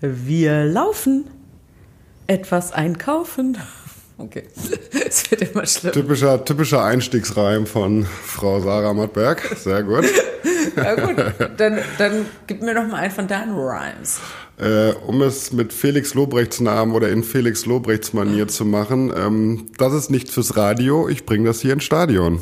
Wir 0.00 0.64
laufen. 0.64 1.26
Etwas 2.26 2.72
einkaufen. 2.72 3.58
Okay, 4.20 4.42
es 5.08 5.30
wird 5.30 5.40
immer 5.40 5.64
schlimmer. 5.64 5.94
Typischer, 5.94 6.44
typischer 6.44 6.84
Einstiegsreim 6.84 7.66
von 7.66 8.04
Frau 8.04 8.60
Sarah 8.60 8.92
Mattberg. 8.92 9.40
Sehr 9.56 9.82
gut. 9.82 10.04
Ja 10.76 10.94
gut, 10.94 11.16
dann, 11.56 11.78
dann 11.98 12.26
gib 12.46 12.62
mir 12.62 12.74
doch 12.74 12.86
mal 12.86 12.96
einen 12.96 13.10
von 13.10 13.26
deinen 13.26 13.54
Rhymes. 13.54 14.20
Äh, 14.56 14.92
um 15.06 15.20
es 15.20 15.52
mit 15.52 15.72
Felix 15.72 16.14
Lobrechts 16.14 16.60
Namen 16.60 16.92
oder 16.92 17.08
in 17.08 17.24
Felix 17.24 17.66
Lobrechts 17.66 18.12
Manier 18.12 18.46
zu 18.46 18.64
machen, 18.64 19.12
ähm, 19.16 19.66
das 19.78 19.92
ist 19.94 20.10
nichts 20.10 20.32
fürs 20.32 20.56
Radio, 20.56 21.08
ich 21.08 21.26
bringe 21.26 21.46
das 21.46 21.60
hier 21.60 21.72
ins 21.72 21.84
Stadion. 21.84 22.40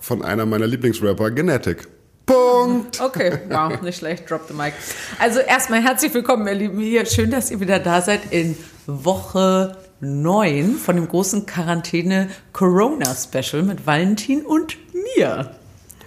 Von 0.00 0.22
einer 0.22 0.46
meiner 0.46 0.66
Lieblingsrapper, 0.66 1.30
Genetic. 1.32 1.88
Punkt. 2.26 3.00
Okay, 3.00 3.38
wow, 3.48 3.80
nicht 3.82 3.98
schlecht, 3.98 4.28
drop 4.28 4.48
the 4.48 4.54
mic. 4.54 4.74
Also 5.20 5.38
erstmal 5.38 5.80
herzlich 5.80 6.12
willkommen, 6.12 6.48
ihr 6.48 6.54
Lieben 6.54 6.80
hier. 6.80 7.06
Schön, 7.06 7.30
dass 7.30 7.52
ihr 7.52 7.60
wieder 7.60 7.78
da 7.78 8.02
seid 8.02 8.32
in 8.32 8.56
Woche 8.86 9.76
9 10.00 10.74
von 10.74 10.96
dem 10.96 11.06
großen 11.06 11.46
Quarantäne-Corona-Special 11.46 13.62
mit 13.62 13.86
Valentin 13.86 14.44
und 14.44 14.76
mir. 15.16 15.52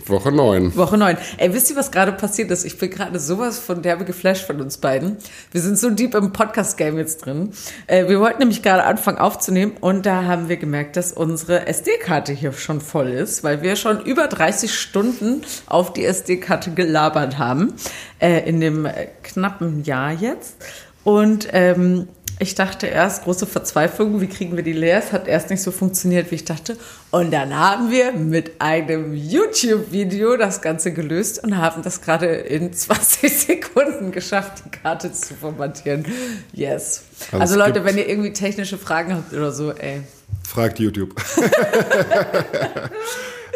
Woche 0.10 0.32
9. 0.32 0.76
Woche 0.76 0.98
9. 0.98 1.18
Ey, 1.38 1.54
wisst 1.54 1.70
ihr, 1.70 1.76
was 1.76 1.92
gerade 1.92 2.12
passiert 2.12 2.52
ist? 2.52 2.66
Ich 2.66 2.78
bin 2.78 2.90
gerade 2.90 3.20
sowas 3.20 3.60
von 3.60 3.82
derbe 3.82 4.06
geflasht 4.06 4.46
von 4.46 4.60
uns 4.62 4.78
beiden. 4.78 5.18
Wir 5.52 5.62
sind 5.62 5.78
so 5.78 5.90
deep 5.90 6.16
im 6.16 6.34
Podcast-Game 6.34 6.98
jetzt 6.98 7.26
drin. 7.26 7.52
Äh, 7.88 8.08
wir 8.08 8.20
wollten 8.20 8.40
nämlich 8.40 8.62
gerade 8.62 8.84
anfangen 8.84 9.18
aufzunehmen 9.18 9.74
und 9.80 10.06
da 10.06 10.24
haben 10.24 10.50
wir 10.50 10.58
gemerkt, 10.58 10.98
dass 10.98 11.12
unsere 11.12 11.68
SD-Karte 11.68 12.34
hier 12.34 12.54
schon 12.54 12.82
voll 12.82 13.10
ist, 13.10 13.44
weil 13.44 13.62
wir 13.62 13.76
schon 13.76 14.02
über 14.02 14.28
30 14.28 14.74
Stunden 14.74 15.42
auf 15.68 15.94
die 15.94 16.06
SD-Karte 16.06 16.72
gelabert 16.72 17.38
haben. 17.38 17.74
Äh, 18.20 18.50
in 18.50 18.60
dem 18.60 18.86
äh, 18.86 19.08
knappen 19.24 19.84
Jahr 19.86 20.12
jetzt. 20.12 20.58
Und 21.06 21.48
ähm, 21.54 22.10
ich 22.42 22.56
dachte 22.56 22.88
erst, 22.88 23.26
große 23.26 23.46
Verzweiflung, 23.46 24.22
wie 24.22 24.28
kriegen 24.28 24.56
wir 24.56 24.64
die 24.64 24.72
leer? 24.72 24.98
Es 24.98 25.12
hat 25.12 25.28
erst 25.28 25.50
nicht 25.50 25.62
so 25.62 25.72
funktioniert, 25.72 26.32
wie 26.32 26.36
ich 26.36 26.46
dachte. 26.46 26.78
Und 27.12 27.32
dann 27.32 27.54
haben 27.54 27.92
wir 27.92 28.14
mit 28.14 28.62
einem 28.62 29.14
YouTube-Video 29.14 30.38
das 30.38 30.62
Ganze 30.62 30.94
gelöst 30.94 31.44
und 31.44 31.58
haben 31.58 31.84
das 31.84 32.02
gerade 32.02 32.28
in 32.28 32.72
20 32.80 33.38
Sekunden 33.38 34.14
geschafft, 34.14 34.64
die 34.66 34.70
Karte 34.70 35.12
zu 35.12 35.34
formatieren. 35.34 36.06
Yes. 36.54 37.04
Also, 37.34 37.42
also 37.42 37.58
Leute, 37.58 37.84
wenn 37.84 37.98
ihr 37.98 38.08
irgendwie 38.08 38.32
technische 38.32 38.78
Fragen 38.78 39.16
habt 39.16 39.34
oder 39.34 39.52
so, 39.52 39.74
ey. 39.74 40.04
Fragt 40.48 40.80
YouTube. 40.80 41.16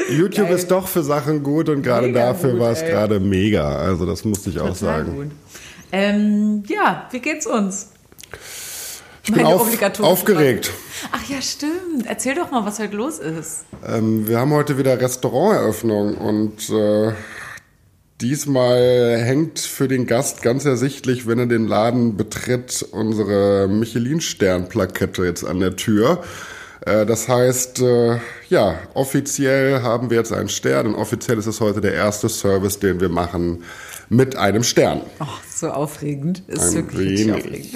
YouTube 0.09 0.47
Geil. 0.47 0.55
ist 0.57 0.69
doch 0.69 0.89
für 0.89 1.03
Sachen 1.03 1.41
gut 1.41 1.69
und 1.69 1.83
gerade 1.83 2.11
dafür 2.11 2.59
war 2.59 2.71
es 2.71 2.81
gerade 2.81 3.21
mega. 3.21 3.77
Also 3.77 4.05
das 4.05 4.25
musste 4.25 4.49
ich 4.49 4.59
auch 4.59 4.77
Total 4.77 5.05
sagen. 5.05 5.31
Ähm, 5.93 6.63
ja, 6.67 7.07
wie 7.11 7.19
geht's 7.19 7.47
uns? 7.47 7.87
Ich 9.25 9.31
bin 9.31 9.45
auf, 9.45 10.01
aufgeregt. 10.01 10.71
Ach 11.13 11.29
ja, 11.29 11.41
stimmt. 11.41 12.05
Erzähl 12.05 12.35
doch 12.35 12.51
mal, 12.51 12.65
was 12.65 12.79
heute 12.79 12.97
los 12.97 13.19
ist. 13.19 13.63
Ähm, 13.87 14.27
wir 14.27 14.37
haben 14.37 14.51
heute 14.51 14.77
wieder 14.77 14.99
Restauranteröffnung 14.99 16.15
und 16.15 16.69
äh, 16.69 17.13
diesmal 18.19 19.17
hängt 19.23 19.59
für 19.59 19.87
den 19.87 20.07
Gast 20.07 20.41
ganz 20.41 20.65
ersichtlich, 20.65 21.25
wenn 21.25 21.39
er 21.39 21.45
den 21.45 21.67
Laden 21.67 22.17
betritt, 22.17 22.85
unsere 22.91 23.69
Michelin-Stern-Plakette 23.69 25.23
jetzt 25.23 25.45
an 25.45 25.61
der 25.61 25.77
Tür. 25.77 26.21
Äh, 26.81 27.05
das 27.05 27.29
heißt, 27.29 27.79
äh, 27.79 28.19
ja, 28.49 28.77
offiziell 28.93 29.83
haben 29.83 30.09
wir 30.09 30.17
jetzt 30.17 30.33
einen 30.33 30.49
Stern 30.49 30.87
und 30.87 30.95
offiziell 30.95 31.37
ist 31.37 31.47
es 31.47 31.61
heute 31.61 31.79
der 31.79 31.93
erste 31.93 32.27
Service, 32.27 32.77
den 32.79 32.99
wir 32.99 33.09
machen 33.09 33.63
mit 34.09 34.35
einem 34.35 34.63
Stern. 34.63 34.99
Oh, 35.21 35.25
so 35.49 35.69
aufregend. 35.69 36.43
Ist 36.47 36.75
Ein 36.75 36.91
wirklich 36.91 37.31
aufregend. 37.31 37.69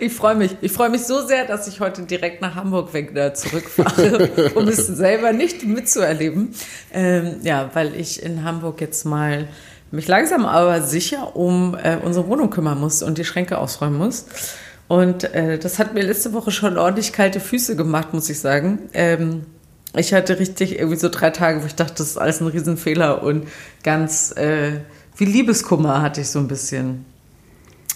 Ich 0.00 0.12
freue 0.12 0.34
mich. 0.34 0.56
Ich 0.60 0.72
freue 0.72 0.88
mich 0.88 1.04
so 1.04 1.26
sehr, 1.26 1.44
dass 1.44 1.68
ich 1.68 1.80
heute 1.80 2.02
direkt 2.02 2.40
nach 2.42 2.54
Hamburg 2.54 2.92
weg 2.92 3.14
da 3.14 3.34
zurückfahre, 3.34 4.50
um 4.54 4.66
es 4.68 4.86
selber 4.86 5.32
nicht 5.32 5.64
mitzuerleben. 5.64 6.54
Ähm, 6.92 7.36
ja, 7.42 7.70
weil 7.74 7.94
ich 7.94 8.22
in 8.22 8.44
Hamburg 8.44 8.80
jetzt 8.80 9.04
mal 9.04 9.48
mich 9.90 10.08
langsam 10.08 10.44
aber 10.44 10.82
sicher 10.82 11.36
um 11.36 11.76
äh, 11.80 11.96
unsere 12.02 12.26
Wohnung 12.28 12.50
kümmern 12.50 12.78
muss 12.78 13.02
und 13.02 13.18
die 13.18 13.24
Schränke 13.24 13.58
ausräumen 13.58 13.98
muss. 13.98 14.26
Und 14.88 15.24
äh, 15.34 15.58
das 15.58 15.78
hat 15.78 15.94
mir 15.94 16.02
letzte 16.02 16.32
Woche 16.32 16.50
schon 16.50 16.78
ordentlich 16.78 17.12
kalte 17.12 17.40
Füße 17.40 17.76
gemacht, 17.76 18.12
muss 18.14 18.28
ich 18.30 18.38
sagen. 18.38 18.80
Ähm, 18.92 19.46
ich 19.94 20.12
hatte 20.12 20.38
richtig 20.38 20.78
irgendwie 20.78 20.98
so 20.98 21.08
drei 21.08 21.30
Tage, 21.30 21.62
wo 21.62 21.66
ich 21.66 21.74
dachte, 21.74 21.94
das 21.98 22.08
ist 22.08 22.18
alles 22.18 22.40
ein 22.40 22.46
Riesenfehler 22.48 23.22
und 23.22 23.48
ganz 23.82 24.32
äh, 24.36 24.80
wie 25.16 25.24
Liebeskummer 25.24 26.02
hatte 26.02 26.20
ich 26.20 26.28
so 26.28 26.38
ein 26.38 26.48
bisschen. 26.48 27.06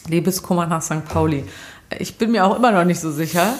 Liebeskummer 0.09 0.67
nach 0.67 0.83
St. 0.83 1.05
Pauli. 1.05 1.45
Ich 1.99 2.17
bin 2.19 2.31
mir 2.31 2.45
auch 2.45 2.57
immer 2.57 2.73
noch 2.73 2.85
nicht 2.85 3.01
so 3.01 3.11
sicher. 3.11 3.55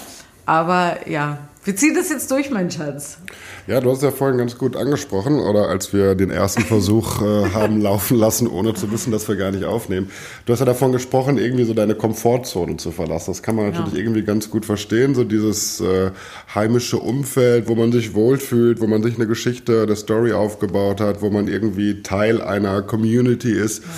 Aber 0.45 1.07
ja, 1.07 1.37
wir 1.63 1.75
ziehen 1.75 1.93
das 1.93 2.09
jetzt 2.09 2.31
durch, 2.31 2.49
mein 2.49 2.71
Schatz. 2.71 3.19
Ja, 3.67 3.79
du 3.79 3.91
hast 3.91 4.01
ja 4.01 4.09
vorhin 4.09 4.39
ganz 4.39 4.57
gut 4.57 4.75
angesprochen, 4.75 5.39
oder 5.39 5.69
als 5.69 5.93
wir 5.93 6.15
den 6.15 6.31
ersten 6.31 6.63
Versuch 6.63 7.21
äh, 7.21 7.49
haben 7.53 7.79
laufen 7.79 8.17
lassen, 8.17 8.47
ohne 8.47 8.73
zu 8.73 8.91
wissen, 8.91 9.11
dass 9.11 9.27
wir 9.27 9.35
gar 9.35 9.51
nicht 9.51 9.63
aufnehmen. 9.63 10.09
Du 10.45 10.53
hast 10.53 10.59
ja 10.59 10.65
davon 10.65 10.91
gesprochen, 10.91 11.37
irgendwie 11.37 11.65
so 11.65 11.75
deine 11.75 11.93
Komfortzone 11.93 12.77
zu 12.77 12.91
verlassen. 12.91 13.31
Das 13.31 13.43
kann 13.43 13.55
man 13.55 13.69
natürlich 13.69 13.93
ja. 13.93 13.99
irgendwie 13.99 14.23
ganz 14.23 14.49
gut 14.49 14.65
verstehen, 14.65 15.13
so 15.13 15.23
dieses 15.23 15.79
äh, 15.79 16.11
heimische 16.55 16.97
Umfeld, 16.97 17.67
wo 17.67 17.75
man 17.75 17.91
sich 17.91 18.15
wohlfühlt, 18.15 18.81
wo 18.81 18.87
man 18.87 19.03
sich 19.03 19.15
eine 19.15 19.27
Geschichte, 19.27 19.83
eine 19.83 19.95
Story 19.95 20.33
aufgebaut 20.33 20.99
hat, 20.99 21.21
wo 21.21 21.29
man 21.29 21.47
irgendwie 21.47 22.01
Teil 22.01 22.41
einer 22.41 22.81
Community 22.81 23.51
ist. 23.51 23.83
Ja 23.83 23.89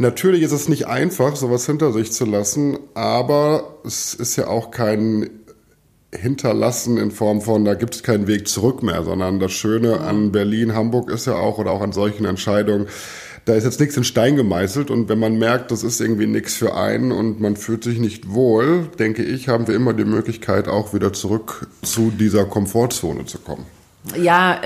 Natürlich 0.00 0.40
ist 0.40 0.52
es 0.52 0.66
nicht 0.66 0.86
einfach, 0.86 1.36
sowas 1.36 1.66
hinter 1.66 1.92
sich 1.92 2.10
zu 2.10 2.24
lassen, 2.24 2.78
aber 2.94 3.80
es 3.84 4.14
ist 4.14 4.34
ja 4.36 4.46
auch 4.46 4.70
kein 4.70 5.28
Hinterlassen 6.10 6.96
in 6.96 7.10
Form 7.10 7.42
von, 7.42 7.66
da 7.66 7.74
gibt 7.74 7.96
es 7.96 8.02
keinen 8.02 8.26
Weg 8.26 8.48
zurück 8.48 8.82
mehr, 8.82 9.04
sondern 9.04 9.40
das 9.40 9.52
Schöne 9.52 10.00
an 10.00 10.32
Berlin, 10.32 10.74
Hamburg 10.74 11.10
ist 11.10 11.26
ja 11.26 11.34
auch 11.34 11.58
oder 11.58 11.72
auch 11.72 11.82
an 11.82 11.92
solchen 11.92 12.24
Entscheidungen, 12.24 12.86
da 13.44 13.52
ist 13.52 13.64
jetzt 13.64 13.78
nichts 13.78 13.94
in 13.94 14.04
Stein 14.04 14.36
gemeißelt 14.36 14.90
und 14.90 15.10
wenn 15.10 15.18
man 15.18 15.38
merkt, 15.38 15.70
das 15.70 15.82
ist 15.82 16.00
irgendwie 16.00 16.26
nichts 16.26 16.54
für 16.54 16.74
einen 16.74 17.12
und 17.12 17.38
man 17.42 17.56
fühlt 17.56 17.84
sich 17.84 17.98
nicht 17.98 18.32
wohl, 18.32 18.88
denke 18.98 19.22
ich, 19.22 19.48
haben 19.48 19.68
wir 19.68 19.74
immer 19.74 19.92
die 19.92 20.06
Möglichkeit, 20.06 20.66
auch 20.66 20.94
wieder 20.94 21.12
zurück 21.12 21.66
zu 21.82 22.10
dieser 22.10 22.46
Komfortzone 22.46 23.26
zu 23.26 23.36
kommen. 23.36 23.66
Ja, 24.16 24.60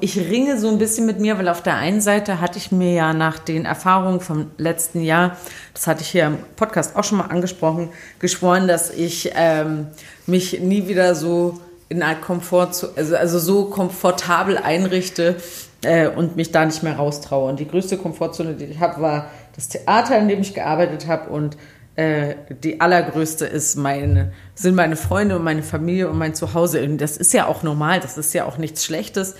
ich 0.00 0.18
ringe 0.18 0.58
so 0.58 0.68
ein 0.68 0.78
bisschen 0.78 1.06
mit 1.06 1.20
mir, 1.20 1.38
weil 1.38 1.48
auf 1.48 1.62
der 1.62 1.76
einen 1.76 2.00
Seite 2.00 2.40
hatte 2.40 2.58
ich 2.58 2.72
mir 2.72 2.92
ja 2.92 3.12
nach 3.12 3.38
den 3.38 3.64
Erfahrungen 3.64 4.20
vom 4.20 4.50
letzten 4.58 5.00
Jahr, 5.00 5.36
das 5.74 5.86
hatte 5.86 6.02
ich 6.02 6.08
hier 6.08 6.26
im 6.26 6.38
Podcast 6.56 6.96
auch 6.96 7.04
schon 7.04 7.18
mal 7.18 7.26
angesprochen, 7.26 7.90
geschworen, 8.18 8.66
dass 8.66 8.90
ich 8.90 9.30
ähm, 9.36 9.86
mich 10.26 10.58
nie 10.60 10.88
wieder 10.88 11.14
so 11.14 11.60
in 11.88 12.02
einer 12.02 12.20
Komfort, 12.20 12.90
also, 12.96 13.16
also 13.16 13.38
so 13.38 13.66
komfortabel 13.66 14.58
einrichte 14.58 15.36
äh, 15.84 16.08
und 16.08 16.34
mich 16.34 16.50
da 16.50 16.64
nicht 16.64 16.82
mehr 16.82 16.96
raustraue. 16.96 17.48
Und 17.48 17.60
die 17.60 17.68
größte 17.68 17.96
Komfortzone, 17.96 18.54
die 18.54 18.64
ich 18.66 18.80
habe, 18.80 19.00
war 19.00 19.30
das 19.54 19.68
Theater, 19.68 20.18
in 20.18 20.26
dem 20.26 20.40
ich 20.40 20.52
gearbeitet 20.52 21.06
habe 21.06 21.30
und 21.30 21.56
äh, 21.96 22.36
die 22.62 22.80
allergrößte 22.80 23.46
ist 23.46 23.76
meine, 23.76 24.32
sind 24.54 24.74
meine 24.74 24.96
Freunde 24.96 25.36
und 25.36 25.44
meine 25.44 25.62
Familie 25.62 26.08
und 26.08 26.18
mein 26.18 26.34
Zuhause. 26.34 26.82
Und 26.82 26.98
das 26.98 27.16
ist 27.16 27.32
ja 27.32 27.46
auch 27.46 27.62
normal, 27.62 28.00
das 28.00 28.16
ist 28.16 28.32
ja 28.32 28.44
auch 28.44 28.58
nichts 28.58 28.84
Schlechtes. 28.84 29.34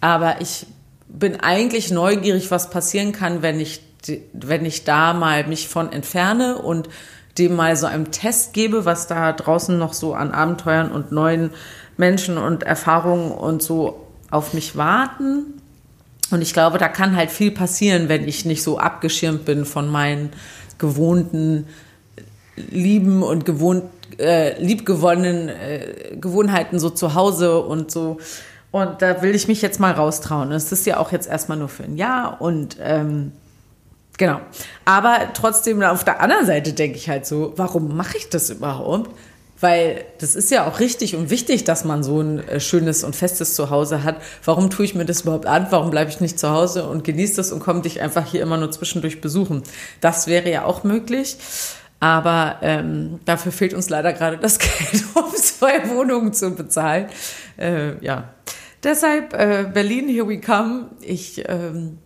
Aber 0.00 0.40
ich 0.40 0.66
bin 1.08 1.40
eigentlich 1.40 1.90
neugierig, 1.90 2.50
was 2.50 2.70
passieren 2.70 3.12
kann, 3.12 3.42
wenn 3.42 3.60
ich, 3.60 3.82
wenn 4.32 4.64
ich 4.64 4.84
da 4.84 5.12
mal 5.12 5.46
mich 5.46 5.68
von 5.68 5.92
entferne 5.92 6.58
und 6.58 6.88
dem 7.38 7.54
mal 7.54 7.76
so 7.76 7.86
einen 7.86 8.10
Test 8.10 8.54
gebe, 8.54 8.84
was 8.84 9.06
da 9.06 9.32
draußen 9.32 9.78
noch 9.78 9.92
so 9.92 10.14
an 10.14 10.32
Abenteuern 10.32 10.90
und 10.90 11.12
neuen 11.12 11.50
Menschen 11.96 12.38
und 12.38 12.62
Erfahrungen 12.62 13.30
und 13.30 13.62
so 13.62 14.06
auf 14.30 14.54
mich 14.54 14.76
warten. 14.76 15.60
Und 16.30 16.42
ich 16.42 16.52
glaube, 16.52 16.78
da 16.78 16.88
kann 16.88 17.16
halt 17.16 17.30
viel 17.30 17.50
passieren, 17.50 18.08
wenn 18.08 18.26
ich 18.26 18.44
nicht 18.44 18.62
so 18.62 18.78
abgeschirmt 18.78 19.44
bin 19.44 19.64
von 19.64 19.88
meinen 19.88 20.30
gewohnten 20.78 21.66
lieben 22.56 23.22
und 23.22 23.44
gewohnt, 23.44 23.84
äh, 24.18 24.60
liebgewonnenen 24.62 25.48
äh, 25.48 26.16
Gewohnheiten 26.20 26.78
so 26.78 26.90
zu 26.90 27.14
Hause 27.14 27.60
und 27.60 27.90
so. 27.90 28.18
Und 28.70 29.02
da 29.02 29.22
will 29.22 29.34
ich 29.34 29.48
mich 29.48 29.62
jetzt 29.62 29.80
mal 29.80 29.92
raustrauen. 29.92 30.52
Es 30.52 30.70
ist 30.70 30.86
ja 30.86 30.98
auch 30.98 31.10
jetzt 31.12 31.28
erstmal 31.28 31.58
nur 31.58 31.68
für 31.68 31.84
ein 31.84 31.96
Jahr 31.96 32.40
und 32.40 32.76
ähm, 32.80 33.32
genau. 34.16 34.40
Aber 34.84 35.18
trotzdem 35.34 35.82
auf 35.82 36.04
der 36.04 36.20
anderen 36.20 36.46
Seite 36.46 36.72
denke 36.72 36.96
ich 36.96 37.08
halt 37.08 37.26
so, 37.26 37.52
warum 37.56 37.96
mache 37.96 38.16
ich 38.16 38.28
das 38.28 38.50
überhaupt? 38.50 39.10
Weil 39.60 40.04
das 40.18 40.36
ist 40.36 40.50
ja 40.50 40.66
auch 40.66 40.80
richtig 40.80 41.16
und 41.16 41.28
wichtig, 41.28 41.64
dass 41.64 41.84
man 41.84 42.02
so 42.02 42.20
ein 42.20 42.38
äh, 42.48 42.60
schönes 42.60 43.04
und 43.04 43.14
festes 43.14 43.54
Zuhause 43.54 44.04
hat. 44.04 44.16
Warum 44.44 44.70
tue 44.70 44.86
ich 44.86 44.94
mir 44.94 45.04
das 45.04 45.22
überhaupt 45.22 45.46
an? 45.46 45.66
Warum 45.68 45.90
bleibe 45.90 46.10
ich 46.10 46.20
nicht 46.20 46.38
zu 46.38 46.50
Hause 46.50 46.86
und 46.86 47.04
genieße 47.04 47.36
das 47.36 47.52
und 47.52 47.60
komme 47.60 47.82
dich 47.82 48.00
einfach 48.00 48.24
hier 48.24 48.40
immer 48.40 48.56
nur 48.56 48.70
zwischendurch 48.70 49.20
besuchen? 49.20 49.62
Das 50.00 50.28
wäre 50.28 50.50
ja 50.50 50.64
auch 50.64 50.82
möglich. 50.82 51.36
Aber 52.00 52.56
ähm, 52.62 53.20
dafür 53.26 53.52
fehlt 53.52 53.74
uns 53.74 53.90
leider 53.90 54.12
gerade 54.12 54.38
das 54.38 54.58
Geld, 54.58 55.04
um 55.14 55.34
zwei 55.34 55.88
Wohnungen 55.90 56.32
zu 56.32 56.50
bezahlen. 56.50 57.06
Äh, 57.58 58.02
ja, 58.04 58.30
deshalb 58.82 59.34
äh, 59.34 59.66
Berlin, 59.72 60.08
here 60.08 60.26
we 60.26 60.40
come. 60.40 60.90
Ich 61.02 61.44
ähm, 61.46 61.98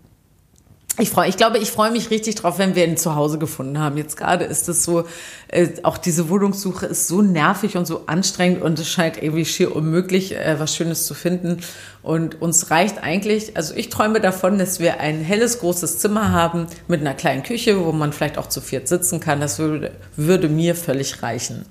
ich 0.99 1.11
freue, 1.11 1.29
ich 1.29 1.37
glaube, 1.37 1.59
ich 1.59 1.73
freue 1.73 1.91
mich 1.91 2.11
richtig 2.11 2.37
drauf, 2.37 2.59
wenn 2.59 2.77
wir 2.77 2.87
ihn 2.87 2.97
zu 2.97 3.17
Hause 3.17 3.39
gefunden 3.39 3.81
haben. 3.81 3.97
Jetzt 3.97 4.17
gerade 4.17 4.45
ist 4.45 4.69
es 4.69 4.85
so, 4.85 5.05
äh, 5.49 5.69
auch 5.83 5.99
diese 5.99 6.29
Wohnungssuche 6.29 6.87
ist 6.87 7.09
so 7.09 7.21
nervig 7.21 7.77
und 7.77 7.85
so 7.85 8.03
anstrengend 8.07 8.63
und 8.63 8.79
es 8.79 8.89
scheint 8.89 9.21
irgendwie 9.21 9.45
schier 9.45 9.75
unmöglich, 9.75 10.37
äh, 10.37 10.61
was 10.61 10.77
Schönes 10.77 11.07
zu 11.07 11.15
finden. 11.15 11.63
Und 12.03 12.41
uns 12.41 12.71
reicht 12.71 13.03
eigentlich, 13.03 13.57
also 13.57 13.75
ich 13.75 13.89
träume 13.89 14.21
davon, 14.21 14.57
dass 14.57 14.79
wir 14.79 15.01
ein 15.01 15.21
helles, 15.21 15.59
großes 15.59 15.99
Zimmer 15.99 16.31
haben 16.31 16.69
mit 16.87 17.01
einer 17.01 17.15
kleinen 17.15 17.43
Küche, 17.43 17.85
wo 17.85 17.91
man 17.91 18.13
vielleicht 18.13 18.39
auch 18.39 18.49
zu 18.49 18.61
viert 18.61 18.87
sitzen 18.87 19.19
kann. 19.19 19.41
Das 19.41 19.59
würde, 19.59 19.91
würde 20.17 20.49
mir 20.49 20.77
völlig 20.77 21.25
reichen. 21.25 21.65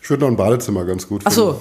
Ich 0.00 0.08
würde 0.08 0.22
noch 0.24 0.30
ein 0.30 0.36
Badezimmer 0.36 0.86
ganz 0.86 1.06
gut 1.06 1.24
finden. 1.24 1.28
Ach 1.28 1.36
so, 1.36 1.60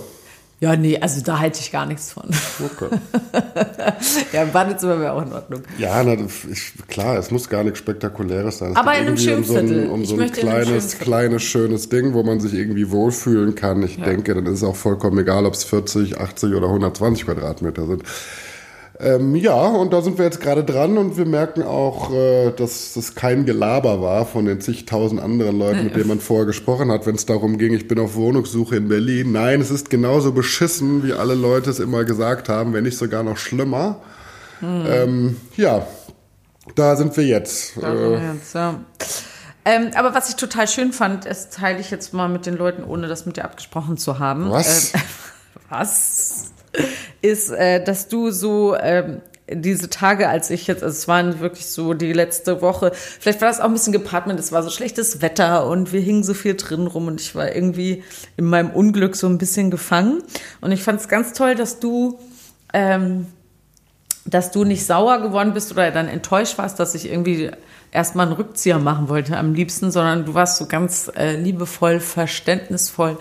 ja, 0.64 0.78
nee, 0.78 0.98
also 0.98 1.20
da 1.20 1.40
halte 1.40 1.60
ich 1.60 1.74
gar 1.74 1.86
nichts 1.86 2.14
von. 2.14 2.24
Okay. 2.24 2.96
ja, 4.32 4.44
im 4.44 4.52
Badezimmer 4.54 4.98
wäre 4.98 5.12
auch 5.12 5.26
in 5.26 5.34
Ordnung. 5.34 5.62
Ja, 5.78 6.02
na, 6.06 6.14
ich, 6.14 6.72
klar, 6.88 7.18
es 7.18 7.32
muss 7.32 7.50
gar 7.50 7.66
nichts 7.66 7.80
Spektakuläres 7.80 8.60
sein. 8.60 8.72
Es 8.72 8.78
Aber 8.78 8.94
in 8.94 9.08
einem 9.08 9.18
schönen 9.18 9.40
um 9.40 9.44
so 9.44 9.58
ein, 9.58 9.90
um 9.90 10.06
so 10.06 10.18
ein 10.18 10.32
kleines, 10.32 11.00
kleines, 11.00 11.44
schönes 11.44 11.90
Ding, 11.90 12.14
wo 12.14 12.24
man 12.24 12.40
sich 12.40 12.54
irgendwie 12.54 12.92
wohlfühlen 12.92 13.56
kann. 13.56 13.84
Ich 13.84 13.98
ja. 13.98 14.06
denke, 14.06 14.34
dann 14.36 14.46
ist 14.46 14.60
es 14.60 14.64
auch 14.64 14.78
vollkommen 14.78 15.20
egal, 15.20 15.46
ob 15.46 15.54
es 15.54 15.66
40, 15.66 16.18
80 16.18 16.54
oder 16.54 16.68
120 16.68 17.26
Quadratmeter 17.26 17.86
sind. 17.86 18.04
Ähm, 19.04 19.36
ja, 19.36 19.54
und 19.54 19.92
da 19.92 20.02
sind 20.02 20.18
wir 20.18 20.24
jetzt 20.24 20.40
gerade 20.40 20.64
dran 20.64 20.98
und 20.98 21.18
wir 21.18 21.26
merken 21.26 21.62
auch, 21.62 22.14
äh, 22.14 22.52
dass 22.52 22.94
das 22.94 23.16
kein 23.16 23.46
Gelaber 23.46 24.02
war 24.02 24.26
von 24.26 24.46
den 24.46 24.62
zigtausend 24.62 25.20
anderen 25.20 25.60
Leuten, 25.60 25.84
mit 25.84 25.96
denen 25.96 26.08
man 26.08 26.20
vorher 26.22 26.46
gesprochen 26.46 26.90
hat, 26.90 27.06
wenn 27.06 27.16
es 27.16 27.26
darum 27.26 27.58
ging, 27.58 27.74
ich 27.74 27.90
bin 27.90 28.00
auf 28.00 28.16
Wohnungssuche 28.16 28.78
in 28.78 28.88
Berlin. 28.88 29.34
Nein, 29.34 29.60
es 29.60 29.72
ist 29.72 29.90
genauso 29.90 30.32
beschissen, 30.32 31.04
wie 31.04 31.12
alle 31.12 31.36
Leute 31.36 31.70
es 31.70 31.80
immer 31.80 32.06
gesagt 32.06 32.48
haben, 32.48 32.72
wenn 32.72 32.86
nicht 32.86 32.98
sogar 32.98 33.24
noch 33.24 33.36
schlimmer. 33.36 34.00
Hm. 34.62 34.86
Ähm, 34.88 35.38
ja, 35.58 35.86
da 36.76 36.96
sind 36.96 37.18
wir 37.18 37.26
jetzt. 37.26 37.74
Da 37.82 37.98
sind 37.98 38.10
wir 38.10 38.34
jetzt, 38.36 38.56
ja. 38.56 38.80
Ähm, 39.66 39.92
aber 39.96 40.14
was 40.14 40.30
ich 40.30 40.36
total 40.36 40.68
schön 40.68 40.94
fand, 40.94 41.26
das 41.26 41.50
teile 41.50 41.80
ich 41.80 41.92
jetzt 41.92 42.14
mal 42.14 42.30
mit 42.30 42.46
den 42.46 42.56
Leuten, 42.56 42.84
ohne 42.84 43.08
das 43.08 43.26
mit 43.26 43.36
dir 43.36 43.44
abgesprochen 43.44 43.98
zu 43.98 44.20
haben. 44.20 44.50
Was? 44.50 44.94
Äh, 44.94 45.00
was? 45.70 46.53
ist, 47.22 47.50
äh, 47.52 47.84
dass 47.84 48.08
du 48.08 48.32
so 48.32 48.76
ähm, 48.76 49.22
diese 49.50 49.90
Tage, 49.90 50.30
als 50.30 50.50
ich 50.50 50.68
jetzt, 50.68 50.84
also 50.84 50.94
es 50.94 51.08
waren 51.08 51.40
wirklich 51.40 51.66
so 51.66 51.94
die 51.94 52.14
letzte 52.14 52.62
Woche, 52.62 52.92
vielleicht 52.94 53.42
war 53.42 53.50
das 53.50 53.60
auch 53.60 53.66
ein 53.66 53.74
bisschen 53.74 53.94
gepaart 53.94 54.26
mit, 54.28 54.40
es 54.40 54.52
war 54.52 54.64
so 54.64 54.70
schlechtes 54.70 55.22
Wetter 55.22 55.68
und 55.68 55.92
wir 55.92 56.00
hingen 56.00 56.24
so 56.24 56.34
viel 56.34 56.56
drin 56.56 56.88
rum 56.88 57.08
und 57.08 57.20
ich 57.20 57.36
war 57.36 57.54
irgendwie 57.54 58.04
in 58.38 58.46
meinem 58.46 58.72
Unglück 58.72 59.16
so 59.16 59.28
ein 59.28 59.38
bisschen 59.38 59.70
gefangen. 59.70 60.24
Und 60.62 60.72
ich 60.72 60.84
fand 60.84 61.02
es 61.02 61.10
ganz 61.10 61.34
toll, 61.34 61.56
dass 61.56 61.80
du, 61.80 62.20
ähm, 62.74 63.28
dass 64.26 64.52
du 64.52 64.64
nicht 64.64 64.86
sauer 64.86 65.22
geworden 65.22 65.54
bist 65.54 65.72
oder 65.72 65.92
dann 65.92 66.08
enttäuscht 66.08 66.58
warst, 66.58 66.80
dass 66.80 66.96
ich 66.96 67.12
irgendwie 67.12 67.52
erstmal 67.92 68.28
einen 68.28 68.36
Rückzieher 68.36 68.80
machen 68.80 69.10
wollte 69.10 69.38
am 69.38 69.54
liebsten, 69.54 69.92
sondern 69.92 70.26
du 70.26 70.34
warst 70.34 70.58
so 70.58 70.68
ganz 70.68 71.12
äh, 71.16 71.36
liebevoll, 71.36 72.00
verständnisvoll 72.00 73.18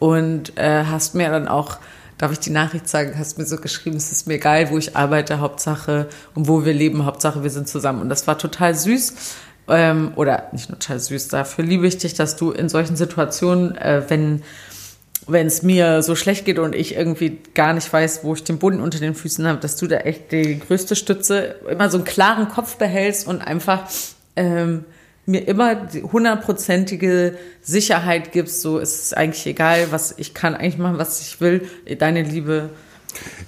und 0.00 0.58
äh, 0.58 0.84
hast 0.84 1.14
mir 1.14 1.30
dann 1.30 1.46
auch 1.46 1.78
darf 2.20 2.32
ich 2.32 2.38
die 2.38 2.50
Nachricht 2.50 2.86
sagen, 2.86 3.14
hast 3.18 3.38
mir 3.38 3.46
so 3.46 3.56
geschrieben, 3.56 3.96
es 3.96 4.12
ist 4.12 4.26
mir 4.26 4.34
egal, 4.34 4.68
wo 4.70 4.76
ich 4.76 4.94
arbeite, 4.94 5.40
Hauptsache 5.40 6.06
und 6.34 6.48
wo 6.48 6.66
wir 6.66 6.74
leben, 6.74 7.06
Hauptsache 7.06 7.42
wir 7.42 7.48
sind 7.48 7.66
zusammen. 7.66 8.02
Und 8.02 8.10
das 8.10 8.26
war 8.26 8.36
total 8.36 8.74
süß. 8.74 9.14
Ähm, 9.68 10.12
oder 10.16 10.48
nicht 10.52 10.68
nur 10.68 10.78
total 10.78 10.98
süß, 10.98 11.28
dafür 11.28 11.64
liebe 11.64 11.86
ich 11.86 11.96
dich, 11.96 12.14
dass 12.14 12.36
du 12.36 12.50
in 12.50 12.68
solchen 12.68 12.96
Situationen, 12.96 13.76
äh, 13.76 14.02
wenn 14.08 14.42
wenn 15.26 15.46
es 15.46 15.62
mir 15.62 16.02
so 16.02 16.16
schlecht 16.16 16.44
geht 16.44 16.58
und 16.58 16.74
ich 16.74 16.96
irgendwie 16.96 17.38
gar 17.54 17.72
nicht 17.72 17.92
weiß, 17.92 18.24
wo 18.24 18.34
ich 18.34 18.42
den 18.42 18.58
Boden 18.58 18.80
unter 18.80 18.98
den 18.98 19.14
Füßen 19.14 19.46
habe, 19.46 19.60
dass 19.60 19.76
du 19.76 19.86
da 19.86 19.98
echt 19.98 20.32
die 20.32 20.58
größte 20.58 20.96
Stütze, 20.96 21.56
immer 21.70 21.88
so 21.88 21.98
einen 21.98 22.04
klaren 22.04 22.48
Kopf 22.48 22.76
behältst 22.76 23.28
und 23.28 23.40
einfach 23.40 23.84
ähm, 24.34 24.84
mir 25.30 25.46
immer 25.46 25.74
die 25.74 26.02
hundertprozentige 26.02 27.36
Sicherheit 27.62 28.32
gibst, 28.32 28.60
so 28.60 28.78
ist 28.78 29.04
es 29.04 29.12
eigentlich 29.12 29.46
egal, 29.46 29.88
was 29.90 30.14
ich 30.16 30.34
kann 30.34 30.54
eigentlich 30.54 30.78
machen, 30.78 30.98
was 30.98 31.20
ich 31.20 31.40
will. 31.40 31.68
Deine 31.98 32.22
Liebe. 32.22 32.70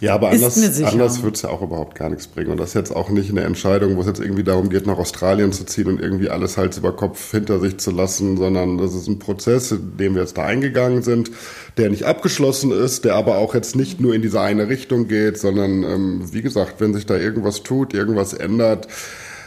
Ja, 0.00 0.14
aber 0.14 0.31
anders, 0.31 0.82
anders 0.82 1.23
wird 1.23 1.37
es 1.37 1.43
ja 1.43 1.50
auch 1.50 1.62
überhaupt 1.62 1.94
gar 1.94 2.11
nichts 2.11 2.26
bringen. 2.26 2.50
Und 2.50 2.58
das 2.58 2.70
ist 2.70 2.75
jetzt 2.75 2.94
auch 2.94 3.11
nicht 3.11 3.31
eine 3.31 3.43
Entscheidung, 3.43 3.96
wo 3.96 4.00
es 4.00 4.06
jetzt 4.06 4.20
irgendwie 4.20 4.43
darum 4.43 4.69
geht, 4.69 4.87
nach 4.87 4.99
Australien 4.99 5.52
zu 5.52 5.64
ziehen 5.64 5.87
und 5.87 6.00
irgendwie 6.00 6.29
alles 6.29 6.56
Hals 6.56 6.79
über 6.79 6.94
Kopf 6.96 7.31
hinter 7.31 7.61
sich 7.61 7.79
zu 7.79 7.93
lassen, 7.93 8.37
sondern 8.37 8.78
das 8.78 8.94
ist 8.94 9.06
ein 9.06 9.20
Prozess, 9.20 9.70
in 9.70 9.96
dem 9.96 10.14
wir 10.14 10.23
jetzt 10.23 10.37
da 10.37 10.44
eingegangen 10.44 11.02
sind, 11.02 11.31
der 11.76 11.90
nicht 11.90 12.05
abgeschlossen 12.05 12.73
ist, 12.73 13.05
der 13.05 13.14
aber 13.14 13.38
auch 13.38 13.55
jetzt 13.55 13.76
nicht 13.76 14.00
nur 14.00 14.14
in 14.14 14.23
diese 14.23 14.40
eine 14.40 14.69
Richtung 14.69 15.06
geht, 15.06 15.38
sondern 15.38 15.85
ähm, 15.85 16.32
wie 16.32 16.43
gesagt, 16.43 16.81
wenn 16.81 16.93
sich 16.94 17.06
da 17.06 17.17
irgendwas 17.17 17.62
tut, 17.62 17.94
irgendwas 17.94 18.32
ändert, 18.32 18.88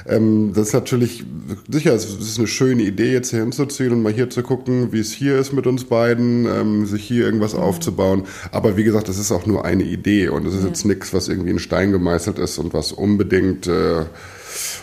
ähm, 0.07 0.52
das 0.54 0.68
ist 0.68 0.74
natürlich, 0.74 1.24
sicher, 1.69 1.94
es 1.94 2.06
ist 2.06 2.38
eine 2.38 2.48
schöne 2.48 2.84
Idee, 2.84 3.12
jetzt 3.12 3.31
hier 3.31 3.40
hinzuziehen 3.40 3.92
und 3.92 4.04
mal 4.04 4.13
hier 4.13 4.30
zu 4.30 4.44
gucken, 4.44 4.92
wie 4.92 5.00
es 5.00 5.12
hier 5.12 5.38
ist 5.40 5.52
mit 5.52 5.66
uns 5.66 5.86
beiden, 5.86 6.46
ähm, 6.46 6.86
sich 6.86 7.04
hier 7.04 7.25
irgendwas 7.25 7.54
mhm. 7.54 7.62
aufzubauen. 7.62 8.24
Aber 8.52 8.78
wie 8.78 8.84
gesagt, 8.84 9.10
das 9.10 9.18
ist 9.18 9.31
auch 9.31 9.46
nur 9.46 9.66
eine 9.66 9.84
Idee 9.84 10.30
und 10.30 10.46
es 10.46 10.54
ist 10.54 10.62
ja. 10.62 10.68
jetzt 10.68 10.86
nichts, 10.86 11.13
was 11.13 11.28
irgendwie 11.28 11.52
in 11.52 11.60
Stein 11.60 11.92
gemeißelt 11.92 12.38
ist 12.38 12.60
und 12.60 12.74
was 12.74 12.92
unbedingt 12.92 13.68
äh, 13.68 14.06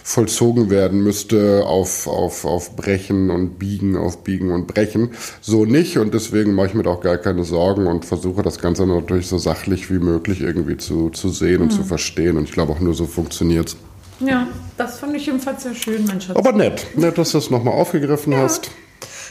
vollzogen 0.04 0.70
werden 0.70 1.02
müsste 1.02 1.64
auf, 1.66 2.06
auf, 2.06 2.44
auf 2.44 2.76
Brechen 2.76 3.30
und 3.30 3.58
Biegen, 3.58 3.96
auf 3.96 4.24
Biegen 4.24 4.50
und 4.50 4.66
Brechen. 4.66 5.10
So 5.40 5.64
nicht 5.64 5.98
und 5.98 6.14
deswegen 6.14 6.54
mache 6.54 6.69
ich 6.69 6.74
mir 6.74 6.82
da 6.82 6.90
auch 6.90 7.00
gar 7.00 7.19
keine 7.19 7.44
Sorgen 7.44 7.86
und 7.86 8.04
versuche 8.04 8.42
das 8.42 8.58
Ganze 8.58 8.86
natürlich 8.86 9.28
so 9.28 9.38
sachlich 9.38 9.88
wie 9.90 10.00
möglich 10.00 10.40
irgendwie 10.40 10.76
zu, 10.76 11.10
zu 11.10 11.28
sehen 11.28 11.58
mhm. 11.58 11.62
und 11.62 11.70
zu 11.70 11.84
verstehen. 11.84 12.36
Und 12.36 12.44
ich 12.44 12.52
glaube 12.52 12.72
auch 12.72 12.80
nur 12.80 12.94
so 12.94 13.06
funktioniert's. 13.06 13.76
Ja, 14.24 14.46
das 14.76 14.98
fand 14.98 15.16
ich 15.16 15.26
jedenfalls 15.26 15.62
sehr 15.62 15.74
schön, 15.74 16.04
mein 16.06 16.20
Schatz. 16.20 16.36
Aber 16.36 16.52
nett, 16.52 16.86
nett, 16.96 17.19
dass 17.19 17.32
du 17.32 17.38
es 17.38 17.50
nochmal 17.50 17.74
aufgegriffen 17.74 18.32
ja. 18.32 18.38
hast. 18.38 18.70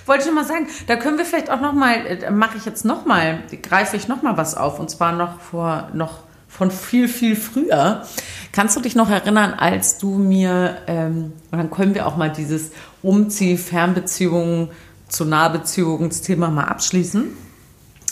Wollte 0.05 0.27
ich 0.27 0.33
mal 0.33 0.45
sagen, 0.45 0.67
da 0.87 0.95
können 0.95 1.17
wir 1.17 1.25
vielleicht 1.25 1.49
auch 1.49 1.61
nochmal, 1.61 2.05
äh, 2.05 2.31
mache 2.31 2.57
ich 2.57 2.65
jetzt 2.65 2.85
nochmal, 2.85 3.43
greife 3.61 3.95
ich 3.95 4.07
nochmal 4.07 4.37
was 4.37 4.55
auf 4.55 4.79
und 4.79 4.89
zwar 4.89 5.13
noch 5.13 5.39
vor, 5.39 5.89
noch 5.93 6.19
von 6.47 6.71
viel, 6.71 7.07
viel 7.07 7.35
früher. 7.35 8.05
Kannst 8.51 8.75
du 8.75 8.81
dich 8.81 8.95
noch 8.95 9.09
erinnern, 9.09 9.53
als 9.53 9.97
du 9.97 10.17
mir, 10.17 10.77
ähm, 10.87 11.33
und 11.51 11.57
dann 11.57 11.71
können 11.71 11.95
wir 11.95 12.07
auch 12.07 12.17
mal 12.17 12.29
dieses 12.29 12.71
Umzieh, 13.01 13.57
Fernbeziehungen 13.57 14.69
zu 15.07 15.25
Nahbeziehungsthema 15.25 16.49
mal 16.49 16.65
abschließen. 16.65 17.37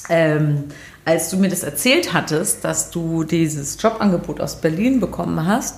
Ähm, 0.09 0.65
als 1.05 1.29
du 1.29 1.37
mir 1.37 1.49
das 1.49 1.63
erzählt 1.63 2.13
hattest, 2.13 2.63
dass 2.63 2.91
du 2.91 3.23
dieses 3.23 3.81
Jobangebot 3.81 4.41
aus 4.41 4.61
Berlin 4.61 4.99
bekommen 4.99 5.45
hast, 5.45 5.75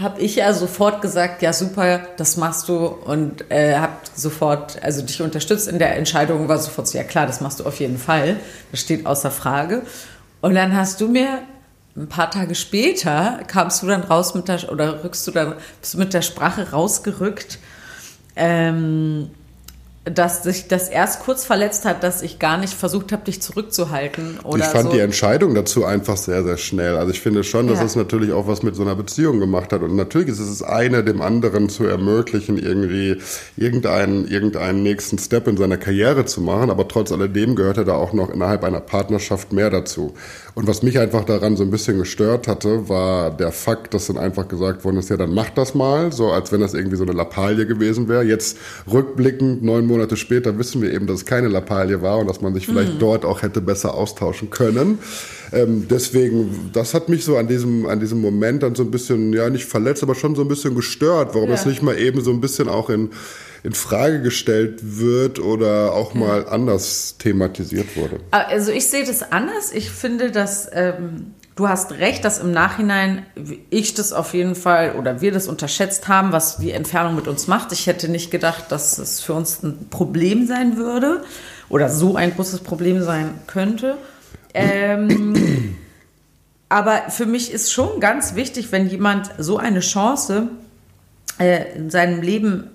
habe 0.00 0.20
ich 0.20 0.36
ja 0.36 0.52
sofort 0.52 1.02
gesagt, 1.02 1.42
ja 1.42 1.52
super, 1.52 2.00
das 2.16 2.36
machst 2.36 2.68
du. 2.68 2.86
Und 2.86 3.50
äh, 3.50 3.76
habe 3.76 3.94
sofort, 4.14 4.82
also 4.82 5.02
dich 5.02 5.20
unterstützt 5.20 5.68
in 5.68 5.78
der 5.78 5.96
Entscheidung, 5.96 6.48
war 6.48 6.58
sofort 6.58 6.88
so, 6.88 6.98
ja 6.98 7.04
klar, 7.04 7.26
das 7.26 7.40
machst 7.40 7.60
du 7.60 7.64
auf 7.64 7.80
jeden 7.80 7.98
Fall, 7.98 8.36
das 8.70 8.80
steht 8.80 9.06
außer 9.06 9.30
Frage. 9.30 9.82
Und 10.40 10.54
dann 10.54 10.76
hast 10.76 11.00
du 11.00 11.08
mir 11.08 11.42
ein 11.96 12.08
paar 12.08 12.30
Tage 12.30 12.54
später, 12.54 13.40
kamst 13.48 13.82
du 13.82 13.88
dann 13.88 14.02
raus 14.02 14.34
mit 14.34 14.46
der, 14.46 14.70
oder 14.70 15.02
rückst 15.02 15.26
du 15.26 15.30
dann, 15.32 15.54
bist 15.80 15.94
du 15.94 15.98
mit 15.98 16.14
der 16.14 16.22
Sprache 16.22 16.70
rausgerückt, 16.70 17.58
ähm, 18.36 19.30
dass 20.12 20.42
sich 20.42 20.68
das 20.68 20.88
erst 20.88 21.20
kurz 21.20 21.44
verletzt 21.44 21.84
hat, 21.84 22.02
dass 22.02 22.22
ich 22.22 22.38
gar 22.38 22.58
nicht 22.58 22.74
versucht 22.74 23.12
habe, 23.12 23.24
dich 23.24 23.42
zurückzuhalten. 23.42 24.38
Oder 24.44 24.64
ich 24.64 24.70
fand 24.70 24.84
so. 24.84 24.92
die 24.92 25.00
Entscheidung 25.00 25.54
dazu 25.54 25.84
einfach 25.84 26.16
sehr, 26.16 26.44
sehr 26.44 26.56
schnell. 26.56 26.96
Also 26.96 27.10
ich 27.10 27.20
finde 27.20 27.44
schon, 27.44 27.68
dass 27.68 27.78
ja. 27.78 27.84
es 27.84 27.96
natürlich 27.96 28.32
auch 28.32 28.46
was 28.46 28.62
mit 28.62 28.76
so 28.76 28.82
einer 28.82 28.94
Beziehung 28.94 29.40
gemacht 29.40 29.72
hat. 29.72 29.82
Und 29.82 29.96
natürlich 29.96 30.28
ist 30.28 30.38
es 30.38 30.62
eine 30.62 31.04
dem 31.04 31.20
anderen 31.20 31.68
zu 31.68 31.84
ermöglichen, 31.84 32.58
irgendwie 32.58 33.16
irgendeinen, 33.56 34.28
irgendeinen 34.28 34.82
nächsten 34.82 35.18
Step 35.18 35.48
in 35.48 35.56
seiner 35.56 35.76
Karriere 35.76 36.24
zu 36.24 36.40
machen. 36.40 36.70
Aber 36.70 36.88
trotz 36.88 37.12
alledem 37.12 37.54
gehörte 37.54 37.84
da 37.84 37.94
auch 37.94 38.12
noch 38.12 38.30
innerhalb 38.30 38.64
einer 38.64 38.80
Partnerschaft 38.80 39.52
mehr 39.52 39.70
dazu. 39.70 40.14
Und 40.54 40.66
was 40.66 40.82
mich 40.82 40.98
einfach 40.98 41.24
daran 41.24 41.56
so 41.56 41.62
ein 41.62 41.70
bisschen 41.70 41.98
gestört 41.98 42.48
hatte, 42.48 42.88
war 42.88 43.30
der 43.30 43.52
Fakt, 43.52 43.94
dass 43.94 44.08
dann 44.08 44.18
einfach 44.18 44.48
gesagt 44.48 44.84
worden 44.84 44.96
ist, 44.96 45.10
ja, 45.10 45.16
dann 45.16 45.32
mach 45.32 45.50
das 45.50 45.74
mal, 45.74 46.12
so 46.12 46.32
als 46.32 46.50
wenn 46.50 46.60
das 46.60 46.74
irgendwie 46.74 46.96
so 46.96 47.04
eine 47.04 47.12
Lappalie 47.12 47.66
gewesen 47.66 48.08
wäre. 48.08 48.24
Jetzt 48.24 48.58
rückblickend, 48.90 49.62
neun 49.62 49.86
Monate 49.86 49.97
später, 50.16 50.58
wissen 50.58 50.82
wir 50.82 50.92
eben, 50.92 51.06
dass 51.06 51.18
es 51.18 51.26
keine 51.26 51.48
Lappalie 51.48 52.02
war 52.02 52.18
und 52.18 52.28
dass 52.28 52.40
man 52.40 52.54
sich 52.54 52.66
vielleicht 52.66 52.94
mhm. 52.94 52.98
dort 52.98 53.24
auch 53.24 53.42
hätte 53.42 53.60
besser 53.60 53.94
austauschen 53.94 54.50
können. 54.50 54.98
Ähm, 55.52 55.86
deswegen, 55.88 56.70
das 56.72 56.94
hat 56.94 57.08
mich 57.08 57.24
so 57.24 57.36
an 57.36 57.48
diesem, 57.48 57.86
an 57.86 58.00
diesem 58.00 58.20
Moment 58.20 58.62
dann 58.62 58.74
so 58.74 58.82
ein 58.82 58.90
bisschen, 58.90 59.32
ja, 59.32 59.50
nicht 59.50 59.64
verletzt, 59.64 60.02
aber 60.02 60.14
schon 60.14 60.34
so 60.34 60.42
ein 60.42 60.48
bisschen 60.48 60.74
gestört, 60.74 61.34
warum 61.34 61.48
ja. 61.48 61.56
das 61.56 61.66
nicht 61.66 61.82
mal 61.82 61.98
eben 61.98 62.20
so 62.20 62.30
ein 62.30 62.40
bisschen 62.40 62.68
auch 62.68 62.90
in 62.90 63.10
in 63.64 63.72
Frage 63.72 64.22
gestellt 64.22 64.80
wird 64.82 65.40
oder 65.40 65.92
auch 65.92 66.14
mal 66.14 66.46
anders 66.48 67.16
thematisiert 67.18 67.96
wurde. 67.96 68.20
Also 68.30 68.70
ich 68.70 68.86
sehe 68.86 69.04
das 69.04 69.32
anders. 69.32 69.72
Ich 69.72 69.90
finde, 69.90 70.30
dass 70.30 70.68
ähm, 70.72 71.34
du 71.58 71.68
hast 71.68 71.90
recht, 71.92 72.24
dass 72.24 72.38
im 72.38 72.52
Nachhinein 72.52 73.26
ich 73.68 73.92
das 73.92 74.12
auf 74.12 74.32
jeden 74.32 74.54
Fall 74.54 74.92
oder 74.92 75.20
wir 75.20 75.32
das 75.32 75.48
unterschätzt 75.48 76.06
haben, 76.06 76.30
was 76.30 76.58
die 76.58 76.70
Entfernung 76.70 77.16
mit 77.16 77.26
uns 77.26 77.48
macht. 77.48 77.72
Ich 77.72 77.88
hätte 77.88 78.08
nicht 78.08 78.30
gedacht, 78.30 78.66
dass 78.70 78.96
es 78.98 79.20
für 79.20 79.34
uns 79.34 79.64
ein 79.64 79.88
Problem 79.90 80.46
sein 80.46 80.76
würde 80.76 81.24
oder 81.68 81.88
so 81.88 82.14
ein 82.14 82.32
großes 82.32 82.60
Problem 82.60 83.02
sein 83.02 83.34
könnte. 83.48 83.98
Ähm, 84.54 85.76
aber 86.68 87.10
für 87.10 87.26
mich 87.26 87.52
ist 87.52 87.72
schon 87.72 87.98
ganz 87.98 88.36
wichtig, 88.36 88.70
wenn 88.70 88.88
jemand 88.88 89.28
so 89.38 89.58
eine 89.58 89.80
Chance 89.80 90.50
äh, 91.40 91.74
in 91.74 91.90
seinem 91.90 92.22
Leben 92.22 92.70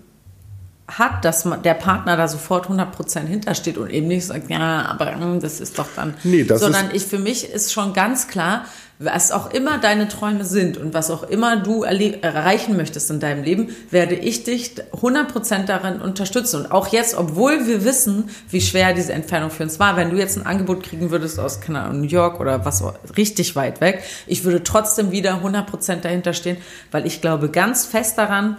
hat, 0.88 1.24
dass 1.24 1.48
der 1.64 1.74
Partner 1.76 2.18
da 2.18 2.28
sofort 2.28 2.68
100% 2.68 3.26
hintersteht 3.26 3.78
und 3.78 3.90
eben 3.90 4.08
nicht 4.08 4.26
sagt, 4.26 4.50
ja, 4.50 4.86
aber 4.86 5.16
hm, 5.16 5.40
das 5.40 5.62
ist 5.62 5.80
doch 5.80 5.88
dann. 5.96 6.14
Nee, 6.24 6.44
das 6.44 6.60
sondern 6.60 6.88
ist 6.88 6.96
ich, 6.96 7.06
für 7.06 7.20
mich 7.20 7.50
ist 7.50 7.72
schon 7.72 7.94
ganz 7.94 8.28
klar, 8.28 8.66
was 9.00 9.32
auch 9.32 9.52
immer 9.52 9.80
deine 9.80 10.08
Träume 10.08 10.46
sind 10.46 10.78
und 10.78 10.94
was 10.94 11.10
auch 11.10 11.24
immer 11.24 11.58
du 11.58 11.84
erreichen 11.84 12.78
möchtest 12.78 13.10
in 13.12 13.20
deinem 13.20 13.44
Leben, 13.44 13.70
werde 13.90 14.16
ich 14.16 14.44
dich 14.44 14.76
100% 14.92 15.66
darin 15.66 16.02
unterstützen. 16.02 16.62
Und 16.62 16.72
auch 16.72 16.88
jetzt, 16.90 17.16
obwohl 17.16 17.66
wir 17.66 17.86
wissen, 17.86 18.30
wie 18.50 18.62
schwer 18.62 18.94
diese 18.94 19.14
Entfernung 19.14 19.50
für 19.50 19.64
uns 19.64 19.80
war, 19.80 19.98
wenn 19.98 20.10
du 20.10 20.18
jetzt 20.18 20.38
ein 20.38 20.46
Angebot 20.46 20.84
kriegen 20.84 21.12
würdest 21.12 21.40
aus, 21.40 21.60
Ahnung, 21.68 22.02
New 22.02 22.08
York 22.08 22.40
oder 22.40 22.66
was 22.66 22.84
richtig 23.18 23.56
weit 23.56 23.82
weg, 23.82 24.04
ich 24.28 24.44
würde 24.44 24.64
trotzdem 24.64 25.12
wieder 25.12 25.42
100% 25.44 26.02
dahinter 26.02 26.34
stehen, 26.34 26.58
weil 26.92 27.06
ich 27.08 27.22
glaube 27.22 27.50
ganz 27.50 27.86
fest 27.86 28.18
daran, 28.18 28.58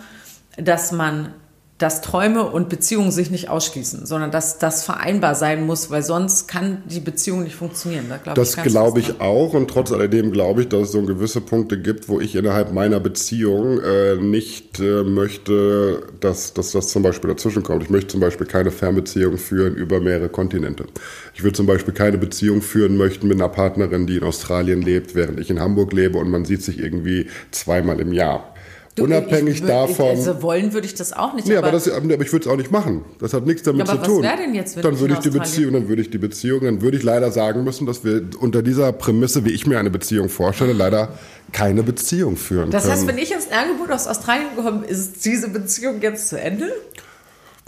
dass 0.56 0.90
man 0.90 1.32
dass 1.78 2.02
Träume 2.02 2.44
und 2.44 2.68
Beziehungen 2.68 3.10
sich 3.10 3.32
nicht 3.32 3.48
ausschließen, 3.48 4.06
sondern 4.06 4.30
dass 4.30 4.58
das 4.58 4.84
vereinbar 4.84 5.34
sein 5.34 5.66
muss, 5.66 5.90
weil 5.90 6.04
sonst 6.04 6.46
kann 6.46 6.84
die 6.86 7.00
Beziehung 7.00 7.42
nicht 7.42 7.56
funktionieren. 7.56 8.06
Da 8.08 8.18
glaub 8.18 8.36
das 8.36 8.56
glaube 8.56 9.00
ich 9.00 9.20
auch 9.20 9.54
und 9.54 9.68
trotz 9.68 9.90
alledem 9.90 10.30
glaube 10.30 10.62
ich, 10.62 10.68
dass 10.68 10.82
es 10.82 10.92
so 10.92 11.02
gewisse 11.02 11.40
Punkte 11.40 11.80
gibt, 11.80 12.08
wo 12.08 12.20
ich 12.20 12.36
innerhalb 12.36 12.72
meiner 12.72 13.00
Beziehung 13.00 13.80
äh, 13.80 14.14
nicht 14.14 14.78
äh, 14.78 15.02
möchte, 15.02 16.04
dass, 16.20 16.54
dass 16.54 16.70
das 16.70 16.88
zum 16.88 17.02
Beispiel 17.02 17.30
dazwischen 17.30 17.64
kommt. 17.64 17.82
Ich 17.82 17.90
möchte 17.90 18.08
zum 18.08 18.20
Beispiel 18.20 18.46
keine 18.46 18.70
Fernbeziehung 18.70 19.36
führen 19.36 19.74
über 19.74 19.98
mehrere 19.98 20.28
Kontinente. 20.28 20.86
Ich 21.34 21.42
würde 21.42 21.56
zum 21.56 21.66
Beispiel 21.66 21.92
keine 21.92 22.18
Beziehung 22.18 22.62
führen 22.62 22.96
möchten 22.96 23.26
mit 23.26 23.40
einer 23.40 23.48
Partnerin, 23.48 24.06
die 24.06 24.18
in 24.18 24.22
Australien 24.22 24.80
lebt, 24.80 25.16
während 25.16 25.40
ich 25.40 25.50
in 25.50 25.58
Hamburg 25.58 25.92
lebe 25.92 26.18
und 26.18 26.30
man 26.30 26.44
sieht 26.44 26.62
sich 26.62 26.78
irgendwie 26.78 27.26
zweimal 27.50 28.00
im 28.00 28.12
Jahr. 28.12 28.53
Du, 28.94 29.04
Unabhängig 29.04 29.56
ich, 29.56 29.66
davon. 29.66 30.10
Also 30.10 30.40
wollen 30.40 30.72
würde 30.72 30.86
ich 30.86 30.94
das 30.94 31.12
auch 31.12 31.34
nicht. 31.34 31.48
Nee, 31.48 31.56
aber, 31.56 31.68
aber, 31.68 31.78
das, 31.78 31.90
aber 31.90 32.04
ich 32.04 32.32
würde 32.32 32.44
es 32.44 32.46
auch 32.46 32.56
nicht 32.56 32.70
machen. 32.70 33.04
Das 33.18 33.34
hat 33.34 33.44
nichts 33.44 33.64
damit 33.64 33.88
zu 33.88 33.96
tun. 33.96 34.22
Denn 34.22 34.54
jetzt, 34.54 34.76
dann 34.76 35.00
würde 35.00 35.14
ich 35.14 35.20
die 35.20 35.30
Beziehung, 35.30 35.72
dann 35.72 35.88
würde 35.88 36.02
ich 36.02 36.10
die 36.10 36.18
Beziehung, 36.18 36.60
dann 36.60 36.80
würde 36.80 36.96
ich 36.96 37.02
leider 37.02 37.32
sagen 37.32 37.64
müssen, 37.64 37.86
dass 37.86 38.04
wir 38.04 38.22
unter 38.38 38.62
dieser 38.62 38.92
Prämisse, 38.92 39.44
wie 39.44 39.50
ich 39.50 39.66
mir 39.66 39.80
eine 39.80 39.90
Beziehung 39.90 40.28
vorstelle, 40.28 40.72
leider 40.72 41.08
keine 41.50 41.82
Beziehung 41.82 42.36
führen 42.36 42.70
das 42.70 42.84
können. 42.84 42.92
Das 42.92 43.00
heißt, 43.00 43.08
wenn 43.08 43.18
ich 43.18 43.32
ins 43.32 43.50
Angebot 43.50 43.90
aus 43.90 44.06
Australien 44.06 44.54
gekommen 44.54 44.84
ist 44.84 45.24
diese 45.24 45.48
Beziehung 45.48 46.00
jetzt 46.00 46.28
zu 46.28 46.40
Ende? 46.40 46.72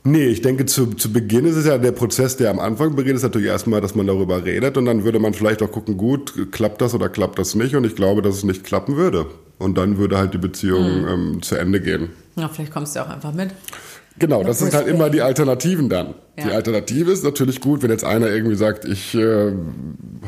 Nee, 0.06 0.26
ich 0.28 0.40
denke, 0.40 0.66
zu, 0.66 0.86
zu 0.94 1.12
Beginn 1.12 1.46
ist 1.46 1.56
es 1.56 1.66
ja 1.66 1.78
der 1.78 1.90
Prozess, 1.90 2.36
der 2.36 2.50
am 2.50 2.60
Anfang 2.60 2.94
beginnt, 2.94 3.16
ist 3.16 3.24
natürlich 3.24 3.48
erstmal, 3.48 3.80
dass 3.80 3.96
man 3.96 4.06
darüber 4.06 4.44
redet 4.44 4.76
und 4.76 4.84
dann 4.84 5.02
würde 5.02 5.18
man 5.18 5.34
vielleicht 5.34 5.62
auch 5.62 5.72
gucken, 5.72 5.96
gut, 5.96 6.52
klappt 6.52 6.80
das 6.80 6.94
oder 6.94 7.08
klappt 7.08 7.40
das 7.40 7.56
nicht 7.56 7.74
und 7.74 7.84
ich 7.84 7.96
glaube, 7.96 8.22
dass 8.22 8.36
es 8.36 8.44
nicht 8.44 8.62
klappen 8.62 8.96
würde. 8.96 9.26
Und 9.58 9.76
dann 9.76 9.98
würde 9.98 10.16
halt 10.16 10.32
die 10.32 10.38
Beziehung 10.38 11.02
mhm. 11.02 11.08
ähm, 11.08 11.42
zu 11.42 11.56
Ende 11.56 11.80
gehen. 11.80 12.10
Ja, 12.36 12.48
vielleicht 12.48 12.72
kommst 12.72 12.94
du 12.94 13.00
auch 13.00 13.08
einfach 13.08 13.32
mit. 13.32 13.50
Genau, 14.20 14.44
das 14.44 14.60
sind 14.60 14.74
halt 14.74 14.86
immer 14.86 15.10
die 15.10 15.22
Alternativen 15.22 15.88
dann. 15.88 16.14
Ja. 16.36 16.44
Die 16.44 16.50
Alternative 16.52 17.10
ist 17.10 17.24
natürlich 17.24 17.62
gut, 17.62 17.82
wenn 17.82 17.90
jetzt 17.90 18.04
einer 18.04 18.28
irgendwie 18.28 18.56
sagt, 18.56 18.84
ich 18.84 19.14
äh, 19.14 19.52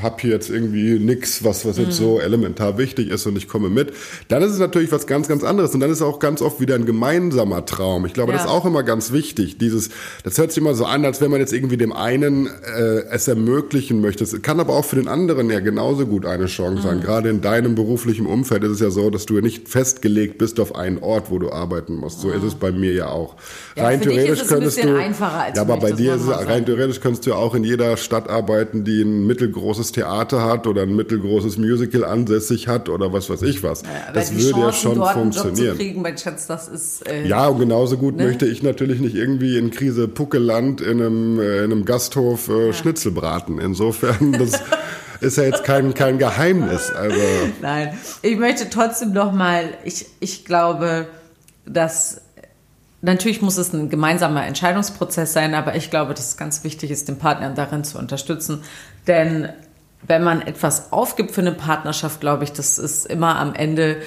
habe 0.03 0.17
hier 0.21 0.31
jetzt 0.31 0.49
irgendwie 0.49 0.99
nichts, 0.99 1.45
was, 1.45 1.67
was 1.67 1.77
jetzt 1.77 2.00
mhm. 2.00 2.05
so 2.05 2.21
elementar 2.21 2.79
wichtig 2.79 3.11
ist 3.11 3.27
und 3.27 3.37
ich 3.37 3.47
komme 3.47 3.69
mit, 3.69 3.93
dann 4.29 4.43
ist 4.43 4.53
es 4.53 4.59
natürlich 4.59 4.91
was 4.91 5.07
ganz, 5.07 5.29
ganz 5.29 5.45
anderes. 5.45 5.75
Und 5.75 5.81
dann 5.81 5.91
ist 5.91 5.99
es 5.99 6.03
auch 6.03 6.19
ganz 6.19 6.41
oft 6.41 6.61
wieder 6.61 6.77
ein 6.77 6.87
gemeinsamer 6.87 7.67
Traum. 7.67 8.07
Ich 8.07 8.15
glaube, 8.15 8.33
ja. 8.33 8.38
das 8.38 8.47
ist 8.47 8.50
auch 8.50 8.65
immer 8.65 8.85
ganz 8.85 9.12
wichtig. 9.12 9.59
Dieses, 9.59 9.91
das 10.25 10.38
hört 10.38 10.50
sich 10.53 10.62
immer 10.62 10.75
so 10.75 10.87
an, 10.87 11.05
als 11.05 11.21
wenn 11.21 11.31
man 11.31 11.41
jetzt 11.41 11.53
irgendwie 11.53 11.77
dem 11.77 11.93
einen 11.93 12.47
äh, 12.47 13.03
es 13.11 13.29
ermöglichen 13.29 14.00
möchte. 14.00 14.25
Es 14.25 14.41
kann 14.41 14.61
aber 14.61 14.75
auch 14.75 14.87
für 14.87 14.97
den 14.97 15.09
anderen 15.09 15.50
ja 15.50 15.61
genauso 15.61 16.07
gut 16.07 16.25
eine 16.25 16.47
Chance 16.47 16.79
mhm. 16.79 16.83
sein. 16.83 17.00
Gerade 17.03 17.29
in 17.29 17.43
deinem 17.43 17.75
beruflichen 17.75 18.25
Umfeld 18.25 18.65
ist 18.65 18.73
es 18.73 18.81
ja 18.81 18.91
so, 18.91 19.11
dass 19.11 19.27
du 19.27 19.38
nicht 19.41 19.69
festgelegt 19.69 20.38
bist 20.38 20.59
auf 20.59 20.75
einen 20.75 20.99
Ort, 20.99 21.31
wo 21.31 21.38
du 21.38 21.53
arbeiten 21.53 21.97
musst. 21.97 22.21
So 22.21 22.29
mhm. 22.29 22.35
ist 22.35 22.45
es 22.45 22.55
bei 22.55 22.73
mir 22.73 22.95
ja 22.95 23.09
auch. 23.09 23.37
Ja, 23.77 23.85
Rein 23.85 24.00
theoretisch 24.00 24.47
könntest 24.47 24.83
du. 24.83 24.88
ja, 24.88 25.61
aber 25.61 25.77
bei 25.77 25.98
dir 25.99 26.14
ist 26.14 26.23
es 26.23 26.47
rein 26.47 26.64
theoretisch 26.64 27.00
kannst 27.00 27.26
du 27.26 27.31
ja 27.31 27.37
auch 27.37 27.55
in 27.55 27.64
jeder 27.64 27.97
Stadt 27.97 28.28
arbeiten, 28.28 28.85
die 28.85 29.02
ein 29.02 29.26
mittelgroßes 29.26 29.93
Theater 29.93 30.45
hat 30.45 30.67
oder 30.67 30.83
ein 30.83 30.97
mittelgroßes 30.97 31.59
Musical 31.59 32.05
ansässig 32.05 32.69
hat 32.69 32.88
oder 32.88 33.12
was 33.12 33.28
weiß 33.28 33.43
ich 33.43 33.62
was. 33.62 33.83
Ja, 33.83 34.12
das 34.12 34.33
würde 34.33 34.50
Chancen, 34.50 34.61
ja 34.61 34.73
schon 34.73 34.95
dort 34.97 35.12
funktionieren. 35.12 35.57
Einen 35.57 35.67
Job 35.67 35.76
zu 35.76 35.76
kriegen, 35.76 36.02
mein 36.02 36.19
Schatz, 36.19 36.47
das 36.47 36.69
ist, 36.69 37.09
äh, 37.09 37.26
ja, 37.26 37.49
und 37.49 37.59
genauso 37.59 37.99
gut 37.99 38.17
ne? 38.17 38.25
möchte 38.25 38.47
ich 38.47 38.62
natürlich 38.62 39.00
nicht 39.00 39.14
irgendwie 39.14 39.59
in 39.59 39.71
Krise 39.71 40.09
Puckeland 40.09 40.81
in 40.81 41.00
einem, 41.00 41.40
äh, 41.40 41.59
in 41.59 41.73
einem 41.73 41.85
Gasthof 41.85 42.49
äh, 42.49 42.69
ja. 42.69 42.73
Schnitzel 42.73 43.12
braten. 43.12 43.59
Insofern, 43.59 44.33
das 44.33 44.62
ist 45.21 45.37
ja 45.37 45.45
jetzt 45.45 45.64
kein, 45.64 45.95
kein 45.95 46.19
Geheimnis. 46.19 46.90
Also. 46.90 47.17
Nein, 47.61 47.97
ich 48.23 48.37
möchte 48.38 48.71
trotzdem 48.71 49.12
noch 49.12 49.33
mal, 49.33 49.64
ich, 49.85 50.07
ich 50.21 50.45
glaube, 50.45 51.07
dass 51.67 52.23
Natürlich 53.00 53.43
muss 53.43 53.59
es 53.59 53.73
ein 53.73 53.90
gemeinsamer 53.90 54.45
Entscheidungsprozess 54.47 55.33
sein, 55.33 55.55
aber 55.55 55.76
ich 55.76 55.90
glaube, 55.90 56.14
dass 56.14 56.31
es 56.31 56.37
ganz 56.37 56.64
wichtig 56.64 56.90
ist, 56.90 57.09
den 57.09 57.19
Partner 57.19 57.50
darin 57.50 57.85
zu 57.85 57.99
unterstützen. 57.99 58.62
Denn 59.07 59.49
wenn 60.02 60.25
man 60.25 60.43
etwas 60.43 60.93
aufgibt 60.93 61.33
für 61.33 61.40
eine 61.40 61.52
Partnerschaft, 61.52 62.21
glaube 62.21 62.45
ich, 62.45 62.52
das 62.52 62.78
ist 62.78 63.07
immer 63.07 63.37
am 63.38 63.55
Ende, 63.55 63.99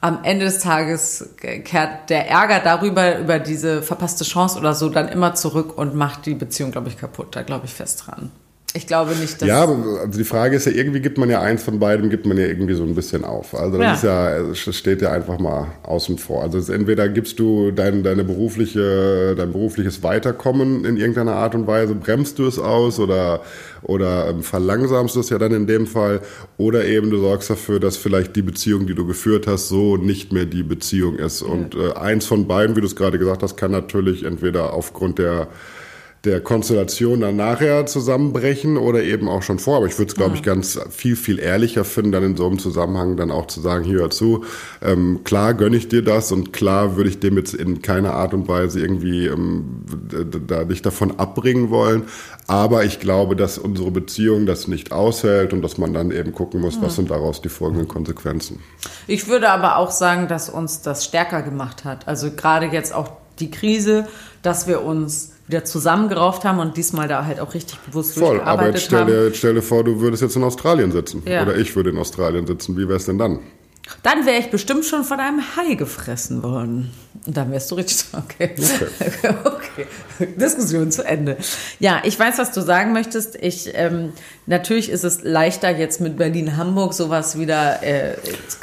am 0.00 0.24
Ende 0.24 0.44
des 0.44 0.58
Tages 0.58 1.30
kehrt 1.38 2.10
der 2.10 2.28
Ärger 2.28 2.60
darüber, 2.60 3.18
über 3.18 3.38
diese 3.38 3.82
verpasste 3.82 4.24
Chance 4.24 4.58
oder 4.58 4.74
so, 4.74 4.90
dann 4.90 5.08
immer 5.08 5.34
zurück 5.34 5.78
und 5.78 5.94
macht 5.94 6.26
die 6.26 6.34
Beziehung, 6.34 6.70
glaube 6.70 6.88
ich, 6.88 6.98
kaputt. 6.98 7.34
Da 7.34 7.42
glaube 7.42 7.66
ich 7.66 7.72
fest 7.72 8.04
dran. 8.06 8.30
Ich 8.74 8.86
glaube 8.86 9.14
nicht, 9.16 9.40
dass. 9.42 9.48
Ja, 9.48 9.66
also 9.66 10.18
die 10.18 10.24
Frage 10.24 10.56
ist 10.56 10.64
ja, 10.64 10.72
irgendwie 10.72 11.00
gibt 11.00 11.18
man 11.18 11.28
ja 11.28 11.40
eins 11.40 11.62
von 11.62 11.78
beidem, 11.78 12.08
gibt 12.08 12.24
man 12.24 12.38
ja 12.38 12.46
irgendwie 12.46 12.74
so 12.74 12.84
ein 12.84 12.94
bisschen 12.94 13.24
auf. 13.24 13.54
Also 13.54 13.76
das 13.76 14.02
ja. 14.02 14.28
ist 14.28 14.64
ja, 14.64 14.68
das 14.68 14.76
steht 14.76 15.02
ja 15.02 15.12
einfach 15.12 15.38
mal 15.38 15.68
außen 15.82 16.16
vor. 16.16 16.42
Also 16.42 16.72
entweder 16.72 17.08
gibst 17.08 17.38
du 17.38 17.70
dein, 17.70 18.02
deine 18.02 18.24
berufliche, 18.24 19.34
dein 19.36 19.52
berufliches 19.52 20.02
Weiterkommen 20.02 20.86
in 20.86 20.96
irgendeiner 20.96 21.34
Art 21.34 21.54
und 21.54 21.66
Weise, 21.66 21.94
bremst 21.94 22.38
du 22.38 22.46
es 22.46 22.58
aus 22.58 22.98
oder, 22.98 23.42
oder 23.82 24.28
ähm, 24.30 24.42
verlangsamst 24.42 25.16
du 25.16 25.20
es 25.20 25.28
ja 25.28 25.38
dann 25.38 25.52
in 25.52 25.66
dem 25.66 25.86
Fall. 25.86 26.20
Oder 26.56 26.86
eben 26.86 27.10
du 27.10 27.18
sorgst 27.18 27.50
dafür, 27.50 27.78
dass 27.78 27.98
vielleicht 27.98 28.36
die 28.36 28.42
Beziehung, 28.42 28.86
die 28.86 28.94
du 28.94 29.06
geführt 29.06 29.46
hast, 29.46 29.68
so 29.68 29.98
nicht 29.98 30.32
mehr 30.32 30.46
die 30.46 30.62
Beziehung 30.62 31.16
ist. 31.16 31.42
Ja. 31.42 31.48
Und 31.48 31.74
äh, 31.74 31.92
eins 31.92 32.24
von 32.24 32.46
beiden, 32.48 32.74
wie 32.74 32.80
du 32.80 32.86
es 32.86 32.96
gerade 32.96 33.18
gesagt 33.18 33.42
hast, 33.42 33.56
kann 33.56 33.70
natürlich 33.70 34.24
entweder 34.24 34.72
aufgrund 34.72 35.18
der 35.18 35.48
der 36.24 36.40
Konstellation 36.40 37.20
dann 37.20 37.34
nachher 37.34 37.84
zusammenbrechen 37.86 38.76
oder 38.76 39.02
eben 39.02 39.28
auch 39.28 39.42
schon 39.42 39.58
vor. 39.58 39.78
Aber 39.78 39.86
ich 39.86 39.98
würde 39.98 40.10
es, 40.10 40.14
glaube 40.14 40.36
ich, 40.36 40.44
ganz 40.44 40.78
viel, 40.90 41.16
viel 41.16 41.40
ehrlicher 41.40 41.84
finden, 41.84 42.12
dann 42.12 42.22
in 42.22 42.36
so 42.36 42.46
einem 42.46 42.60
Zusammenhang 42.60 43.16
dann 43.16 43.32
auch 43.32 43.46
zu 43.48 43.60
sagen, 43.60 43.84
hier 43.84 44.00
hör 44.00 44.10
zu, 44.10 44.44
ähm, 44.80 45.22
klar 45.24 45.54
gönne 45.54 45.76
ich 45.76 45.88
dir 45.88 46.02
das 46.02 46.30
und 46.30 46.52
klar 46.52 46.96
würde 46.96 47.10
ich 47.10 47.18
dem 47.18 47.36
jetzt 47.36 47.54
in 47.54 47.82
keiner 47.82 48.14
Art 48.14 48.34
und 48.34 48.46
Weise 48.46 48.80
irgendwie 48.80 49.26
ähm, 49.26 49.82
da 50.46 50.64
dich 50.64 50.82
davon 50.82 51.18
abbringen 51.18 51.70
wollen. 51.70 52.04
Aber 52.46 52.84
ich 52.84 53.00
glaube, 53.00 53.34
dass 53.34 53.58
unsere 53.58 53.90
Beziehung 53.90 54.46
das 54.46 54.68
nicht 54.68 54.92
aushält 54.92 55.52
und 55.52 55.62
dass 55.62 55.76
man 55.76 55.92
dann 55.92 56.12
eben 56.12 56.32
gucken 56.32 56.60
muss, 56.60 56.80
was 56.80 56.94
sind 56.94 57.10
daraus 57.10 57.42
die 57.42 57.48
folgenden 57.48 57.88
Konsequenzen. 57.88 58.60
Ich 59.08 59.26
würde 59.26 59.50
aber 59.50 59.76
auch 59.76 59.90
sagen, 59.90 60.28
dass 60.28 60.48
uns 60.48 60.82
das 60.82 61.04
stärker 61.04 61.42
gemacht 61.42 61.84
hat. 61.84 62.06
Also 62.06 62.30
gerade 62.30 62.66
jetzt 62.66 62.94
auch 62.94 63.10
die 63.40 63.50
Krise, 63.50 64.06
dass 64.42 64.68
wir 64.68 64.82
uns 64.82 65.31
wieder 65.52 65.64
zusammengerauft 65.64 66.44
haben 66.44 66.58
und 66.58 66.76
diesmal 66.76 67.08
da 67.08 67.24
halt 67.24 67.38
auch 67.40 67.54
richtig 67.54 67.78
bewusst 67.80 68.18
Voll, 68.18 68.40
aber 68.40 68.66
jetzt 68.68 68.82
stell 68.82 69.06
dir, 69.06 69.26
jetzt 69.26 69.38
stell 69.38 69.54
dir 69.54 69.62
vor, 69.62 69.84
du 69.84 70.00
würdest 70.00 70.22
jetzt 70.22 70.36
in 70.36 70.42
Australien 70.42 70.90
sitzen. 70.92 71.22
Ja. 71.26 71.42
Oder 71.42 71.56
ich 71.56 71.76
würde 71.76 71.90
in 71.90 71.98
Australien 71.98 72.46
sitzen. 72.46 72.76
Wie 72.76 72.88
wäre 72.88 72.96
es 72.96 73.04
denn 73.04 73.18
dann? 73.18 73.40
Dann 74.02 74.26
wäre 74.26 74.38
ich 74.38 74.50
bestimmt 74.50 74.84
schon 74.84 75.04
von 75.04 75.18
einem 75.20 75.42
Hai 75.56 75.74
gefressen 75.74 76.42
worden. 76.42 76.92
Und 77.26 77.36
dann 77.36 77.50
wärst 77.50 77.70
du 77.70 77.74
richtig 77.74 78.06
okay. 78.12 78.50
Okay. 78.56 79.34
okay. 79.44 80.28
Diskussion 80.36 80.90
zu 80.90 81.04
Ende. 81.04 81.36
Ja, 81.78 82.00
ich 82.04 82.18
weiß, 82.18 82.38
was 82.38 82.52
du 82.52 82.60
sagen 82.62 82.92
möchtest. 82.92 83.36
Ich 83.36 83.70
ähm, 83.74 84.12
natürlich 84.46 84.88
ist 84.88 85.04
es 85.04 85.22
leichter 85.22 85.76
jetzt 85.76 86.00
mit 86.00 86.16
Berlin-Hamburg 86.16 86.94
sowas 86.94 87.38
wieder 87.38 87.82
äh, 87.82 88.16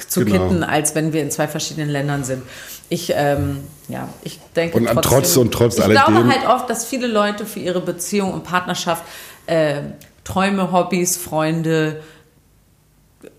zu 0.08 0.26
genau. 0.26 0.48
kitten, 0.48 0.64
als 0.64 0.96
wenn 0.96 1.14
wir 1.14 1.22
in 1.22 1.32
zwei 1.32 1.48
verschiedenen 1.48 1.90
Ländern 1.90 2.24
sind 2.24 2.44
ich, 2.90 3.14
ähm, 3.16 3.60
ja, 3.88 4.10
ich 4.24 4.40
denke 4.56 4.78
und 4.78 4.86
trotzdem, 4.86 5.02
trotz 5.02 5.38
und 5.38 5.52
trotz 5.54 5.78
ich 5.78 5.84
alledem. 5.84 6.04
glaube 6.06 6.30
halt 6.30 6.48
oft, 6.48 6.70
dass 6.70 6.86
viele 6.86 7.08
Leute 7.08 7.46
für 7.46 7.60
ihre 7.60 7.82
Beziehung 7.82 8.34
und 8.34 8.44
Partnerschaft 8.44 9.04
äh, 9.46 9.82
Träume, 10.24 10.72
Hobbys, 10.72 11.18
Freunde, 11.18 12.02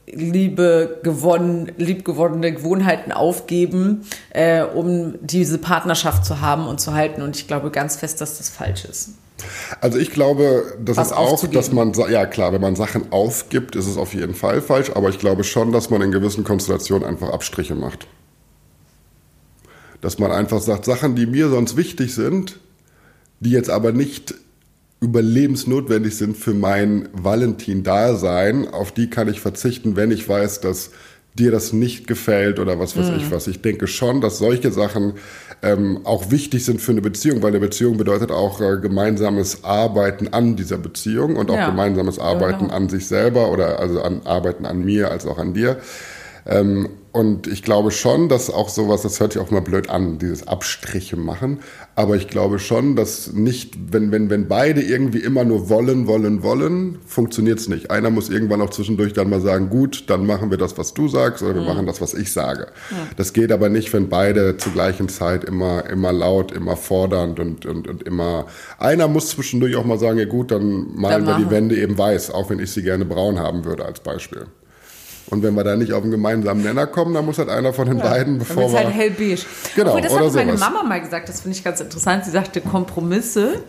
Liebe 0.06 1.00
gewonnen, 1.02 1.72
liebgewonnene 1.76 2.52
Gewohnheiten 2.52 3.12
aufgeben, 3.12 4.06
äh, 4.30 4.62
um 4.62 5.14
diese 5.20 5.58
Partnerschaft 5.58 6.24
zu 6.24 6.40
haben 6.40 6.66
und 6.66 6.80
zu 6.80 6.94
halten. 6.94 7.22
Und 7.22 7.36
ich 7.36 7.46
glaube 7.46 7.70
ganz 7.70 7.96
fest, 7.96 8.20
dass 8.20 8.38
das 8.38 8.48
falsch 8.48 8.84
ist. 8.84 9.10
Also 9.80 9.98
ich 9.98 10.10
glaube, 10.10 10.74
das 10.84 10.96
Was 10.96 11.08
ist 11.08 11.16
auch, 11.16 11.46
dass 11.46 11.72
man, 11.72 11.92
ja 12.10 12.26
klar, 12.26 12.52
wenn 12.52 12.60
man 12.60 12.76
Sachen 12.76 13.10
aufgibt, 13.12 13.74
ist 13.74 13.86
es 13.86 13.96
auf 13.96 14.12
jeden 14.12 14.34
Fall 14.34 14.60
falsch, 14.60 14.90
aber 14.94 15.08
ich 15.08 15.18
glaube 15.18 15.44
schon, 15.44 15.72
dass 15.72 15.90
man 15.90 16.02
in 16.02 16.12
gewissen 16.12 16.44
Konstellationen 16.44 17.08
einfach 17.08 17.30
Abstriche 17.30 17.74
macht. 17.74 18.06
Dass 20.00 20.18
man 20.18 20.32
einfach 20.32 20.60
sagt, 20.60 20.84
Sachen, 20.84 21.14
die 21.14 21.26
mir 21.26 21.48
sonst 21.48 21.76
wichtig 21.76 22.14
sind, 22.14 22.58
die 23.40 23.50
jetzt 23.50 23.70
aber 23.70 23.92
nicht 23.92 24.34
überlebensnotwendig 25.00 26.16
sind 26.16 26.36
für 26.36 26.54
mein 26.54 27.08
Valentin-Dasein, 27.12 28.68
auf 28.68 28.92
die 28.92 29.08
kann 29.08 29.28
ich 29.28 29.40
verzichten, 29.40 29.96
wenn 29.96 30.10
ich 30.10 30.28
weiß, 30.28 30.60
dass 30.60 30.90
dir 31.34 31.50
das 31.50 31.72
nicht 31.72 32.06
gefällt 32.06 32.58
oder 32.58 32.78
was 32.78 32.96
weiß 32.96 33.10
mhm. 33.10 33.16
ich 33.16 33.30
was. 33.30 33.46
Ich 33.46 33.62
denke 33.62 33.86
schon, 33.86 34.20
dass 34.20 34.38
solche 34.38 34.72
Sachen 34.72 35.14
ähm, 35.62 36.00
auch 36.04 36.30
wichtig 36.30 36.64
sind 36.64 36.80
für 36.80 36.92
eine 36.92 37.02
Beziehung, 37.02 37.42
weil 37.42 37.50
eine 37.50 37.60
Beziehung 37.60 37.96
bedeutet 37.96 38.30
auch 38.30 38.60
äh, 38.60 38.78
gemeinsames 38.78 39.64
Arbeiten 39.64 40.28
an 40.28 40.56
dieser 40.56 40.78
Beziehung 40.78 41.36
und 41.36 41.50
auch 41.50 41.56
ja. 41.56 41.70
gemeinsames 41.70 42.18
Arbeiten 42.18 42.66
genau. 42.66 42.74
an 42.74 42.88
sich 42.88 43.06
selber 43.06 43.50
oder 43.50 43.78
also 43.78 44.02
an 44.02 44.22
Arbeiten 44.24 44.66
an 44.66 44.84
mir 44.84 45.10
als 45.10 45.26
auch 45.26 45.38
an 45.38 45.54
dir. 45.54 45.78
Ähm, 46.46 46.88
und 47.12 47.48
ich 47.48 47.64
glaube 47.64 47.90
schon, 47.90 48.28
dass 48.28 48.50
auch 48.50 48.68
sowas, 48.68 49.02
das 49.02 49.18
hört 49.18 49.32
sich 49.32 49.42
auch 49.42 49.50
mal 49.50 49.60
blöd 49.60 49.90
an, 49.90 50.18
dieses 50.18 50.46
Abstriche 50.46 51.16
machen. 51.16 51.58
Aber 51.96 52.14
ich 52.14 52.28
glaube 52.28 52.60
schon, 52.60 52.94
dass 52.94 53.32
nicht, 53.32 53.92
wenn, 53.92 54.12
wenn, 54.12 54.30
wenn 54.30 54.46
beide 54.46 54.80
irgendwie 54.80 55.18
immer 55.18 55.42
nur 55.42 55.68
wollen, 55.68 56.06
wollen, 56.06 56.44
wollen, 56.44 56.98
funktioniert 57.04 57.58
es 57.58 57.68
nicht. 57.68 57.90
Einer 57.90 58.10
muss 58.10 58.30
irgendwann 58.30 58.62
auch 58.62 58.70
zwischendurch 58.70 59.12
dann 59.12 59.28
mal 59.28 59.40
sagen, 59.40 59.70
gut, 59.70 60.04
dann 60.08 60.24
machen 60.24 60.52
wir 60.52 60.58
das, 60.58 60.78
was 60.78 60.94
du 60.94 61.08
sagst, 61.08 61.42
oder 61.42 61.56
wir 61.56 61.62
mhm. 61.62 61.66
machen 61.66 61.86
das, 61.86 62.00
was 62.00 62.14
ich 62.14 62.32
sage. 62.32 62.68
Ja. 62.92 62.96
Das 63.16 63.32
geht 63.32 63.50
aber 63.50 63.68
nicht, 63.70 63.92
wenn 63.92 64.08
beide 64.08 64.56
zur 64.56 64.72
gleichen 64.72 65.08
Zeit 65.08 65.42
immer, 65.42 65.90
immer 65.90 66.12
laut, 66.12 66.52
immer 66.52 66.76
fordernd 66.76 67.40
und, 67.40 67.66
und, 67.66 67.88
und 67.88 68.04
immer, 68.04 68.46
einer 68.78 69.08
muss 69.08 69.30
zwischendurch 69.30 69.74
auch 69.74 69.84
mal 69.84 69.98
sagen, 69.98 70.18
ja 70.18 70.26
gut, 70.26 70.52
dann 70.52 70.94
malen 70.94 71.26
dann 71.26 71.38
wir 71.38 71.44
die 71.44 71.50
Wände 71.50 71.76
eben 71.76 71.98
weiß, 71.98 72.30
auch 72.30 72.50
wenn 72.50 72.60
ich 72.60 72.70
sie 72.70 72.84
gerne 72.84 73.04
braun 73.04 73.40
haben 73.40 73.64
würde 73.64 73.84
als 73.84 73.98
Beispiel. 73.98 74.46
Und 75.30 75.42
wenn 75.42 75.54
wir 75.54 75.64
da 75.64 75.76
nicht 75.76 75.92
auf 75.92 76.02
einen 76.02 76.10
gemeinsamen 76.10 76.62
Nenner 76.62 76.86
kommen, 76.86 77.14
dann 77.14 77.24
muss 77.24 77.38
halt 77.38 77.48
einer 77.48 77.72
von 77.72 77.88
den 77.88 77.98
ja, 77.98 78.08
beiden, 78.08 78.38
bevor 78.38 78.64
dann 78.64 78.72
wir... 78.72 78.78
halt 78.80 78.94
hellbeige. 78.94 79.42
Genau, 79.76 79.90
Obwohl, 79.90 80.02
das 80.02 80.36
hat 80.36 80.46
meine 80.46 80.58
Mama 80.58 80.82
mal 80.82 81.00
gesagt, 81.00 81.28
das 81.28 81.40
finde 81.40 81.56
ich 81.56 81.64
ganz 81.64 81.80
interessant. 81.80 82.24
Sie 82.24 82.30
sagte, 82.30 82.60
Kompromisse 82.60 83.62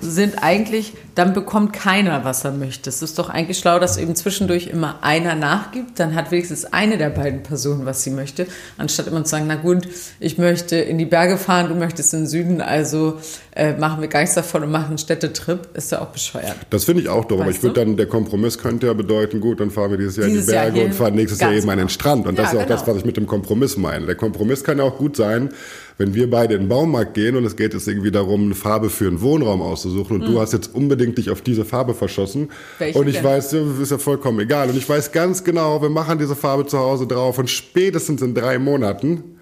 sind 0.00 0.42
eigentlich, 0.42 0.94
dann 1.14 1.32
bekommt 1.32 1.72
keiner, 1.72 2.24
was 2.24 2.44
er 2.44 2.52
möchte. 2.52 2.90
Es 2.90 3.02
ist 3.02 3.18
doch 3.18 3.28
eigentlich 3.28 3.58
schlau, 3.58 3.78
dass 3.78 3.96
eben 3.96 4.14
zwischendurch 4.14 4.68
immer 4.68 5.02
einer 5.02 5.34
nachgibt, 5.34 5.98
dann 5.98 6.14
hat 6.14 6.30
wenigstens 6.30 6.64
eine 6.66 6.98
der 6.98 7.10
beiden 7.10 7.42
Personen, 7.42 7.86
was 7.86 8.02
sie 8.02 8.10
möchte, 8.10 8.46
anstatt 8.78 9.06
immer 9.06 9.24
zu 9.24 9.30
sagen, 9.30 9.46
na 9.48 9.56
gut, 9.56 9.86
ich 10.20 10.38
möchte 10.38 10.76
in 10.76 10.98
die 10.98 11.06
Berge 11.06 11.38
fahren, 11.38 11.68
du 11.68 11.74
möchtest 11.74 12.12
in 12.14 12.20
den 12.20 12.26
Süden, 12.26 12.60
also 12.60 13.18
äh, 13.52 13.72
machen 13.72 14.00
wir 14.00 14.08
gar 14.08 14.20
nichts 14.20 14.34
davon 14.34 14.62
und 14.62 14.70
machen 14.70 14.88
einen 14.88 14.98
Städtetrip, 14.98 15.68
ist 15.74 15.92
ja 15.92 16.00
auch 16.00 16.08
bescheuert. 16.08 16.56
Das 16.70 16.84
finde 16.84 17.02
ich 17.02 17.08
auch 17.08 17.24
doch, 17.24 17.40
aber 17.40 17.50
ich 17.50 17.62
würde 17.62 17.84
dann, 17.84 17.96
der 17.96 18.06
Kompromiss 18.06 18.58
könnte 18.58 18.88
ja 18.88 18.92
bedeuten, 18.92 19.40
gut, 19.40 19.60
dann 19.60 19.70
fahren 19.70 19.90
wir 19.90 19.98
dieses 19.98 20.16
Jahr 20.16 20.26
dieses 20.26 20.46
in 20.46 20.50
die 20.50 20.52
Berge 20.52 20.84
und 20.84 20.94
fahren 20.94 21.14
nächstes 21.14 21.40
Jahr 21.40 21.52
eben 21.52 21.68
an 21.70 21.78
den 21.78 21.88
Strand. 21.88 22.26
Und 22.26 22.38
das 22.38 22.52
ja, 22.52 22.52
ist 22.52 22.56
auch 22.58 22.66
genau. 22.66 22.78
das, 22.80 22.86
was 22.86 22.96
ich 22.98 23.04
mit 23.04 23.16
dem 23.16 23.26
Kompromiss 23.26 23.76
meine. 23.76 24.06
Der 24.06 24.14
Kompromiss 24.14 24.62
kann 24.62 24.78
ja 24.78 24.84
auch 24.84 24.98
gut 24.98 25.16
sein, 25.16 25.50
wenn 25.98 26.14
wir 26.14 26.30
beide 26.30 26.54
in 26.54 26.62
den 26.62 26.68
Baumarkt 26.68 27.14
gehen 27.14 27.36
und 27.36 27.44
es 27.44 27.56
geht 27.56 27.74
jetzt 27.74 27.88
irgendwie 27.88 28.10
darum, 28.10 28.44
eine 28.44 28.54
Farbe 28.54 28.90
für 28.90 29.06
einen 29.06 29.20
Wohnraum 29.20 29.62
auszusuchen 29.62 30.16
und 30.16 30.28
mhm. 30.28 30.34
du 30.34 30.40
hast 30.40 30.52
jetzt 30.52 30.74
unbedingt 30.74 31.18
dich 31.18 31.30
auf 31.30 31.40
diese 31.40 31.64
Farbe 31.64 31.94
verschossen 31.94 32.50
Welche 32.78 32.98
und 32.98 33.08
ich 33.08 33.16
denn? 33.16 33.24
weiß, 33.24 33.52
ist 33.52 33.90
ja 33.90 33.98
vollkommen 33.98 34.40
egal 34.40 34.68
und 34.68 34.76
ich 34.76 34.88
weiß 34.88 35.12
ganz 35.12 35.44
genau, 35.44 35.80
wir 35.80 35.90
machen 35.90 36.18
diese 36.18 36.36
Farbe 36.36 36.66
zu 36.66 36.78
Hause 36.78 37.06
drauf 37.06 37.38
und 37.38 37.48
spätestens 37.48 38.22
in 38.22 38.34
drei 38.34 38.58
Monaten 38.58 39.35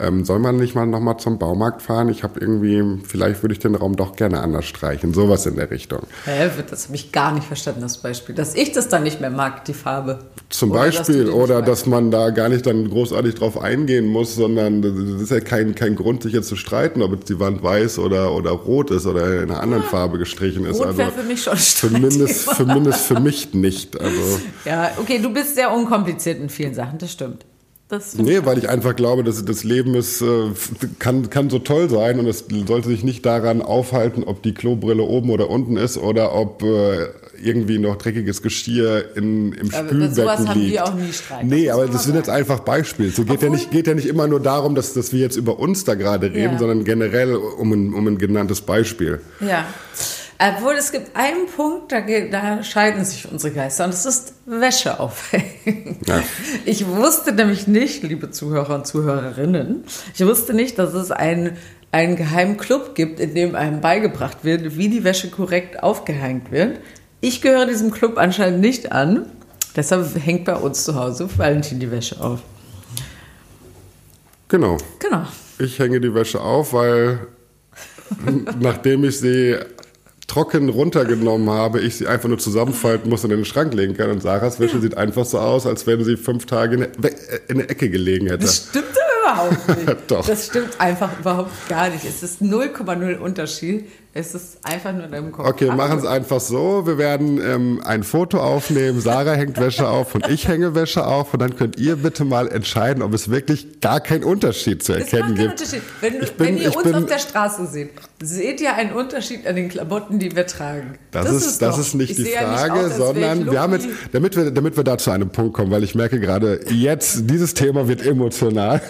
ähm, 0.00 0.24
soll 0.24 0.40
man 0.40 0.56
nicht 0.56 0.74
mal 0.74 0.86
nochmal 0.86 1.18
zum 1.18 1.38
Baumarkt 1.38 1.80
fahren? 1.80 2.08
Ich 2.08 2.24
habe 2.24 2.40
irgendwie, 2.40 2.82
vielleicht 3.06 3.42
würde 3.42 3.52
ich 3.52 3.60
den 3.60 3.76
Raum 3.76 3.94
doch 3.94 4.16
gerne 4.16 4.40
anders 4.40 4.64
streichen. 4.64 5.14
Sowas 5.14 5.46
in 5.46 5.54
der 5.54 5.70
Richtung. 5.70 6.00
Hä, 6.24 6.50
das 6.68 6.86
habe 6.86 6.96
ich 6.96 7.12
gar 7.12 7.32
nicht 7.32 7.46
verstanden, 7.46 7.80
das 7.80 7.98
Beispiel. 7.98 8.34
Dass 8.34 8.56
ich 8.56 8.72
das 8.72 8.88
dann 8.88 9.04
nicht 9.04 9.20
mehr 9.20 9.30
mag, 9.30 9.64
die 9.66 9.72
Farbe. 9.72 10.18
Zum 10.48 10.72
oder 10.72 10.80
Beispiel, 10.80 11.26
dass 11.26 11.34
oder 11.34 11.62
dass 11.62 11.86
man 11.86 12.10
da 12.10 12.30
gar 12.30 12.48
nicht 12.48 12.66
dann 12.66 12.90
großartig 12.90 13.36
drauf 13.36 13.60
eingehen 13.60 14.06
muss, 14.06 14.34
sondern 14.34 14.82
das 14.82 15.22
ist 15.22 15.30
ja 15.30 15.38
kein, 15.40 15.76
kein 15.76 15.94
Grund, 15.94 16.24
sich 16.24 16.32
jetzt 16.32 16.48
zu 16.48 16.56
streiten, 16.56 17.00
ob 17.00 17.12
jetzt 17.12 17.28
die 17.28 17.38
Wand 17.38 17.62
weiß 17.62 18.00
oder, 18.00 18.32
oder 18.32 18.50
rot 18.50 18.90
ist 18.90 19.06
oder 19.06 19.42
in 19.42 19.50
einer 19.50 19.60
anderen 19.60 19.84
ja. 19.84 19.88
Farbe 19.88 20.18
gestrichen 20.18 20.64
ist. 20.66 20.80
Rot 20.80 20.88
also 20.88 21.02
für 21.02 21.22
mich 21.22 21.42
schon 21.42 21.56
zumindest, 21.56 22.56
zumindest 22.56 23.06
für 23.06 23.20
mich 23.20 23.54
nicht. 23.54 24.00
Also. 24.00 24.40
Ja, 24.64 24.90
okay, 24.96 25.20
du 25.22 25.32
bist 25.32 25.54
sehr 25.54 25.72
unkompliziert 25.72 26.40
in 26.40 26.48
vielen 26.48 26.74
Sachen, 26.74 26.98
das 26.98 27.12
stimmt. 27.12 27.44
Das 27.88 28.16
nee, 28.16 28.40
weil 28.44 28.56
ich 28.56 28.68
einfach 28.68 28.96
glaube, 28.96 29.24
dass 29.24 29.44
das 29.44 29.62
Leben 29.62 29.94
ist, 29.94 30.22
äh, 30.22 30.50
kann, 30.98 31.28
kann 31.28 31.50
so 31.50 31.58
toll 31.58 31.90
sein 31.90 32.18
und 32.18 32.26
es 32.26 32.46
sollte 32.66 32.88
sich 32.88 33.04
nicht 33.04 33.26
daran 33.26 33.60
aufhalten, 33.60 34.24
ob 34.24 34.42
die 34.42 34.54
Klobrille 34.54 35.02
oben 35.02 35.28
oder 35.28 35.50
unten 35.50 35.76
ist 35.76 35.98
oder 35.98 36.34
ob 36.34 36.62
äh, 36.62 37.08
irgendwie 37.42 37.78
noch 37.78 37.96
dreckiges 37.96 38.40
Geschirr 38.40 39.16
in, 39.16 39.52
im 39.52 39.74
aber 39.74 39.88
Spülbecken 39.88 40.14
sowas 40.14 40.38
liegt. 40.40 40.48
Haben 40.48 40.70
wir 40.70 40.84
auch 40.84 40.94
nie 40.94 41.12
Streit. 41.12 41.44
Nee, 41.44 41.70
aber 41.70 41.86
das 41.86 42.04
sind 42.04 42.14
jetzt 42.14 42.30
einfach 42.30 42.60
Beispiele. 42.60 43.10
So 43.10 43.24
geht 43.24 43.42
ja 43.42 43.50
nicht, 43.50 43.70
geht 43.70 43.86
ja 43.86 43.94
nicht 43.94 44.08
immer 44.08 44.26
nur 44.28 44.40
darum, 44.40 44.74
dass, 44.74 44.94
dass 44.94 45.12
wir 45.12 45.20
jetzt 45.20 45.36
über 45.36 45.58
uns 45.58 45.84
da 45.84 45.94
gerade 45.94 46.32
reden, 46.32 46.54
ja. 46.54 46.58
sondern 46.58 46.84
generell 46.84 47.34
um 47.36 47.70
ein, 47.72 47.92
um 47.92 48.06
ein 48.06 48.16
genanntes 48.16 48.62
Beispiel. 48.62 49.20
Ja. 49.40 49.66
Obwohl 50.38 50.74
es 50.74 50.90
gibt 50.90 51.14
einen 51.14 51.46
Punkt, 51.46 51.92
da, 51.92 52.00
da 52.00 52.62
scheiden 52.62 53.04
sich 53.04 53.30
unsere 53.30 53.52
Geister 53.52 53.84
und 53.84 53.92
das 53.92 54.04
ist 54.04 54.34
Wäsche 54.46 54.98
aufhängen. 54.98 56.00
Ja. 56.06 56.22
Ich 56.64 56.86
wusste 56.86 57.32
nämlich 57.32 57.66
nicht, 57.66 58.02
liebe 58.02 58.30
Zuhörer 58.30 58.74
und 58.76 58.86
Zuhörerinnen, 58.86 59.84
ich 60.14 60.24
wusste 60.24 60.54
nicht, 60.54 60.78
dass 60.78 60.94
es 60.94 61.10
einen, 61.10 61.56
einen 61.92 62.16
geheimen 62.16 62.56
Club 62.56 62.94
gibt, 62.94 63.20
in 63.20 63.34
dem 63.34 63.54
einem 63.54 63.80
beigebracht 63.80 64.38
wird, 64.44 64.76
wie 64.76 64.88
die 64.88 65.04
Wäsche 65.04 65.30
korrekt 65.30 65.82
aufgehängt 65.82 66.50
wird. 66.50 66.80
Ich 67.20 67.40
gehöre 67.40 67.66
diesem 67.66 67.90
Club 67.90 68.18
anscheinend 68.18 68.60
nicht 68.60 68.92
an. 68.92 69.26
Deshalb 69.76 70.06
hängt 70.16 70.44
bei 70.44 70.56
uns 70.56 70.84
zu 70.84 70.94
Hause 70.94 71.28
Valentin 71.36 71.80
die 71.80 71.90
Wäsche 71.90 72.20
auf. 72.20 72.40
Genau. 74.48 74.76
Genau. 74.98 75.26
Ich 75.58 75.78
hänge 75.78 76.00
die 76.00 76.14
Wäsche 76.14 76.40
auf, 76.40 76.72
weil 76.72 77.26
nachdem 78.60 79.04
ich 79.04 79.18
sie 79.18 79.56
trocken 80.26 80.68
runtergenommen 80.68 81.50
habe, 81.50 81.80
ich 81.80 81.96
sie 81.96 82.06
einfach 82.06 82.28
nur 82.28 82.38
zusammenfalten 82.38 83.10
muss 83.10 83.24
und 83.24 83.30
in 83.30 83.38
den 83.38 83.44
Schrank 83.44 83.74
legen 83.74 83.96
kann. 83.96 84.10
Und 84.10 84.22
Sarahs 84.22 84.60
Wäsche 84.60 84.80
sieht 84.80 84.96
einfach 84.96 85.24
so 85.24 85.38
aus, 85.38 85.66
als 85.66 85.86
wenn 85.86 86.02
sie 86.04 86.16
fünf 86.16 86.46
Tage 86.46 86.90
in 87.48 87.58
der 87.58 87.70
Ecke 87.70 87.90
gelegen 87.90 88.26
hätte. 88.26 88.44
Das 88.44 88.68
stimmt 88.70 88.86
überhaupt 89.24 89.68
nicht. 89.86 89.96
Doch. 90.10 90.26
Das 90.26 90.46
stimmt 90.46 90.80
einfach 90.80 91.18
überhaupt 91.18 91.68
gar 91.68 91.88
nicht. 91.88 92.04
Es 92.04 92.22
ist 92.22 92.42
0,0 92.42 93.18
Unterschied. 93.18 93.86
Es 94.16 94.32
ist 94.32 94.58
einfach 94.62 94.92
nur 94.92 95.06
in 95.06 95.10
deinem 95.10 95.32
Kopf. 95.32 95.44
Okay, 95.44 95.72
machen 95.72 95.98
es 95.98 96.06
einfach 96.06 96.38
so. 96.38 96.86
Wir 96.86 96.98
werden 96.98 97.40
ähm, 97.44 97.80
ein 97.84 98.04
Foto 98.04 98.38
aufnehmen. 98.38 99.00
Sarah 99.00 99.32
hängt 99.32 99.58
Wäsche 99.58 99.88
auf 99.88 100.14
und 100.14 100.28
ich 100.28 100.46
hänge 100.46 100.76
Wäsche 100.76 101.04
auf. 101.04 101.34
Und 101.34 101.40
dann 101.40 101.56
könnt 101.56 101.80
ihr 101.80 101.96
bitte 101.96 102.24
mal 102.24 102.46
entscheiden, 102.46 103.02
ob 103.02 103.12
es 103.12 103.28
wirklich 103.28 103.80
gar 103.80 104.00
keinen 104.00 104.22
Unterschied 104.22 104.84
zu 104.84 104.92
erkennen 104.92 105.34
gibt. 105.34 105.60
Unterschied. 105.60 105.82
Wenn, 106.00 106.20
bin, 106.20 106.28
wenn 106.38 106.56
ihr 106.58 106.76
uns 106.76 106.84
bin, 106.84 106.94
auf 106.94 107.06
der 107.06 107.18
Straße 107.18 107.66
seht, 107.66 107.90
seht 108.22 108.60
ihr 108.60 108.74
einen 108.74 108.92
Unterschied 108.92 109.48
an 109.48 109.56
den 109.56 109.68
Klamotten, 109.68 110.20
die 110.20 110.34
wir 110.36 110.46
tragen. 110.46 110.96
Das, 111.10 111.26
das 111.26 111.46
ist, 111.46 111.62
das 111.62 111.78
ist 111.78 111.94
nicht 111.94 112.10
ich 112.10 112.16
die 112.18 112.24
Frage, 112.26 112.72
nicht 112.74 112.92
aus, 112.92 112.96
sondern 112.96 113.50
wir 113.50 113.60
haben 113.60 113.72
jetzt, 113.72 113.88
damit 114.12 114.36
wir, 114.36 114.52
damit 114.52 114.76
wir 114.76 114.84
da 114.84 114.96
zu 114.96 115.10
einem 115.10 115.30
Punkt 115.30 115.54
kommen, 115.54 115.72
weil 115.72 115.82
ich 115.82 115.96
merke 115.96 116.20
gerade, 116.20 116.60
jetzt, 116.70 117.28
dieses 117.28 117.54
Thema 117.54 117.88
wird 117.88 118.06
emotional. 118.06 118.80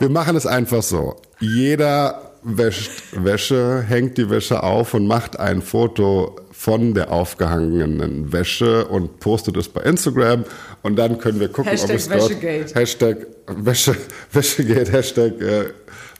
Wir 0.00 0.08
machen 0.08 0.34
es 0.34 0.46
einfach 0.46 0.82
so. 0.82 1.16
Jeder 1.40 2.32
wäscht 2.42 2.90
Wäsche, 3.12 3.84
hängt 3.86 4.16
die 4.16 4.30
Wäsche 4.30 4.62
auf 4.62 4.94
und 4.94 5.06
macht 5.06 5.38
ein 5.38 5.60
Foto 5.60 6.36
von 6.52 6.94
der 6.94 7.12
aufgehangenen 7.12 8.32
Wäsche 8.32 8.86
und 8.86 9.20
postet 9.20 9.58
es 9.58 9.68
bei 9.68 9.82
Instagram 9.82 10.44
und 10.82 10.96
dann 10.96 11.18
können 11.18 11.38
wir 11.38 11.48
gucken, 11.48 11.70
Hashtag 11.70 11.90
ob 11.90 11.96
es 11.96 12.08
dort 12.08 12.30
Wäschegate. 12.30 12.74
Hashtag 12.74 13.26
Wäsche, 13.46 13.96
Wäschegate, 14.32 14.90
Hashtag 14.90 15.40
äh, 15.40 15.64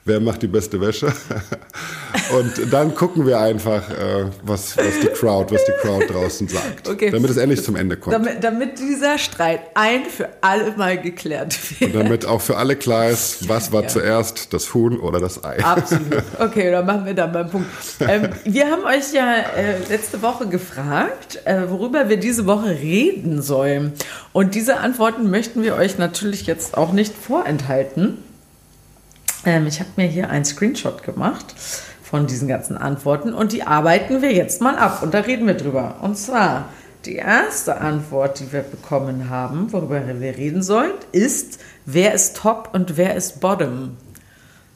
wer 0.05 0.19
macht 0.19 0.41
die 0.41 0.47
beste 0.47 0.79
Wäsche. 0.81 1.11
Und 2.37 2.73
dann 2.73 2.95
gucken 2.95 3.25
wir 3.25 3.39
einfach, 3.39 3.89
äh, 3.89 4.25
was, 4.43 4.77
was, 4.77 4.99
die 5.01 5.07
Crowd, 5.07 5.53
was 5.53 5.63
die 5.65 5.71
Crowd 5.81 6.05
draußen 6.07 6.47
sagt. 6.47 6.89
Okay. 6.89 7.09
Damit 7.09 7.29
es 7.29 7.37
endlich 7.37 7.63
zum 7.63 7.75
Ende 7.75 7.97
kommt. 7.97 8.13
Damit, 8.13 8.43
damit, 8.43 8.79
dieser 8.79 9.17
Streit 9.17 9.61
ein 9.75 10.05
für 10.05 10.29
alle 10.41 10.71
Mal 10.77 10.97
geklärt 10.97 11.57
wird. 11.79 11.93
Und 11.93 11.99
damit 11.99 12.25
auch 12.25 12.41
für 12.41 12.57
alle 12.57 12.75
klar 12.75 13.09
ist, 13.09 13.47
was 13.49 13.71
war 13.71 13.83
ja. 13.83 13.87
zuerst, 13.87 14.53
das 14.53 14.73
Huhn 14.73 14.99
oder 14.99 15.19
das 15.19 15.43
Ei. 15.43 15.63
Absolut. 15.63 16.01
Okay, 16.39 16.71
dann 16.71 16.85
machen 16.85 17.05
wir 17.05 17.13
dann 17.13 17.31
mal 17.31 17.41
einen 17.41 17.49
Punkt. 17.49 17.67
Ähm, 17.99 18.29
wir 18.45 18.69
haben 18.71 18.83
euch 18.83 19.13
ja 19.13 19.35
äh, 19.55 19.77
letzte 19.89 20.21
Woche 20.21 20.47
gefragt, 20.47 21.39
äh, 21.45 21.69
worüber 21.69 22.09
wir 22.09 22.17
diese 22.17 22.45
Woche 22.45 22.69
reden 22.69 23.41
sollen. 23.41 23.93
Und 24.33 24.55
diese 24.55 24.77
Antworten 24.77 25.29
möchten 25.29 25.61
wir 25.61 25.75
euch 25.75 25.97
natürlich 25.97 26.47
jetzt 26.47 26.77
auch 26.77 26.93
nicht 26.93 27.13
vorenthalten. 27.13 28.17
Ähm, 29.45 29.67
ich 29.67 29.79
habe 29.79 29.89
mir 29.95 30.07
hier 30.07 30.29
einen 30.29 30.45
Screenshot 30.45 31.03
gemacht 31.03 31.55
von 32.03 32.27
diesen 32.27 32.47
ganzen 32.47 32.77
Antworten 32.77 33.33
und 33.33 33.53
die 33.53 33.63
arbeiten 33.63 34.21
wir 34.21 34.33
jetzt 34.33 34.61
mal 34.61 34.77
ab 34.77 35.01
und 35.01 35.13
da 35.13 35.21
reden 35.21 35.47
wir 35.47 35.53
drüber. 35.53 35.95
Und 36.01 36.17
zwar 36.17 36.69
die 37.05 37.15
erste 37.15 37.79
Antwort, 37.79 38.39
die 38.39 38.51
wir 38.51 38.61
bekommen 38.61 39.29
haben, 39.29 39.71
worüber 39.71 40.01
wir 40.05 40.37
reden 40.37 40.61
sollen, 40.61 40.91
ist, 41.11 41.59
wer 41.85 42.13
ist 42.13 42.37
Top 42.37 42.69
und 42.73 42.97
wer 42.97 43.15
ist 43.15 43.39
Bottom? 43.39 43.97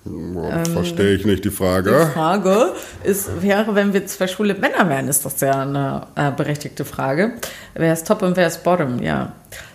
Ähm, 0.06 0.66
Verstehe 0.66 1.16
ich 1.16 1.26
nicht 1.26 1.46
die 1.46 1.50
Frage. 1.50 2.08
Die 2.08 2.14
Frage 2.14 2.74
ist, 3.04 3.42
wäre, 3.42 3.74
wenn 3.76 3.94
wir 3.94 4.06
zwei 4.06 4.28
schwule 4.28 4.54
Männer 4.54 4.88
wären, 4.88 5.08
ist 5.08 5.26
das 5.26 5.42
ja 5.42 5.62
eine 5.62 6.08
äh, 6.16 6.32
berechtigte 6.32 6.86
Frage. 6.86 7.34
Wer 7.74 7.94
ist 7.94 8.08
Top 8.08 8.22
und 8.22 8.38
wer 8.38 8.48
ist 8.48 8.64
Bottom? 8.64 9.02
Ja. 9.02 9.34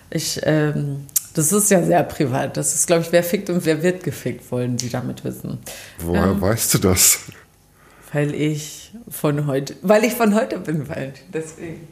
Ich 0.09 0.40
ähm, 0.44 1.07
das 1.35 1.53
ist 1.53 1.71
ja 1.71 1.83
sehr 1.83 2.03
privat. 2.05 2.57
Das 2.57 2.75
ist, 2.75 2.87
glaube 2.87 3.03
ich, 3.03 3.12
wer 3.12 3.23
fickt 3.23 3.51
und 3.51 3.64
wer 3.64 3.83
wird 3.83 4.03
gefickt, 4.03 4.51
wollen 4.51 4.79
Sie 4.79 4.88
damit 4.88 5.25
wissen. 5.25 5.59
Woher 5.99 6.25
ähm, 6.25 6.40
weißt 6.40 6.75
du 6.75 6.79
das? 6.79 7.21
Weil 8.12 8.35
ich 8.35 8.93
von 9.09 9.47
heute, 9.47 9.77
weil 9.83 10.05
ich 10.05 10.14
von 10.14 10.35
heute 10.35 10.59
bin, 10.59 10.88
weil 10.88 11.14
deswegen. 11.33 11.87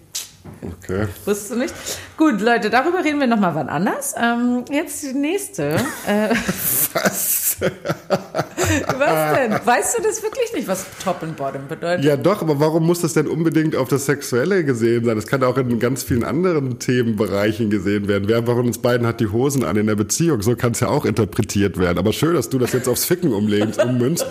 Okay. 0.63 1.07
Wusstest 1.25 1.51
du 1.53 1.57
nicht? 1.57 1.75
Gut, 2.17 2.41
Leute, 2.41 2.71
darüber 2.71 3.05
reden 3.05 3.21
wir 3.21 3.27
nochmal 3.27 3.55
wann 3.55 3.69
anders. 3.69 4.15
Ähm, 4.21 4.65
jetzt 4.71 5.03
die 5.03 5.13
nächste. 5.13 5.77
Äh, 6.07 6.31
Was? 6.93 7.57
was 7.61 9.39
denn? 9.39 9.53
Weißt 9.65 9.99
du 9.99 10.03
das 10.03 10.23
wirklich 10.23 10.53
nicht, 10.55 10.69
was 10.69 10.87
Top 11.03 11.23
und 11.23 11.37
Bottom 11.37 11.67
bedeutet? 11.69 12.05
Ja, 12.05 12.17
doch, 12.17 12.43
aber 12.43 12.61
warum 12.61 12.87
muss 12.87 13.01
das 13.01 13.15
denn 13.15 13.27
unbedingt 13.27 13.77
auf 13.77 13.89
das 13.89 14.07
Sexuelle 14.07 14.65
gesehen 14.65 15.05
sein? 15.05 15.17
Das 15.17 15.27
kann 15.27 15.43
auch 15.43 15.57
in 15.57 15.79
ganz 15.79 16.03
vielen 16.03 16.25
anderen 16.25 16.79
Themenbereichen 16.79 17.71
gesehen 17.71 18.09
werden. 18.09 18.29
Wer 18.29 18.45
von 18.45 18.67
uns 18.67 18.79
beiden 18.79 19.07
hat 19.07 19.21
die 19.21 19.29
Hosen 19.29 19.65
an 19.65 19.77
in 19.77 19.87
der 19.87 19.97
Beziehung? 19.97 20.43
So 20.43 20.57
kann 20.57 20.73
es 20.73 20.81
ja 20.81 20.89
auch 20.89 21.05
interpretiert 21.05 21.79
werden. 21.79 21.99
Aber 21.99 22.13
schön, 22.13 22.35
dass 22.35 22.49
du 22.49 22.59
das 22.59 22.73
jetzt 22.73 22.89
aufs 22.89 23.05
Ficken 23.05 23.33
umlegst, 23.33 23.83
ummünzt. 23.83 24.27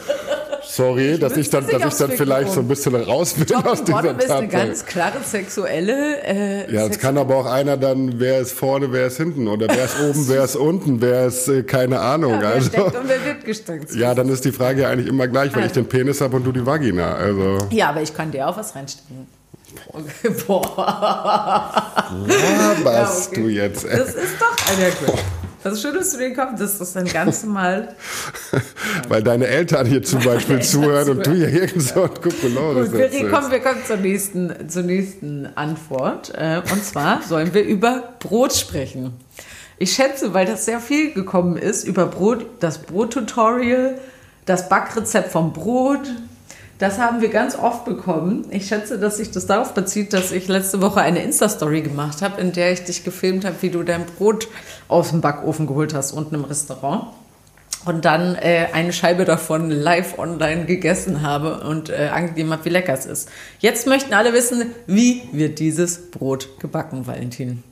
Sorry, 0.77 1.17
dass 1.17 1.35
ich 1.35 1.49
dann, 1.49 1.65
dass 1.67 1.93
ich 1.93 1.97
dann 1.99 2.11
vielleicht 2.11 2.51
so 2.51 2.59
ein 2.59 2.67
bisschen 2.67 2.93
raus 2.95 3.33
bin 3.33 3.47
Top 3.47 3.65
aus 3.65 3.83
dieser 3.83 4.01
Bottom 4.01 4.19
ist 4.19 4.29
eine 4.31 4.47
ganz 4.47 4.85
klare 4.85 5.17
sexuelle. 5.25 6.21
Äh, 6.23 6.71
Ja, 6.73 6.85
es 6.85 6.99
kann 6.99 7.17
aber 7.17 7.35
auch 7.35 7.45
einer 7.47 7.77
dann, 7.77 8.19
wer 8.19 8.39
ist 8.39 8.51
vorne, 8.51 8.91
wer 8.93 9.07
ist 9.07 9.17
hinten 9.17 9.47
oder 9.47 9.67
wer 9.67 9.85
ist 9.85 9.99
oben, 9.99 10.27
wer 10.27 10.43
ist 10.43 10.55
unten, 10.55 11.01
wer 11.01 11.25
ist 11.25 11.47
äh, 11.47 11.63
keine 11.63 11.99
Ahnung. 11.99 12.33
Ja, 12.33 12.41
wer 12.41 12.49
also 12.49 12.67
steckt 12.69 12.95
und 12.95 13.09
wer 13.09 13.25
wird 13.25 13.43
gesteckt. 13.43 13.95
ja, 13.95 14.13
dann 14.13 14.29
ist 14.29 14.45
die 14.45 14.51
Frage 14.51 14.83
ja 14.83 14.89
eigentlich 14.89 15.07
immer 15.07 15.27
gleich, 15.27 15.51
weil 15.53 15.63
ich 15.63 15.69
Also. 15.69 15.81
den 15.81 15.89
Penis 15.89 16.21
habe 16.21 16.35
und 16.35 16.43
du 16.43 16.51
die 16.51 16.65
Vagina. 16.65 17.15
Also 17.15 17.57
Ja, 17.71 17.89
aber 17.89 18.03
ich 18.03 18.13
kann 18.15 18.29
dir 18.31 18.47
auch 18.47 18.55
was 18.57 18.75
reinstecken. 18.75 19.27
Okay, 19.93 20.35
boah. 20.47 21.73
was 22.83 23.27
okay. 23.29 23.41
du 23.41 23.47
jetzt. 23.49 23.83
äh, 23.85 23.97
Das 23.97 24.09
ist 24.09 24.39
doch. 24.39 24.55
Ah, 24.67 24.81
ja, 24.81 24.87
gut. 25.67 25.73
Das 25.73 25.81
schüttelst 25.81 26.13
du 26.13 26.17
den 26.19 26.35
Kopf, 26.35 26.51
das 26.57 26.79
ist 26.79 26.95
dann 26.95 27.05
ganz 27.05 27.43
normal. 27.43 27.95
Weil 29.07 29.23
deine 29.23 29.47
Eltern 29.47 29.85
hier 29.85 30.03
zum 30.03 30.23
Beispiel 30.23 30.61
zuhören 30.61 31.09
und 31.09 31.25
du 31.25 31.31
hier 31.33 31.49
irgend 31.49 31.81
so 31.81 32.03
ein 32.03 32.13
Kokolores 32.13 32.91
Gut, 32.91 32.99
wir 32.99 33.29
kommen, 33.29 33.51
wir 33.51 33.59
kommen 33.59 33.85
zur 33.85 33.97
nächsten, 33.97 34.69
zur 34.69 34.83
nächsten 34.83 35.49
Antwort. 35.55 36.33
Äh, 36.35 36.61
Und 36.71 36.83
zwar 36.83 37.21
sollen 37.21 37.53
wir 37.53 37.63
über 37.63 38.15
Brot 38.19 38.53
sprechen. 38.53 39.13
Ich 39.79 39.93
schätze, 39.93 40.33
weil 40.33 40.45
das 40.45 40.65
sehr 40.65 40.79
viel 40.79 41.13
gekommen 41.13 41.55
ist, 41.55 41.83
über 41.83 42.07
Brot, 42.07 42.45
das 42.59 42.79
Brot-Tutorial, 42.79 43.99
das 44.45 44.69
Backrezept 44.69 45.31
vom 45.31 45.53
Brot. 45.53 46.01
Das 46.79 46.99
haben 46.99 47.21
wir 47.21 47.29
ganz 47.29 47.55
oft 47.57 47.85
bekommen. 47.85 48.45
Ich 48.51 48.67
schätze, 48.67 48.99
dass 48.99 49.17
sich 49.17 49.31
das 49.31 49.47
darauf 49.47 49.73
bezieht, 49.73 50.13
dass 50.13 50.31
ich 50.31 50.47
letzte 50.47 50.81
Woche 50.81 51.01
eine 51.01 51.23
Insta-Story 51.23 51.81
gemacht 51.81 52.21
habe, 52.21 52.39
in 52.39 52.51
der 52.51 52.71
ich 52.71 52.83
dich 52.83 53.03
gefilmt 53.03 53.45
habe, 53.45 53.55
wie 53.61 53.71
du 53.71 53.81
dein 53.83 54.05
Brot 54.05 54.47
aus 54.87 55.09
dem 55.09 55.21
Backofen 55.21 55.65
geholt 55.65 55.93
hast, 55.95 56.11
unten 56.11 56.35
im 56.35 56.43
Restaurant 56.43 57.07
und 57.85 58.05
dann 58.05 58.35
äh, 58.35 58.67
eine 58.73 58.93
Scheibe 58.93 59.25
davon 59.25 59.71
live 59.71 60.19
online 60.19 60.65
gegessen 60.65 61.21
habe 61.21 61.61
und 61.61 61.89
äh, 61.89 62.09
angegeben 62.13 62.51
habe, 62.51 62.65
wie 62.65 62.69
lecker 62.69 62.93
es 62.93 63.05
ist. 63.05 63.29
Jetzt 63.59 63.87
möchten 63.87 64.13
alle 64.13 64.33
wissen, 64.33 64.71
wie 64.85 65.23
wird 65.31 65.59
dieses 65.59 66.11
Brot 66.11 66.59
gebacken, 66.59 67.07
Valentin? 67.07 67.63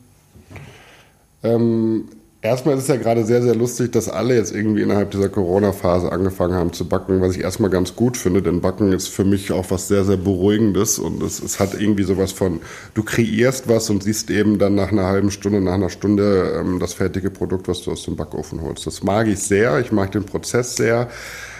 Ähm, 1.43 2.09
erstmal 2.45 2.75
ist 2.75 2.83
es 2.83 2.87
ja 2.87 2.95
gerade 2.95 3.25
sehr, 3.25 3.41
sehr 3.41 3.55
lustig, 3.55 3.91
dass 3.91 4.09
alle 4.09 4.35
jetzt 4.35 4.53
irgendwie 4.53 4.81
innerhalb 4.81 5.11
dieser 5.11 5.29
Corona-Phase 5.29 6.11
angefangen 6.11 6.53
haben 6.53 6.73
zu 6.73 6.87
backen, 6.87 7.21
was 7.21 7.35
ich 7.35 7.41
erstmal 7.41 7.69
ganz 7.69 7.95
gut 7.95 8.17
finde, 8.17 8.41
denn 8.41 8.61
Backen 8.61 8.93
ist 8.93 9.07
für 9.07 9.25
mich 9.25 9.51
auch 9.51 9.69
was 9.69 9.87
sehr, 9.87 10.05
sehr 10.05 10.17
Beruhigendes 10.17 10.99
und 10.99 11.21
es, 11.21 11.41
es 11.41 11.59
hat 11.59 11.79
irgendwie 11.79 12.03
sowas 12.03 12.31
von, 12.31 12.61
du 12.93 13.03
kreierst 13.03 13.67
was 13.67 13.89
und 13.89 14.03
siehst 14.03 14.29
eben 14.29 14.59
dann 14.59 14.75
nach 14.75 14.91
einer 14.91 15.05
halben 15.05 15.31
Stunde, 15.31 15.61
nach 15.61 15.73
einer 15.73 15.89
Stunde 15.89 16.59
ähm, 16.59 16.79
das 16.79 16.93
fertige 16.93 17.29
Produkt, 17.29 17.67
was 17.67 17.81
du 17.81 17.91
aus 17.91 18.03
dem 18.03 18.15
Backofen 18.15 18.61
holst. 18.61 18.85
Das 18.87 19.03
mag 19.03 19.27
ich 19.27 19.39
sehr, 19.39 19.79
ich 19.79 19.91
mag 19.91 20.11
den 20.11 20.25
Prozess 20.25 20.75
sehr. 20.75 21.09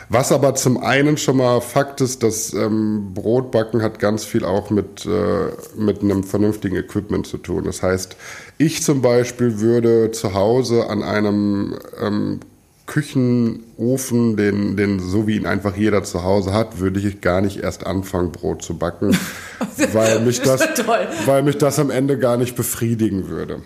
Was 0.09 0.31
aber 0.31 0.55
zum 0.55 0.77
einen 0.77 1.17
schon 1.17 1.37
mal 1.37 1.61
Fakt 1.61 2.01
ist, 2.01 2.21
dass 2.21 2.53
ähm, 2.53 3.13
Brotbacken 3.13 3.81
hat 3.81 3.99
ganz 3.99 4.23
viel 4.23 4.45
auch 4.45 4.69
mit, 4.69 5.05
äh, 5.05 5.51
mit 5.75 6.01
einem 6.01 6.23
vernünftigen 6.23 6.75
Equipment 6.75 7.25
zu 7.25 7.37
tun. 7.37 7.63
Das 7.65 7.81
heißt, 7.81 8.15
ich 8.57 8.83
zum 8.83 9.01
Beispiel 9.01 9.59
würde 9.59 10.11
zu 10.11 10.33
Hause 10.33 10.89
an 10.89 11.03
einem 11.03 11.75
ähm, 12.01 12.39
Küchenofen, 12.85 14.37
den, 14.37 14.77
den 14.77 14.99
so 14.99 15.25
wie 15.25 15.37
ihn 15.37 15.47
einfach 15.47 15.75
jeder 15.75 16.03
zu 16.03 16.23
Hause 16.23 16.53
hat, 16.53 16.79
würde 16.79 16.99
ich 16.99 17.19
gar 17.21 17.41
nicht 17.41 17.63
erst 17.63 17.85
anfangen, 17.85 18.31
Brot 18.31 18.61
zu 18.61 18.77
backen, 18.77 19.17
weil 19.93 20.19
mich 20.19 20.41
Das 20.41 20.61
weil 21.25 21.41
mich 21.41 21.57
das 21.57 21.79
am 21.79 21.89
Ende 21.89 22.19
gar 22.19 22.37
nicht 22.37 22.55
befriedigen 22.55 23.27
würde. 23.27 23.63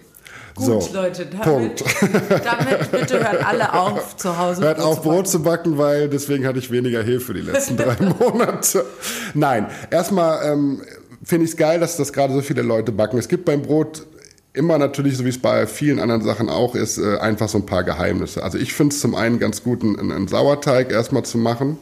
Gut, 0.59 0.83
so, 0.83 0.93
Leute, 0.93 1.25
damit, 1.25 1.43
Punkt. 1.43 1.83
damit 2.29 2.91
bitte 2.91 3.19
hört 3.19 3.45
alle 3.45 3.73
auf, 3.73 4.17
zu 4.17 4.37
Hause 4.37 4.61
Hört 4.61 4.79
auf, 4.81 5.01
zu 5.01 5.01
Brot 5.01 5.27
zu 5.27 5.41
backen, 5.41 5.77
weil 5.77 6.09
deswegen 6.09 6.45
hatte 6.45 6.59
ich 6.59 6.69
weniger 6.69 7.01
Hilfe 7.01 7.33
die 7.33 7.41
letzten 7.41 7.77
drei 7.77 7.95
Monate. 8.19 8.85
Nein, 9.33 9.67
erstmal 9.89 10.51
ähm, 10.51 10.81
finde 11.23 11.45
ich 11.45 11.51
es 11.51 11.57
geil, 11.57 11.79
dass 11.79 11.95
das 11.95 12.11
gerade 12.11 12.33
so 12.33 12.41
viele 12.41 12.61
Leute 12.61 12.91
backen. 12.91 13.17
Es 13.17 13.29
gibt 13.29 13.45
beim 13.45 13.61
Brot 13.61 14.05
immer 14.53 14.77
natürlich, 14.77 15.15
so 15.15 15.23
wie 15.23 15.29
es 15.29 15.39
bei 15.39 15.65
vielen 15.65 15.99
anderen 15.99 16.23
Sachen 16.23 16.49
auch 16.49 16.75
ist, 16.75 16.97
äh, 16.97 17.17
einfach 17.19 17.47
so 17.47 17.59
ein 17.59 17.65
paar 17.65 17.83
Geheimnisse. 17.83 18.43
Also 18.43 18.57
ich 18.57 18.73
finde 18.73 18.93
es 18.93 18.99
zum 18.99 19.15
einen 19.15 19.39
ganz 19.39 19.63
gut, 19.63 19.81
einen, 19.81 20.11
einen 20.11 20.27
Sauerteig 20.27 20.91
erstmal 20.91 21.23
zu 21.23 21.37
machen. 21.37 21.77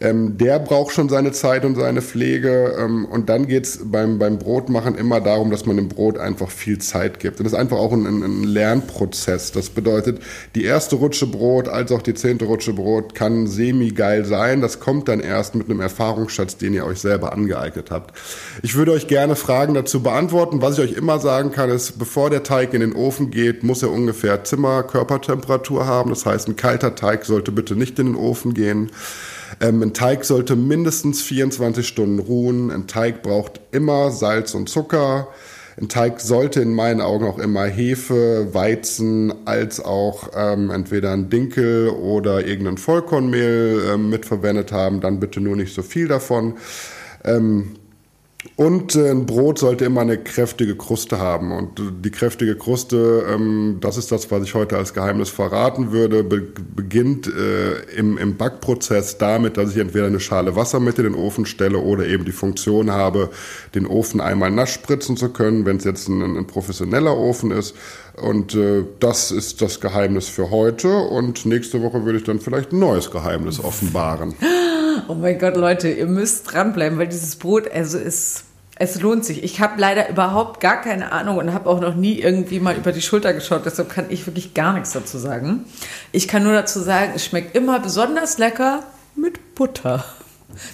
Ähm, 0.00 0.38
der 0.38 0.58
braucht 0.60 0.94
schon 0.94 1.08
seine 1.08 1.32
Zeit 1.32 1.64
und 1.64 1.74
seine 1.74 2.02
Pflege. 2.02 2.76
Ähm, 2.78 3.04
und 3.04 3.28
dann 3.28 3.46
geht's 3.46 3.80
beim, 3.84 4.18
beim 4.18 4.38
Brotmachen 4.38 4.94
immer 4.94 5.20
darum, 5.20 5.50
dass 5.50 5.66
man 5.66 5.76
dem 5.76 5.88
Brot 5.88 6.18
einfach 6.18 6.50
viel 6.50 6.78
Zeit 6.78 7.18
gibt. 7.18 7.38
Und 7.40 7.44
das 7.44 7.52
ist 7.52 7.58
einfach 7.58 7.78
auch 7.78 7.92
ein, 7.92 8.06
ein, 8.06 8.22
ein 8.22 8.44
Lernprozess. 8.44 9.52
Das 9.52 9.70
bedeutet, 9.70 10.20
die 10.54 10.64
erste 10.64 10.96
Rutsche 10.96 11.26
Brot 11.26 11.68
als 11.68 11.90
auch 11.90 12.02
die 12.02 12.14
zehnte 12.14 12.44
Rutsche 12.44 12.72
Brot 12.72 13.14
kann 13.14 13.46
semi-geil 13.46 14.24
sein. 14.24 14.60
Das 14.60 14.78
kommt 14.78 15.08
dann 15.08 15.20
erst 15.20 15.54
mit 15.54 15.68
einem 15.68 15.80
Erfahrungsschatz, 15.80 16.56
den 16.56 16.74
ihr 16.74 16.84
euch 16.84 17.00
selber 17.00 17.32
angeeignet 17.32 17.90
habt. 17.90 18.16
Ich 18.62 18.76
würde 18.76 18.92
euch 18.92 19.08
gerne 19.08 19.34
Fragen 19.34 19.74
dazu 19.74 20.02
beantworten. 20.02 20.62
Was 20.62 20.78
ich 20.78 20.84
euch 20.84 20.96
immer 20.96 21.18
sagen 21.18 21.50
kann, 21.50 21.70
ist, 21.70 21.98
bevor 21.98 22.30
der 22.30 22.44
Teig 22.44 22.72
in 22.72 22.80
den 22.80 22.94
Ofen 22.94 23.30
geht, 23.30 23.64
muss 23.64 23.82
er 23.82 23.90
ungefähr 23.90 24.44
Zimmerkörpertemperatur 24.44 25.86
haben. 25.86 26.10
Das 26.10 26.24
heißt, 26.24 26.48
ein 26.48 26.56
kalter 26.56 26.94
Teig 26.94 27.24
sollte 27.24 27.50
bitte 27.50 27.74
nicht 27.74 27.98
in 27.98 28.06
den 28.06 28.16
Ofen 28.16 28.54
gehen. 28.54 28.90
Ähm, 29.60 29.82
ein 29.82 29.94
Teig 29.94 30.24
sollte 30.24 30.56
mindestens 30.56 31.22
24 31.22 31.86
Stunden 31.86 32.18
ruhen. 32.18 32.70
Ein 32.70 32.86
Teig 32.86 33.22
braucht 33.22 33.60
immer 33.72 34.10
Salz 34.10 34.54
und 34.54 34.68
Zucker. 34.68 35.28
Ein 35.80 35.88
Teig 35.88 36.20
sollte 36.20 36.60
in 36.60 36.74
meinen 36.74 37.00
Augen 37.00 37.24
auch 37.24 37.38
immer 37.38 37.64
Hefe, 37.64 38.48
Weizen 38.52 39.32
als 39.46 39.84
auch 39.84 40.30
ähm, 40.36 40.70
entweder 40.70 41.12
ein 41.12 41.30
Dinkel 41.30 41.90
oder 41.90 42.44
irgendein 42.44 42.78
Vollkornmehl 42.78 43.82
ähm, 43.94 44.10
mitverwendet 44.10 44.72
haben. 44.72 45.00
Dann 45.00 45.20
bitte 45.20 45.40
nur 45.40 45.54
nicht 45.54 45.74
so 45.74 45.82
viel 45.82 46.08
davon. 46.08 46.54
Ähm, 47.24 47.76
und 48.54 48.94
äh, 48.94 49.10
ein 49.10 49.26
Brot 49.26 49.58
sollte 49.58 49.84
immer 49.84 50.02
eine 50.02 50.16
kräftige 50.16 50.76
Kruste 50.76 51.18
haben. 51.18 51.50
Und 51.50 51.82
die 52.04 52.10
kräftige 52.10 52.54
Kruste, 52.54 53.26
ähm, 53.28 53.78
das 53.80 53.96
ist 53.96 54.12
das, 54.12 54.30
was 54.30 54.44
ich 54.44 54.54
heute 54.54 54.76
als 54.76 54.94
Geheimnis 54.94 55.28
verraten 55.28 55.90
würde, 55.90 56.22
be 56.22 56.46
beginnt 56.76 57.26
äh, 57.26 57.80
im, 57.96 58.36
Backprozess 58.36 59.18
damit, 59.18 59.56
dass 59.56 59.72
ich 59.72 59.78
entweder 59.78 60.06
eine 60.06 60.20
Schale 60.20 60.54
Wasser 60.54 60.78
mit 60.78 60.98
in 60.98 61.04
den 61.04 61.14
Ofen 61.16 61.46
stelle 61.46 61.78
oder 61.78 62.06
eben 62.06 62.24
die 62.24 62.32
Funktion 62.32 62.92
habe, 62.92 63.30
den 63.74 63.86
Ofen 63.86 64.20
einmal 64.20 64.52
nass 64.52 64.70
spritzen 64.70 65.16
zu 65.16 65.30
können, 65.30 65.66
wenn 65.66 65.78
es 65.78 65.84
jetzt 65.84 66.08
ein, 66.08 66.36
ein 66.36 66.46
professioneller 66.46 67.16
Ofen 67.16 67.50
ist. 67.50 67.74
Und 68.22 68.54
äh, 68.54 68.84
das 69.00 69.32
ist 69.32 69.60
das 69.62 69.80
Geheimnis 69.80 70.28
für 70.28 70.50
heute. 70.50 70.96
Und 70.96 71.44
nächste 71.44 71.82
Woche 71.82 72.04
würde 72.04 72.18
ich 72.18 72.24
dann 72.24 72.38
vielleicht 72.38 72.72
ein 72.72 72.78
neues 72.78 73.10
Geheimnis 73.10 73.62
offenbaren. 73.62 74.34
Oh 75.06 75.14
mein 75.14 75.38
Gott, 75.38 75.56
Leute, 75.56 75.88
ihr 75.88 76.06
müsst 76.06 76.52
dranbleiben, 76.52 76.98
weil 76.98 77.08
dieses 77.08 77.36
Brot, 77.36 77.70
also 77.70 77.98
ist, 77.98 78.44
es 78.76 79.00
lohnt 79.00 79.24
sich. 79.24 79.42
Ich 79.42 79.60
habe 79.60 79.80
leider 79.80 80.08
überhaupt 80.08 80.60
gar 80.60 80.80
keine 80.80 81.12
Ahnung 81.12 81.38
und 81.38 81.52
habe 81.52 81.68
auch 81.68 81.80
noch 81.80 81.94
nie 81.94 82.18
irgendwie 82.18 82.60
mal 82.60 82.76
über 82.76 82.92
die 82.92 83.02
Schulter 83.02 83.32
geschaut, 83.32 83.66
deshalb 83.66 83.88
kann 83.88 84.06
ich 84.08 84.26
wirklich 84.26 84.54
gar 84.54 84.72
nichts 84.72 84.92
dazu 84.92 85.18
sagen. 85.18 85.64
Ich 86.12 86.28
kann 86.28 86.42
nur 86.42 86.52
dazu 86.52 86.80
sagen, 86.80 87.12
es 87.14 87.24
schmeckt 87.24 87.56
immer 87.56 87.80
besonders 87.80 88.38
lecker 88.38 88.82
mit 89.14 89.54
Butter. 89.54 90.04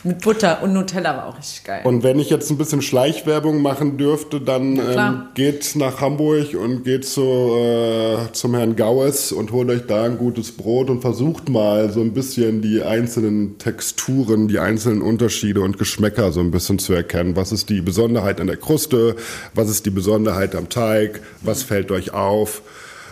Mit 0.04 0.22
Butter 0.22 0.62
und 0.62 0.72
Nutella 0.72 1.16
war 1.16 1.26
auch 1.26 1.37
richtig 1.37 1.64
geil. 1.64 1.80
Und 1.84 2.04
wenn 2.04 2.20
ich 2.20 2.30
jetzt 2.30 2.48
ein 2.50 2.56
bisschen 2.56 2.80
Schleichwerbung 2.80 3.60
machen 3.60 3.98
dürfte, 3.98 4.40
dann 4.40 4.76
ähm, 4.78 5.22
geht 5.34 5.74
nach 5.74 6.00
Hamburg 6.00 6.54
und 6.54 6.84
geht 6.84 7.04
zu, 7.04 7.22
äh, 7.22 8.32
zum 8.32 8.54
Herrn 8.54 8.76
Gaues 8.76 9.32
und 9.32 9.50
holt 9.50 9.70
euch 9.70 9.87
da 9.87 10.04
ein 10.04 10.16
gutes 10.16 10.52
Brot 10.52 10.90
und 10.90 11.00
versucht 11.00 11.48
mal 11.48 11.90
so 11.90 12.00
ein 12.00 12.14
bisschen 12.14 12.62
die 12.62 12.82
einzelnen 12.82 13.58
Texturen, 13.58 14.46
die 14.46 14.60
einzelnen 14.60 15.02
Unterschiede 15.02 15.60
und 15.60 15.76
Geschmäcker 15.76 16.30
so 16.30 16.40
ein 16.40 16.52
bisschen 16.52 16.78
zu 16.78 16.92
erkennen. 16.92 17.34
Was 17.34 17.50
ist 17.50 17.68
die 17.68 17.80
Besonderheit 17.80 18.40
an 18.40 18.46
der 18.46 18.56
Kruste? 18.56 19.16
Was 19.54 19.68
ist 19.68 19.87
die 19.87 19.90
Besonderheit 19.90 20.54
am 20.54 20.68
Teig? 20.68 21.20
Was 21.42 21.64
fällt 21.64 21.90
euch 21.90 22.14
auf? 22.14 22.62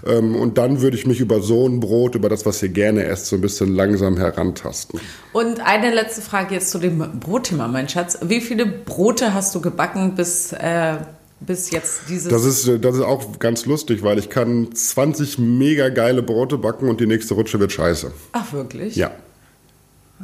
Ähm, 0.06 0.34
und 0.34 0.58
dann 0.58 0.80
würde 0.80 0.96
ich 0.96 1.06
mich 1.06 1.20
über 1.20 1.40
so 1.40 1.66
ein 1.68 1.80
Brot, 1.80 2.14
über 2.14 2.28
das, 2.28 2.44
was 2.44 2.62
ihr 2.62 2.68
gerne 2.68 3.04
esst, 3.04 3.26
so 3.26 3.36
ein 3.36 3.42
bisschen 3.42 3.74
langsam 3.74 4.16
herantasten. 4.16 5.00
Und 5.32 5.60
eine 5.60 5.94
letzte 5.94 6.22
Frage 6.22 6.54
jetzt 6.54 6.70
zu 6.70 6.78
dem 6.78 7.20
Brotthema, 7.20 7.68
mein 7.68 7.88
Schatz. 7.88 8.18
Wie 8.22 8.40
viele 8.40 8.66
Brote 8.66 9.34
hast 9.34 9.54
du 9.54 9.60
gebacken 9.60 10.14
bis, 10.14 10.52
äh, 10.52 10.96
bis 11.40 11.70
jetzt 11.70 12.02
dieses... 12.08 12.28
Das 12.28 12.44
ist, 12.44 12.66
äh, 12.66 12.78
das 12.78 12.96
ist 12.96 13.02
auch 13.02 13.38
ganz 13.38 13.66
lustig, 13.66 14.02
weil 14.02 14.18
ich 14.18 14.28
kann 14.28 14.74
20 14.74 15.38
mega 15.38 15.88
geile 15.88 16.22
Brote 16.22 16.58
backen 16.58 16.88
und 16.88 17.00
die 17.00 17.06
nächste 17.06 17.34
Rutsche 17.34 17.60
wird 17.60 17.72
scheiße. 17.72 18.12
Ach, 18.32 18.52
wirklich? 18.52 18.96
Ja. 18.96 19.12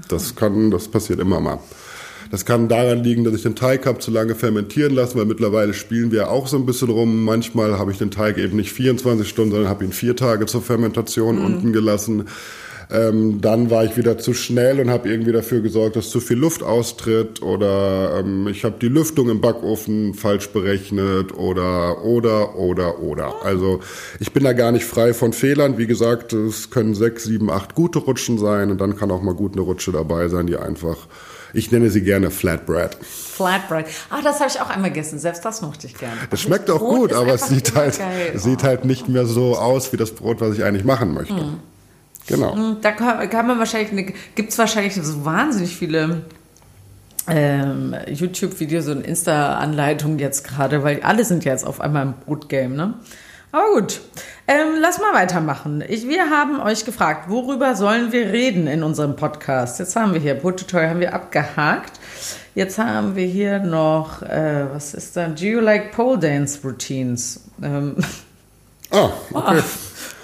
Das 0.09 0.37
kann, 0.37 0.71
das 0.71 0.89
passiert 0.89 1.19
immer 1.21 1.41
mal. 1.41 1.59
Das 2.31 2.45
kann 2.45 2.69
daran 2.69 3.03
liegen, 3.03 3.25
dass 3.25 3.35
ich 3.35 3.43
den 3.43 3.57
Teig 3.57 3.87
habe 3.87 3.99
zu 3.99 4.11
lange 4.11 4.35
fermentieren 4.35 4.95
lassen, 4.95 5.19
weil 5.19 5.27
mittlerweile 5.27 5.73
spielen 5.75 6.13
wir 6.13 6.31
auch 6.31 6.47
so 6.47 6.57
ein 6.57 6.67
bisschen 6.67 6.91
rum. 6.91 7.25
Manchmal 7.25 7.79
habe 7.79 7.91
ich 7.91 7.99
den 7.99 8.11
Teig 8.11 8.39
eben 8.39 8.57
nicht 8.57 8.73
24 8.73 9.29
Stunden, 9.29 9.53
sondern 9.53 9.71
habe 9.71 9.85
ihn 9.85 9.93
vier 9.93 10.17
Tage 10.17 10.47
zur 10.47 10.63
Fermentation 10.63 11.39
mhm. 11.39 11.45
unten 11.45 11.73
gelassen. 11.73 12.25
Ähm, 12.91 13.43
dann 13.43 13.71
war 13.71 13.85
ich 13.85 13.99
wieder 13.99 14.17
zu 14.17 14.33
schnell 14.33 14.81
und 14.81 14.89
habe 14.89 15.11
irgendwie 15.11 15.33
dafür 15.33 15.61
gesorgt, 15.61 15.97
dass 15.97 16.09
zu 16.09 16.21
viel 16.21 16.39
Luft 16.39 16.63
austritt 16.63 17.43
oder 17.43 18.21
ähm, 18.21 18.49
ich 18.49 18.65
habe 18.65 18.77
die 18.81 18.89
Lüftung 18.89 19.29
im 19.29 19.43
Backofen 19.43 20.15
falsch 20.15 20.49
berechnet 20.49 21.37
oder 21.37 22.03
oder 22.03 22.57
oder 22.57 23.01
oder. 23.01 23.45
Also 23.45 23.81
ich 24.21 24.33
bin 24.33 24.43
da 24.45 24.55
gar 24.55 24.73
nicht 24.73 24.87
frei 24.87 25.13
von 25.13 25.35
Fehlern. 25.35 25.77
Wie 25.77 25.87
gesagt, 25.87 26.33
es 26.33 26.71
können 26.71 26.95
sechs, 26.95 27.25
sieben, 27.25 27.51
acht 27.51 27.75
gute 27.75 27.99
Rutschen 27.99 28.39
sein 28.39 28.71
und 28.71 28.81
dann 28.81 28.97
kann 28.97 29.11
auch 29.11 29.23
mal 29.23 29.35
gut 29.35 29.53
eine 29.53 29.63
Rutsche 29.63 29.93
dabei 29.93 30.29
sein, 30.29 30.47
die 30.47 30.57
einfach 30.57 30.97
ich 31.59 31.71
nenne 31.71 31.91
sie 31.91 32.03
gerne 32.03 32.31
Flatbread. 32.31 32.97
Flatbread. 33.03 33.87
Ah, 34.11 34.21
das 34.23 34.41
habe 34.41 34.49
ich 34.49 34.61
auch 34.61 34.71
einmal 34.71 34.91
gegessen. 34.91 35.19
Selbst 35.19 35.45
das 35.45 35.61
mochte 35.63 35.87
ich 35.87 35.95
gerne. 35.95 36.17
Es 36.31 36.41
schmeckt 36.41 36.71
auch 36.71 36.81
gut, 36.81 37.13
aber 37.13 37.35
es 37.35 37.49
sieht 37.49 37.75
halt, 37.75 38.01
sieht 38.35 38.63
halt 38.63 38.85
nicht 38.85 39.09
mehr 39.09 39.27
so 39.27 39.57
aus 39.57 39.93
wie 39.93 39.97
das 39.97 40.13
Brot, 40.13 40.41
was 40.41 40.57
ich 40.57 40.65
eigentlich 40.65 40.85
machen 40.85 41.13
möchte. 41.13 41.37
Hm. 41.37 41.61
Genau. 42.27 42.55
Hm, 42.55 42.77
da 42.83 42.93
kann, 42.93 43.29
kann 43.31 43.47
man 43.47 43.59
wahrscheinlich, 43.59 44.15
gibt 44.35 44.51
es 44.51 44.59
wahrscheinlich 44.59 44.95
so 44.95 45.25
wahnsinnig 45.25 45.77
viele 45.77 46.23
ähm, 47.27 47.95
YouTube-Videos 48.07 48.89
und 48.89 49.07
Insta-Anleitungen 49.07 50.19
jetzt 50.19 50.47
gerade, 50.47 50.83
weil 50.83 51.03
alle 51.03 51.25
sind 51.25 51.45
jetzt 51.45 51.67
auf 51.67 51.81
einmal 51.81 52.07
im 52.07 52.15
Brotgame, 52.25 52.75
ne? 52.75 52.95
Aber 53.51 53.81
gut, 53.81 54.01
ähm, 54.47 54.77
lass 54.79 54.99
mal 54.99 55.15
weitermachen. 55.15 55.83
Ich, 55.89 56.07
wir 56.07 56.29
haben 56.29 56.61
euch 56.61 56.85
gefragt, 56.85 57.31
worüber 57.31 57.75
sollen 57.77 58.13
wir 58.13 58.27
reden 58.27 58.67
in 58.67 58.83
unserem 58.83 59.17
Podcast? 59.17 59.79
Jetzt 59.79 59.97
haben 59.97 60.13
wir 60.13 60.21
hier, 60.21 60.35
Brottutorial 60.35 60.91
haben 60.91 61.01
wir 61.01 61.15
abgehakt. 61.15 61.99
Jetzt 62.55 62.79
haben 62.79 63.17
wir 63.17 63.27
hier 63.27 63.61
noch, 63.61 64.21
äh, 64.21 64.67
was 64.71 64.93
ist 64.93 65.17
da? 65.17 65.29
Do 65.29 65.45
you 65.45 65.61
like 65.61 65.93
pole 65.93 66.19
dance 66.19 66.59
routines? 66.63 67.41
Ähm, 67.63 67.97
oh, 68.91 69.11
okay. 69.33 69.63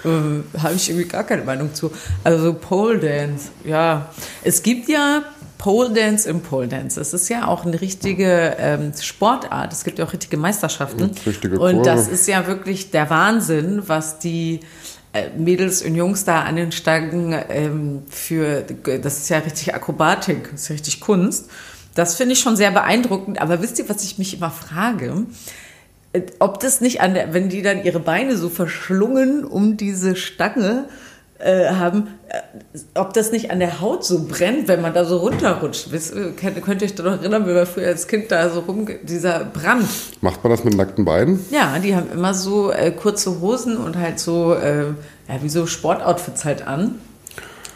äh, 0.04 0.58
habe 0.58 0.74
ich 0.74 0.90
irgendwie 0.90 1.08
gar 1.08 1.24
keine 1.24 1.44
Meinung 1.44 1.72
zu. 1.72 1.90
Also 2.24 2.52
Pole 2.52 2.98
Dance, 2.98 3.50
ja. 3.64 4.10
Es 4.42 4.62
gibt 4.62 4.88
ja 4.88 5.22
Pole 5.64 5.94
Dance 5.94 6.28
im 6.28 6.42
Pole 6.42 6.68
Dance. 6.68 7.00
Das 7.00 7.14
ist 7.14 7.30
ja 7.30 7.48
auch 7.48 7.64
eine 7.64 7.80
richtige 7.80 8.54
ähm, 8.58 8.92
Sportart. 9.00 9.72
Es 9.72 9.82
gibt 9.82 9.98
ja 9.98 10.04
auch 10.04 10.12
richtige 10.12 10.36
Meisterschaften. 10.36 11.10
Richtige 11.24 11.58
Und 11.58 11.86
das 11.86 12.06
ist 12.06 12.28
ja 12.28 12.46
wirklich 12.46 12.90
der 12.90 13.08
Wahnsinn, 13.08 13.82
was 13.86 14.18
die 14.18 14.60
äh, 15.14 15.30
Mädels 15.38 15.80
und 15.80 15.94
Jungs 15.94 16.26
da 16.26 16.42
an 16.42 16.56
den 16.56 16.70
Stangen 16.70 17.34
ähm, 17.48 18.02
für, 18.10 18.60
das 18.60 19.20
ist 19.20 19.30
ja 19.30 19.38
richtig 19.38 19.74
Akrobatik, 19.74 20.50
das 20.52 20.64
ist 20.64 20.70
richtig 20.70 21.00
Kunst. 21.00 21.48
Das 21.94 22.14
finde 22.16 22.34
ich 22.34 22.40
schon 22.40 22.56
sehr 22.56 22.70
beeindruckend. 22.70 23.40
Aber 23.40 23.62
wisst 23.62 23.78
ihr, 23.78 23.88
was 23.88 24.04
ich 24.04 24.18
mich 24.18 24.36
immer 24.36 24.50
frage? 24.50 25.24
ob 26.38 26.60
das 26.60 26.80
nicht 26.80 27.00
an 27.00 27.14
der, 27.14 27.34
wenn 27.34 27.48
die 27.48 27.62
dann 27.62 27.82
ihre 27.82 27.98
Beine 27.98 28.36
so 28.36 28.48
verschlungen 28.48 29.44
um 29.44 29.76
diese 29.76 30.14
Stange 30.14 30.88
äh, 31.44 31.68
haben, 31.68 32.08
äh, 32.28 32.78
ob 32.94 33.12
das 33.12 33.30
nicht 33.30 33.50
an 33.50 33.58
der 33.58 33.80
Haut 33.80 34.04
so 34.04 34.26
brennt, 34.26 34.66
wenn 34.66 34.80
man 34.80 34.94
da 34.94 35.04
so 35.04 35.18
runterrutscht. 35.18 35.92
Wisst, 35.92 36.14
könnt, 36.36 36.62
könnt 36.62 36.80
ihr 36.80 36.86
euch 36.86 36.94
da 36.94 37.02
noch 37.02 37.20
erinnern, 37.20 37.44
wie 37.44 37.54
wir 37.54 37.66
früher 37.66 37.88
als 37.88 38.08
Kind 38.08 38.32
da 38.32 38.48
so 38.48 38.60
rum, 38.60 38.88
dieser 39.02 39.44
Brand. 39.44 39.86
Macht 40.22 40.42
man 40.42 40.50
das 40.50 40.64
mit 40.64 40.74
nackten 40.74 41.04
Beinen? 41.04 41.44
Ja, 41.50 41.78
die 41.78 41.94
haben 41.94 42.10
immer 42.10 42.32
so 42.32 42.72
äh, 42.72 42.90
kurze 42.90 43.40
Hosen 43.40 43.76
und 43.76 43.96
halt 43.96 44.18
so, 44.18 44.54
äh, 44.54 44.86
ja, 45.28 45.42
wie 45.42 45.48
so 45.50 45.66
Sportoutfits 45.66 46.44
halt 46.44 46.66
an. 46.66 46.98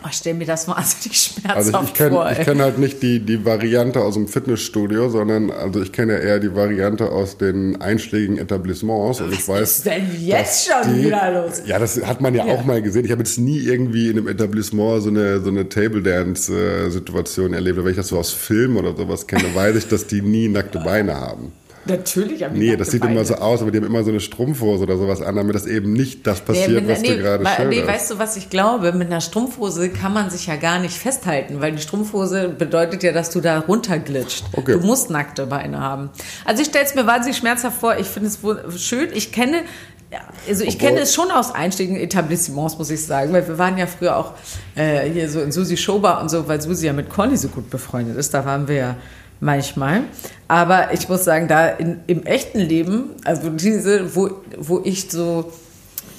Oh, 0.04 0.06
ich 0.08 0.16
stelle 0.16 0.36
mir 0.36 0.46
das 0.46 0.68
wahnsinnig 0.68 1.18
schmerzhaft 1.20 1.74
also 1.74 1.80
ich, 1.82 1.94
kenn, 1.94 2.12
vor. 2.12 2.30
Ich 2.30 2.38
kenne 2.38 2.62
halt 2.62 2.78
nicht 2.78 3.02
die, 3.02 3.18
die 3.18 3.44
Variante 3.44 4.00
aus 4.00 4.14
dem 4.14 4.28
Fitnessstudio, 4.28 5.08
sondern 5.08 5.50
also 5.50 5.82
ich 5.82 5.90
kenne 5.90 6.18
eher 6.18 6.38
die 6.38 6.54
Variante 6.54 7.10
aus 7.10 7.36
den 7.36 7.80
einschlägigen 7.80 8.38
Etablissements. 8.38 9.20
Und 9.20 9.32
Was 9.32 9.38
ich 9.38 9.48
weiß, 9.48 9.60
ist 9.78 9.86
denn 9.86 10.06
jetzt 10.20 10.68
schon 10.68 10.94
die, 10.94 11.06
wieder 11.06 11.32
los? 11.32 11.62
Ja, 11.66 11.80
das 11.80 12.00
hat 12.06 12.20
man 12.20 12.34
ja, 12.34 12.46
ja, 12.46 12.54
auch 12.54 12.64
mal 12.64 12.80
gesehen. 12.80 13.04
Ich 13.04 13.10
habe 13.10 13.22
jetzt 13.22 13.38
nie 13.38 13.58
irgendwie 13.58 14.08
in 14.08 14.18
einem 14.18 14.28
Etablissement 14.28 15.02
so 15.02 15.08
eine, 15.08 15.40
so 15.40 15.50
eine 15.50 15.68
Table 15.68 16.02
Dance-Situation 16.02 17.52
erlebt. 17.52 17.78
Wenn 17.78 17.90
ich 17.90 17.96
das 17.96 18.08
so 18.08 18.18
aus 18.18 18.30
Filmen 18.30 18.76
oder 18.76 18.94
sowas 18.94 19.26
kenne, 19.26 19.52
weiß 19.52 19.74
ich, 19.76 19.88
dass 19.88 20.06
die 20.06 20.22
nie 20.22 20.48
nackte 20.48 20.78
Beine 20.78 21.16
haben. 21.16 21.52
Natürlich 21.88 22.42
haben 22.42 22.54
die 22.54 22.60
Nee, 22.60 22.76
das 22.76 22.90
sieht 22.90 23.04
immer 23.04 23.24
so 23.24 23.34
aus, 23.34 23.62
aber 23.62 23.70
die 23.70 23.78
haben 23.78 23.86
immer 23.86 24.04
so 24.04 24.10
eine 24.10 24.20
Strumpfhose 24.20 24.84
oder 24.84 24.96
sowas 24.96 25.22
an, 25.22 25.36
damit 25.36 25.54
das 25.54 25.66
eben 25.66 25.92
nicht 25.92 26.26
das 26.26 26.40
passiert, 26.40 26.84
nee, 26.84 26.92
was 26.92 27.00
nee, 27.00 27.08
du 27.08 27.18
gerade 27.18 27.46
schilderst. 27.46 27.68
Nee, 27.68 27.86
weißt 27.86 28.10
du, 28.10 28.18
was 28.18 28.36
ich 28.36 28.50
glaube? 28.50 28.92
Mit 28.92 29.08
einer 29.08 29.20
Strumpfhose 29.20 29.90
kann 29.90 30.12
man 30.12 30.30
sich 30.30 30.46
ja 30.46 30.56
gar 30.56 30.78
nicht 30.78 30.96
festhalten, 30.96 31.60
weil 31.60 31.72
die 31.72 31.82
Strumpfhose 31.82 32.48
bedeutet 32.48 33.02
ja, 33.02 33.12
dass 33.12 33.30
du 33.30 33.40
da 33.40 33.60
runterglitscht. 33.60 34.44
Okay. 34.52 34.72
Du 34.72 34.86
musst 34.86 35.10
nackte 35.10 35.46
Beine 35.46 35.80
haben. 35.80 36.10
Also 36.44 36.62
ich 36.62 36.68
stelle 36.68 36.84
es 36.84 36.94
mir 36.94 37.06
wahnsinnig 37.06 37.38
schmerzhaft 37.38 37.78
vor. 37.78 37.96
Ich 37.98 38.06
finde 38.06 38.28
es 38.28 38.82
schön. 38.82 39.08
Ich 39.12 39.32
kenne 39.32 39.62
ja, 40.10 40.20
also 40.48 40.64
ich 40.64 40.76
Obwohl, 40.76 40.88
kenne 40.88 41.00
es 41.00 41.14
schon 41.14 41.30
aus 41.30 41.54
einschlägigen 41.54 42.00
Etablissements, 42.00 42.78
muss 42.78 42.88
ich 42.88 43.04
sagen, 43.04 43.30
weil 43.34 43.46
wir 43.46 43.58
waren 43.58 43.76
ja 43.76 43.86
früher 43.86 44.16
auch 44.16 44.32
äh, 44.74 45.10
hier 45.10 45.28
so 45.28 45.42
in 45.42 45.52
Susi 45.52 45.76
Schober 45.76 46.22
und 46.22 46.30
so, 46.30 46.48
weil 46.48 46.62
Susi 46.62 46.86
ja 46.86 46.94
mit 46.94 47.10
Conny 47.10 47.36
so 47.36 47.48
gut 47.48 47.68
befreundet 47.68 48.16
ist. 48.16 48.32
Da 48.32 48.46
waren 48.46 48.68
wir 48.68 48.74
ja 48.74 48.96
manchmal. 49.40 50.02
Aber 50.46 50.92
ich 50.92 51.08
muss 51.08 51.24
sagen, 51.24 51.48
da 51.48 51.68
in, 51.68 52.00
im 52.06 52.24
echten 52.24 52.58
Leben, 52.58 53.10
also 53.24 53.50
diese, 53.50 54.14
wo, 54.14 54.30
wo 54.56 54.80
ich 54.84 55.10
so 55.10 55.52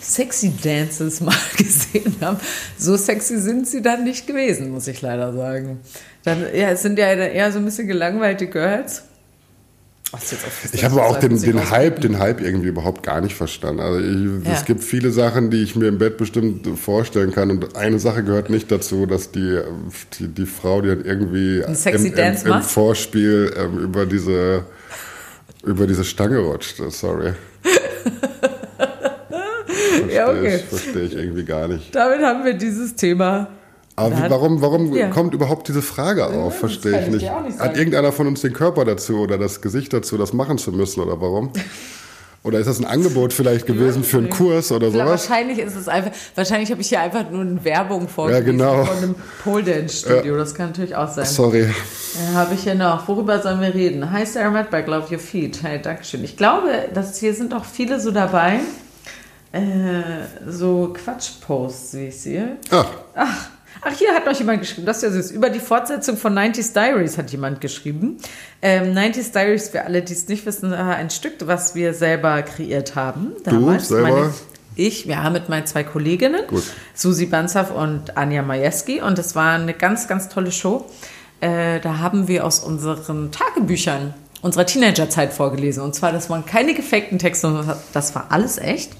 sexy 0.01 0.53
Dances 0.63 1.21
mal 1.21 1.35
gesehen 1.57 2.15
habe, 2.21 2.39
so 2.77 2.95
sexy 2.95 3.37
sind 3.39 3.67
sie 3.67 3.81
dann 3.81 4.03
nicht 4.03 4.27
gewesen, 4.27 4.71
muss 4.71 4.87
ich 4.87 5.01
leider 5.01 5.33
sagen. 5.33 5.79
Dann, 6.23 6.41
ja, 6.53 6.69
es 6.69 6.81
sind 6.81 6.99
ja 6.99 7.07
eher 7.07 7.51
so 7.51 7.59
ein 7.59 7.65
bisschen 7.65 7.87
gelangweilte 7.87 8.47
Girls. 8.47 9.03
Ich 10.73 10.83
habe 10.83 11.03
auch 11.03 11.19
den, 11.19 11.39
den 11.39 11.69
Hype, 11.69 12.01
den 12.01 12.17
Hype 12.17 12.41
irgendwie 12.41 12.69
überhaupt 12.69 13.03
gar 13.03 13.21
nicht 13.21 13.35
verstanden. 13.35 13.79
Also 13.79 13.99
ich, 13.99 14.45
ja. 14.45 14.53
es 14.53 14.65
gibt 14.65 14.83
viele 14.83 15.11
Sachen, 15.11 15.51
die 15.51 15.61
ich 15.61 15.75
mir 15.75 15.87
im 15.87 15.99
Bett 15.99 16.17
bestimmt 16.17 16.67
vorstellen 16.79 17.31
kann. 17.31 17.51
Und 17.51 17.75
eine 17.75 17.99
Sache 17.99 18.23
gehört 18.23 18.49
nicht 18.49 18.71
dazu, 18.71 19.05
dass 19.05 19.31
die, 19.31 19.59
die, 20.17 20.27
die 20.27 20.45
Frau, 20.47 20.81
die 20.81 20.89
dann 20.89 21.05
irgendwie 21.05 21.59
im, 21.59 21.75
im, 22.05 22.51
im, 22.53 22.61
Vorspiel 22.61 23.53
ähm, 23.55 23.77
über 23.79 24.05
diese 24.05 24.65
über 25.63 25.85
diese 25.85 26.03
Stange 26.03 26.39
rutscht. 26.39 26.77
Sorry. 26.89 27.33
Verstehe 29.67 30.15
ja, 30.15 30.29
okay. 30.29 30.55
ich, 30.55 30.63
verstehe 30.63 31.03
ich 31.03 31.15
irgendwie 31.15 31.45
gar 31.45 31.67
nicht. 31.67 31.93
Damit 31.93 32.21
haben 32.21 32.45
wir 32.45 32.53
dieses 32.53 32.95
Thema 32.95 33.49
aber 33.99 34.17
wie, 34.17 34.29
warum, 34.29 34.61
warum 34.61 34.93
ja. 34.93 35.09
kommt 35.09 35.33
überhaupt 35.33 35.67
diese 35.67 35.81
Frage 35.81 36.25
auf? 36.25 36.53
Ja, 36.53 36.59
Verstehe 36.59 37.01
ich 37.01 37.07
nicht. 37.07 37.31
nicht 37.45 37.59
Hat 37.59 37.77
irgendeiner 37.77 38.11
von 38.11 38.27
uns 38.27 38.41
den 38.41 38.53
Körper 38.53 38.85
dazu 38.85 39.19
oder 39.19 39.37
das 39.37 39.61
Gesicht 39.61 39.93
dazu, 39.93 40.17
das 40.17 40.33
machen 40.33 40.57
zu 40.57 40.71
müssen 40.71 41.01
oder 41.01 41.19
warum? 41.21 41.51
Oder 42.41 42.59
ist 42.59 42.67
das 42.67 42.79
ein 42.79 42.85
Angebot 42.85 43.33
vielleicht 43.33 43.67
gewesen 43.67 44.03
für 44.03 44.17
einen 44.19 44.29
Kurs 44.29 44.71
oder 44.71 44.91
sowas? 44.91 45.29
Wahrscheinlich 45.29 45.59
ist 45.59 45.75
es 45.75 45.89
einfach, 45.89 46.11
wahrscheinlich 46.35 46.71
habe 46.71 46.79
ich 46.79 46.87
hier 46.87 47.01
einfach 47.01 47.29
nur 47.29 47.41
eine 47.41 47.63
Werbung 47.65 48.07
vorgelesen 48.07 48.59
ja, 48.59 48.71
genau. 48.71 48.85
von 48.85 48.97
einem 48.97 49.15
Pole 49.43 49.63
Dance 49.63 49.97
Studio. 49.97 50.37
Das 50.37 50.55
kann 50.55 50.67
natürlich 50.67 50.95
auch 50.95 51.09
sein. 51.09 51.25
Sorry. 51.25 51.63
Ja, 51.63 52.39
habe 52.39 52.53
ich 52.53 52.63
hier 52.63 52.75
noch. 52.75 53.05
Worüber 53.09 53.41
sollen 53.41 53.59
wir 53.59 53.73
reden? 53.73 54.09
Hi 54.09 54.25
Sarah 54.25 54.51
Madberg, 54.51 54.87
Love 54.87 55.13
Your 55.13 55.19
Feet. 55.19 55.61
Hey, 55.63 55.81
Dankeschön. 55.81 56.23
Ich 56.23 56.37
glaube, 56.37 56.69
dass 56.93 57.19
hier 57.19 57.33
sind 57.33 57.53
auch 57.53 57.65
viele 57.65 57.99
so 57.99 58.11
dabei. 58.11 58.61
Äh, 59.51 59.59
so 60.47 60.93
Quatschposts, 60.93 61.95
wie 61.95 62.07
ich 62.07 62.21
sehe. 62.21 62.57
Ach. 62.71 62.87
Ach. 63.15 63.49
Ach, 63.81 63.93
hier 63.93 64.13
hat 64.13 64.25
noch 64.25 64.37
jemand 64.37 64.61
geschrieben, 64.61 64.85
das 64.85 64.97
ist 64.97 65.03
ja 65.03 65.09
süß. 65.11 65.31
Über 65.31 65.49
die 65.49 65.59
Fortsetzung 65.59 66.17
von 66.17 66.37
90s 66.37 66.73
Diaries 66.73 67.17
hat 67.17 67.31
jemand 67.31 67.61
geschrieben. 67.61 68.17
Ähm, 68.61 68.93
90s 68.93 69.31
Diaries, 69.31 69.69
für 69.69 69.83
alle, 69.83 70.01
die 70.01 70.13
es 70.13 70.27
nicht 70.27 70.45
wissen, 70.45 70.73
äh, 70.73 70.75
ein 70.75 71.09
Stück, 71.09 71.33
was 71.45 71.75
wir 71.75 71.93
selber 71.93 72.41
kreiert 72.41 72.95
haben. 72.95 73.33
Damals. 73.43 73.87
Du 73.87 73.95
selber? 73.95 74.09
Meine, 74.09 74.33
ich, 74.75 75.05
ja, 75.05 75.29
mit 75.29 75.49
meinen 75.49 75.65
zwei 75.65 75.83
Kolleginnen, 75.83 76.41
Gut. 76.47 76.63
Susi 76.93 77.25
Banzaf 77.25 77.71
und 77.71 78.17
Anja 78.17 78.41
Majewski. 78.41 79.01
Und 79.01 79.19
es 79.19 79.35
war 79.35 79.53
eine 79.53 79.73
ganz, 79.73 80.07
ganz 80.07 80.29
tolle 80.29 80.51
Show. 80.51 80.85
Äh, 81.41 81.79
da 81.79 81.99
haben 81.99 82.27
wir 82.27 82.45
aus 82.45 82.59
unseren 82.59 83.31
Tagebüchern 83.31 84.13
unserer 84.41 84.65
Teenagerzeit 84.65 85.33
vorgelesen. 85.33 85.83
Und 85.83 85.95
zwar, 85.95 86.11
das 86.11 86.29
waren 86.29 86.45
keine 86.45 86.73
gefakten 86.73 87.19
Texte, 87.19 87.77
das 87.93 88.15
war 88.15 88.27
alles 88.29 88.57
echt. 88.57 88.91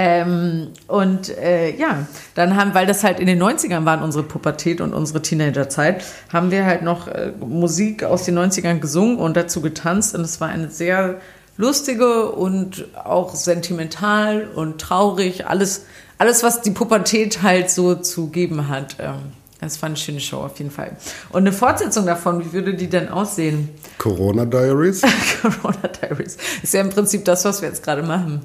Ähm, 0.00 0.68
und 0.86 1.36
äh, 1.38 1.74
ja, 1.76 2.06
dann 2.36 2.54
haben, 2.54 2.72
weil 2.72 2.86
das 2.86 3.02
halt 3.02 3.18
in 3.18 3.26
den 3.26 3.42
90ern 3.42 3.84
waren, 3.84 4.00
unsere 4.00 4.22
Pubertät 4.22 4.80
und 4.80 4.94
unsere 4.94 5.22
Teenagerzeit, 5.22 6.04
haben 6.32 6.52
wir 6.52 6.66
halt 6.66 6.82
noch 6.82 7.08
äh, 7.08 7.32
Musik 7.40 8.04
aus 8.04 8.22
den 8.22 8.38
90ern 8.38 8.78
gesungen 8.78 9.18
und 9.18 9.36
dazu 9.36 9.60
getanzt. 9.60 10.14
Und 10.14 10.20
es 10.20 10.40
war 10.40 10.50
eine 10.50 10.70
sehr 10.70 11.16
lustige 11.56 12.30
und 12.30 12.84
auch 12.94 13.34
sentimental 13.34 14.46
und 14.54 14.80
traurig. 14.80 15.48
Alles, 15.48 15.84
alles 16.16 16.44
was 16.44 16.62
die 16.62 16.70
Pubertät 16.70 17.42
halt 17.42 17.68
so 17.68 17.96
zu 17.96 18.28
geben 18.28 18.68
hat. 18.68 18.98
Ähm, 19.00 19.32
das 19.60 19.82
war 19.82 19.88
eine 19.88 19.96
schöne 19.96 20.20
Show 20.20 20.38
auf 20.38 20.58
jeden 20.58 20.70
Fall. 20.70 20.92
Und 21.30 21.40
eine 21.40 21.52
Fortsetzung 21.52 22.06
davon, 22.06 22.44
wie 22.44 22.52
würde 22.52 22.74
die 22.74 22.88
denn 22.88 23.08
aussehen? 23.08 23.70
Corona 23.98 24.44
Diaries? 24.44 25.02
Corona 25.42 25.88
Diaries. 26.00 26.36
Ist 26.62 26.74
ja 26.74 26.80
im 26.80 26.90
Prinzip 26.90 27.24
das, 27.24 27.44
was 27.44 27.60
wir 27.60 27.68
jetzt 27.68 27.82
gerade 27.82 28.02
machen. 28.02 28.44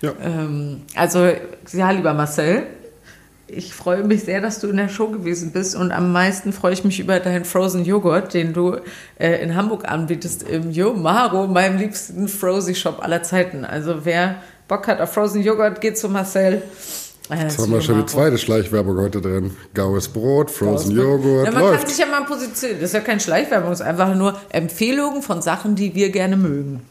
Ja. 0.00 0.12
Ähm, 0.22 0.82
also, 0.94 1.30
ja, 1.72 1.90
lieber 1.90 2.14
Marcel, 2.14 2.66
ich 3.46 3.74
freue 3.74 4.04
mich 4.04 4.24
sehr, 4.24 4.40
dass 4.40 4.60
du 4.60 4.68
in 4.68 4.78
der 4.78 4.88
Show 4.88 5.08
gewesen 5.08 5.52
bist 5.52 5.76
und 5.76 5.92
am 5.92 6.12
meisten 6.12 6.52
freue 6.52 6.72
ich 6.72 6.82
mich 6.82 6.98
über 6.98 7.20
deinen 7.20 7.44
Frozen 7.44 7.84
Joghurt, 7.84 8.32
den 8.32 8.54
du 8.54 8.78
äh, 9.18 9.42
in 9.42 9.54
Hamburg 9.54 9.86
anbietest 9.86 10.44
im 10.44 10.70
Jo 10.70 10.94
Maro, 10.94 11.46
meinem 11.46 11.76
liebsten 11.76 12.26
Frozen 12.28 12.74
Shop 12.74 13.02
aller 13.02 13.22
Zeiten. 13.22 13.66
Also 13.66 14.04
wer 14.04 14.36
Bock 14.66 14.88
hat 14.88 15.00
auf 15.00 15.12
Frozen 15.12 15.42
Joghurt, 15.42 15.82
geht 15.82 15.98
zu 15.98 16.08
Marcel. 16.08 16.62
Äh, 17.30 17.42
Jetzt 17.42 17.58
haben 17.58 17.72
wir 17.72 17.80
schon 17.80 18.00
die 18.00 18.06
zweite 18.06 18.36
Schleichwerbung 18.36 18.98
heute 18.98 19.20
drin. 19.20 19.56
Gaues 19.72 20.08
Brot, 20.08 20.50
Frozen 20.50 20.96
Joghurt. 20.96 21.46
Ja, 21.46 21.52
man 21.52 21.62
läuft. 21.62 21.78
kann 21.80 21.88
sich 21.88 21.98
ja 21.98 22.06
mal 22.06 22.24
positionieren. 22.24 22.80
Das 22.80 22.90
ist 22.90 22.94
ja 22.94 23.00
kein 23.00 23.20
Schleichwerbung, 23.20 23.70
das 23.70 23.80
ist 23.80 23.86
einfach 23.86 24.14
nur 24.14 24.38
Empfehlungen 24.50 25.22
von 25.22 25.40
Sachen, 25.40 25.74
die 25.74 25.94
wir 25.94 26.10
gerne 26.10 26.36
mögen. 26.36 26.82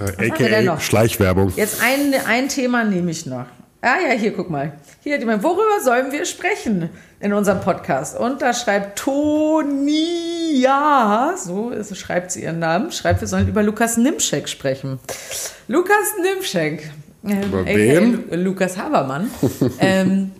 Äh, 0.00 0.30
AKA 0.30 0.80
Schleichwerbung. 0.80 1.52
Jetzt 1.56 1.80
ein, 1.82 2.14
ein 2.26 2.48
Thema 2.48 2.84
nehme 2.84 3.10
ich 3.10 3.26
noch. 3.26 3.46
Ah 3.80 3.98
ja, 4.08 4.14
hier, 4.14 4.32
guck 4.32 4.50
mal. 4.50 4.72
Hier, 5.04 5.20
worüber 5.20 5.80
sollen 5.84 6.10
wir 6.10 6.24
sprechen 6.24 6.90
in 7.20 7.32
unserem 7.32 7.60
Podcast? 7.60 8.18
Und 8.18 8.42
da 8.42 8.52
schreibt 8.52 8.98
Tonia, 8.98 10.06
so 11.36 11.70
ist, 11.70 11.96
schreibt 11.96 12.32
sie 12.32 12.42
ihren 12.42 12.58
Namen, 12.58 12.90
schreibt, 12.90 13.20
wir 13.20 13.28
sollen 13.28 13.46
über 13.46 13.62
Lukas 13.62 13.96
Nimschek 13.96 14.48
sprechen. 14.48 14.98
Lukas 15.68 16.14
Nimschek. 16.20 16.90
Ähm, 17.30 17.42
über 17.42 17.66
wen? 17.66 18.44
Lukas 18.44 18.76
Habermann. 18.76 19.30
ähm, 19.80 20.32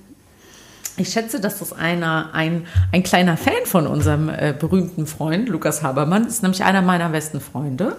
ich 0.96 1.10
schätze, 1.10 1.40
dass 1.40 1.60
das 1.60 1.72
einer, 1.72 2.30
ein, 2.32 2.66
ein 2.92 3.02
kleiner 3.02 3.36
Fan 3.36 3.64
von 3.64 3.86
unserem 3.86 4.28
äh, 4.28 4.52
berühmten 4.58 5.06
Freund, 5.06 5.48
Lukas 5.48 5.82
Habermann, 5.82 6.26
ist 6.26 6.42
nämlich 6.42 6.64
einer 6.64 6.82
meiner 6.82 7.08
besten 7.10 7.40
Freunde. 7.40 7.96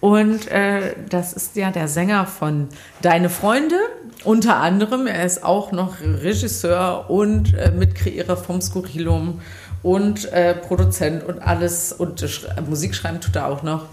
Und 0.00 0.46
äh, 0.48 0.94
das 1.08 1.32
ist 1.32 1.56
ja 1.56 1.70
der 1.70 1.88
Sänger 1.88 2.26
von 2.26 2.68
Deine 3.00 3.30
Freunde, 3.30 3.76
unter 4.24 4.56
anderem. 4.56 5.06
Er 5.06 5.24
ist 5.24 5.42
auch 5.42 5.72
noch 5.72 6.00
Regisseur 6.00 7.08
und 7.08 7.54
äh, 7.54 7.70
Mitkreierer 7.70 8.36
vom 8.36 8.60
Skurrilum 8.60 9.40
und 9.86 10.32
äh, 10.32 10.52
Produzent 10.54 11.22
und 11.22 11.38
alles. 11.40 11.92
Und 11.92 12.20
äh, 12.20 12.28
Musik 12.68 12.92
schreiben 12.92 13.20
tut 13.20 13.36
er 13.36 13.46
auch 13.46 13.62
noch. 13.62 13.84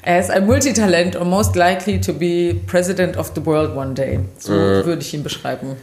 Er 0.00 0.20
ist 0.20 0.30
ein 0.30 0.46
Multitalent 0.46 1.16
und 1.16 1.28
most 1.28 1.56
likely 1.56 2.00
to 2.00 2.12
be 2.12 2.54
President 2.68 3.16
of 3.16 3.32
the 3.34 3.44
World 3.44 3.76
one 3.76 3.92
day. 3.94 4.20
So 4.38 4.52
äh. 4.52 4.86
würde 4.86 5.02
ich 5.02 5.12
ihn 5.12 5.24
beschreiben. 5.24 5.74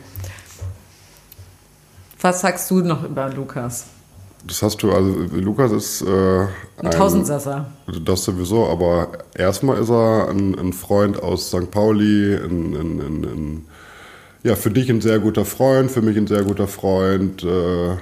Was 2.22 2.40
sagst 2.40 2.72
du 2.72 2.80
noch 2.80 3.04
über 3.04 3.30
Lukas? 3.30 3.88
Das 4.46 4.62
hast 4.62 4.82
du, 4.82 4.94
also 4.94 5.14
Lukas 5.36 5.74
ist 5.74 6.02
äh, 6.02 6.06
ein, 6.06 6.48
ein 6.78 6.92
Tausendsasser. 6.92 7.66
Das 8.06 8.24
sowieso, 8.24 8.68
aber 8.68 9.10
erstmal 9.36 9.80
ist 9.80 9.90
er 9.90 10.30
ein, 10.30 10.58
ein 10.58 10.72
Freund 10.72 11.22
aus 11.22 11.50
St. 11.50 11.70
Pauli, 11.72 12.36
ein, 12.36 12.74
ein, 12.74 13.66
ja, 14.44 14.56
für 14.56 14.72
dich 14.72 14.90
ein 14.90 15.02
sehr 15.02 15.20
guter 15.20 15.44
Freund, 15.44 15.92
für 15.92 16.02
mich 16.02 16.16
ein 16.16 16.28
sehr 16.28 16.44
guter 16.44 16.70
Freund 16.70 17.44
äh, 17.44 17.98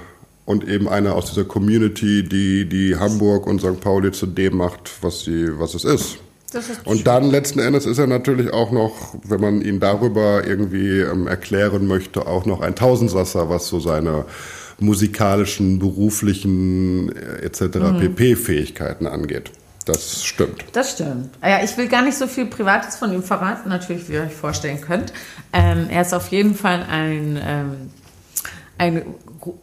und 0.46 0.66
eben 0.66 0.88
einer 0.88 1.14
aus 1.14 1.26
dieser 1.26 1.44
Community, 1.44 2.22
die, 2.22 2.66
die 2.66 2.96
Hamburg 2.96 3.46
und 3.46 3.60
St. 3.60 3.80
Pauli 3.80 4.12
zu 4.12 4.26
dem 4.26 4.56
macht, 4.56 4.90
was, 5.02 5.24
sie, 5.24 5.58
was 5.58 5.74
es 5.74 5.84
ist. 5.84 6.18
und 6.84 7.06
dann 7.06 7.30
letzten 7.30 7.58
Endes 7.58 7.84
ist 7.84 7.98
er 7.98 8.06
natürlich 8.06 8.52
auch 8.52 8.70
noch, 8.70 9.16
wenn 9.24 9.40
man 9.40 9.60
ihn 9.60 9.80
darüber 9.80 10.46
irgendwie 10.46 11.00
ähm, 11.00 11.26
erklären 11.26 11.86
möchte, 11.86 12.26
auch 12.26 12.46
noch 12.46 12.60
ein 12.60 12.74
Tausendsasser, 12.74 13.50
was 13.50 13.68
so 13.68 13.80
seine 13.80 14.24
musikalischen, 14.78 15.78
beruflichen 15.78 17.14
äh, 17.14 17.44
etc. 17.44 17.76
Mhm. 17.76 17.98
pp-Fähigkeiten 17.98 19.06
angeht. 19.06 19.50
Das 19.84 20.24
stimmt. 20.24 20.64
Das 20.72 20.92
stimmt. 20.92 21.30
Ah 21.40 21.50
ja, 21.50 21.64
ich 21.64 21.76
will 21.76 21.86
gar 21.86 22.02
nicht 22.02 22.18
so 22.18 22.26
viel 22.26 22.46
Privates 22.46 22.96
von 22.96 23.12
ihm 23.12 23.22
verraten, 23.22 23.68
natürlich, 23.68 24.08
wie 24.08 24.14
ihr 24.14 24.22
euch 24.22 24.34
vorstellen 24.34 24.80
könnt. 24.80 25.12
Ähm, 25.52 25.86
er 25.88 26.02
ist 26.02 26.12
auf 26.12 26.28
jeden 26.28 26.56
Fall 26.56 26.84
ein, 26.90 27.40
ähm, 27.40 27.90
ein 28.78 29.02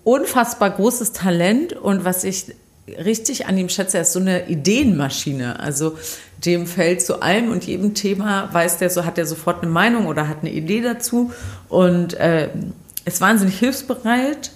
unfassbar 0.03 0.71
großes 0.71 1.11
Talent 1.11 1.73
und 1.73 2.05
was 2.05 2.23
ich 2.23 2.53
richtig 2.87 3.45
an 3.45 3.57
ihm 3.57 3.69
schätze, 3.69 3.97
er 3.97 4.01
ist 4.01 4.13
so 4.13 4.19
eine 4.19 4.47
Ideenmaschine. 4.47 5.59
Also 5.59 5.97
dem 6.45 6.67
fällt 6.67 7.01
zu 7.01 7.21
allem 7.21 7.51
und 7.51 7.63
jedem 7.63 7.93
Thema, 7.93 8.49
weiß 8.53 8.77
der 8.77 8.89
so, 8.89 9.05
hat 9.05 9.17
er 9.17 9.25
sofort 9.25 9.61
eine 9.61 9.71
Meinung 9.71 10.07
oder 10.07 10.27
hat 10.27 10.39
eine 10.41 10.51
Idee 10.51 10.81
dazu 10.81 11.31
und 11.69 12.13
äh, 12.15 12.49
ist 13.05 13.21
wahnsinnig 13.21 13.57
hilfsbereit 13.59 14.51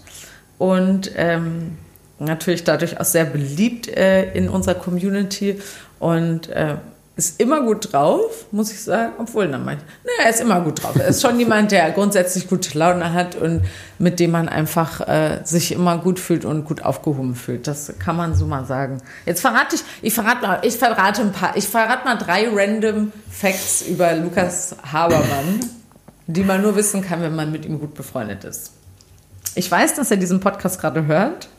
und 0.57 1.11
ähm, 1.15 1.77
natürlich 2.19 2.63
dadurch 2.63 2.99
auch 2.99 3.05
sehr 3.05 3.25
beliebt 3.25 3.87
äh, 3.87 4.33
in 4.33 4.49
unserer 4.49 4.75
Community 4.75 5.61
und 5.99 6.49
äh, 6.49 6.75
ist 7.17 7.41
immer 7.41 7.61
gut 7.61 7.91
drauf, 7.91 8.45
muss 8.51 8.71
ich 8.71 8.81
sagen, 8.81 9.13
obwohl, 9.17 9.47
na, 9.47 9.57
mein, 9.57 9.79
na, 10.03 10.23
er 10.23 10.29
ist 10.29 10.39
immer 10.39 10.61
gut 10.61 10.83
drauf. 10.83 10.95
Er 10.95 11.07
ist 11.07 11.21
schon 11.21 11.39
jemand, 11.39 11.71
der 11.71 11.91
grundsätzlich 11.91 12.47
gute 12.47 12.77
Laune 12.77 13.11
hat 13.11 13.35
und 13.35 13.63
mit 13.97 14.19
dem 14.19 14.31
man 14.31 14.47
einfach 14.47 15.01
äh, 15.07 15.41
sich 15.43 15.71
immer 15.71 15.97
gut 15.97 16.19
fühlt 16.19 16.45
und 16.45 16.63
gut 16.63 16.83
aufgehoben 16.83 17.33
fühlt. 17.33 17.65
Das 17.65 17.91
kann 17.97 18.15
man 18.15 18.35
so 18.35 18.45
mal 18.45 18.65
sagen. 18.65 19.01
Jetzt 19.25 19.41
verrate 19.41 19.75
ich, 19.75 19.83
ich 20.03 20.13
verrate 20.13 20.45
mal, 20.45 20.59
ich 20.61 20.77
verrate 20.77 21.21
ein 21.21 21.31
paar, 21.31 21.57
ich 21.57 21.67
verrate 21.67 22.05
mal 22.05 22.15
drei 22.15 22.47
random 22.53 23.11
Facts 23.29 23.81
über 23.81 24.13
Lukas 24.13 24.75
Habermann, 24.91 25.59
die 26.27 26.43
man 26.43 26.61
nur 26.61 26.75
wissen 26.75 27.01
kann, 27.01 27.21
wenn 27.21 27.35
man 27.35 27.51
mit 27.51 27.65
ihm 27.65 27.79
gut 27.79 27.95
befreundet 27.95 28.43
ist. 28.43 28.73
Ich 29.55 29.71
weiß, 29.71 29.95
dass 29.95 30.11
er 30.11 30.17
diesen 30.17 30.39
Podcast 30.39 30.79
gerade 30.79 31.07
hört. 31.07 31.49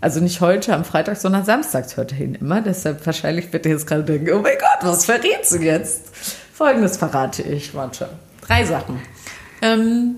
Also 0.00 0.20
nicht 0.20 0.40
heute 0.40 0.74
am 0.74 0.84
Freitag, 0.84 1.16
sondern 1.16 1.44
samstags 1.44 1.96
hört 1.96 2.12
er 2.12 2.20
ihn 2.20 2.34
immer. 2.36 2.60
Deshalb 2.60 3.04
wahrscheinlich 3.04 3.52
wird 3.52 3.66
er 3.66 3.72
jetzt 3.72 3.86
gerade 3.86 4.04
denken, 4.04 4.30
oh 4.32 4.40
mein 4.40 4.56
Gott, 4.58 4.88
was 4.88 5.06
verrätst 5.06 5.52
du 5.52 5.58
jetzt? 5.58 6.14
Folgendes 6.52 6.96
verrate 6.96 7.42
ich. 7.42 7.74
Warte. 7.74 8.08
Drei 8.46 8.64
Sachen. 8.64 9.00
Ähm, 9.60 10.16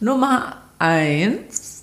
Nummer 0.00 0.56
eins. 0.78 1.82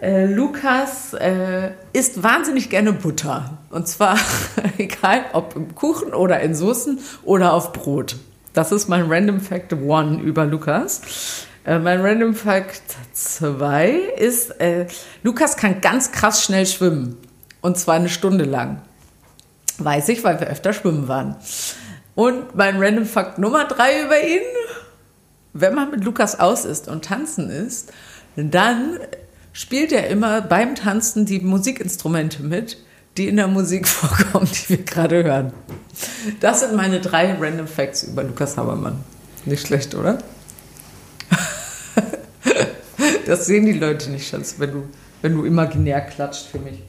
Äh, 0.00 0.26
Lukas 0.26 1.12
äh, 1.14 1.72
isst 1.92 2.22
wahnsinnig 2.22 2.70
gerne 2.70 2.92
Butter. 2.92 3.58
Und 3.70 3.88
zwar 3.88 4.16
egal, 4.78 5.24
ob 5.32 5.56
im 5.56 5.74
Kuchen 5.74 6.14
oder 6.14 6.40
in 6.40 6.54
Soßen 6.54 7.00
oder 7.24 7.52
auf 7.52 7.72
Brot. 7.72 8.16
Das 8.52 8.70
ist 8.70 8.88
mein 8.88 9.10
Random 9.10 9.40
Fact 9.40 9.72
One 9.72 10.20
über 10.20 10.44
Lukas. 10.44 11.47
Äh, 11.64 11.78
mein 11.78 12.00
Random 12.00 12.34
Fact 12.34 12.82
2 13.12 13.90
ist, 14.16 14.60
äh, 14.60 14.86
Lukas 15.22 15.56
kann 15.56 15.80
ganz 15.80 16.12
krass 16.12 16.44
schnell 16.44 16.66
schwimmen. 16.66 17.16
Und 17.60 17.78
zwar 17.78 17.96
eine 17.96 18.08
Stunde 18.08 18.44
lang. 18.44 18.82
Weiß 19.78 20.08
ich, 20.08 20.24
weil 20.24 20.40
wir 20.40 20.48
öfter 20.48 20.72
schwimmen 20.72 21.08
waren. 21.08 21.36
Und 22.14 22.54
mein 22.56 22.82
Random 22.82 23.04
Fact 23.04 23.38
Nummer 23.38 23.64
3 23.66 24.04
über 24.04 24.20
ihn, 24.22 24.40
wenn 25.52 25.74
man 25.74 25.90
mit 25.90 26.04
Lukas 26.04 26.40
aus 26.40 26.64
ist 26.64 26.88
und 26.88 27.04
tanzen 27.04 27.50
ist, 27.50 27.92
dann 28.36 28.98
spielt 29.52 29.92
er 29.92 30.08
immer 30.08 30.40
beim 30.40 30.74
Tanzen 30.74 31.26
die 31.26 31.40
Musikinstrumente 31.40 32.42
mit, 32.42 32.78
die 33.16 33.28
in 33.28 33.36
der 33.36 33.48
Musik 33.48 33.86
vorkommen, 33.88 34.48
die 34.52 34.68
wir 34.70 34.84
gerade 34.84 35.24
hören. 35.24 35.52
Das 36.40 36.60
sind 36.60 36.76
meine 36.76 37.00
drei 37.00 37.34
Random 37.34 37.66
Facts 37.66 38.04
über 38.04 38.22
Lukas 38.22 38.56
Habermann. 38.56 39.04
Nicht 39.44 39.66
schlecht, 39.66 39.94
oder? 39.94 40.18
Das 43.28 43.44
sehen 43.44 43.66
die 43.66 43.74
Leute 43.74 44.10
nicht, 44.10 44.26
Schatz, 44.26 44.54
wenn 44.56 44.72
du, 44.72 44.82
wenn 45.20 45.34
du 45.34 45.44
imaginär 45.44 46.00
klatscht 46.00 46.46
für 46.46 46.58
mich. 46.58 46.82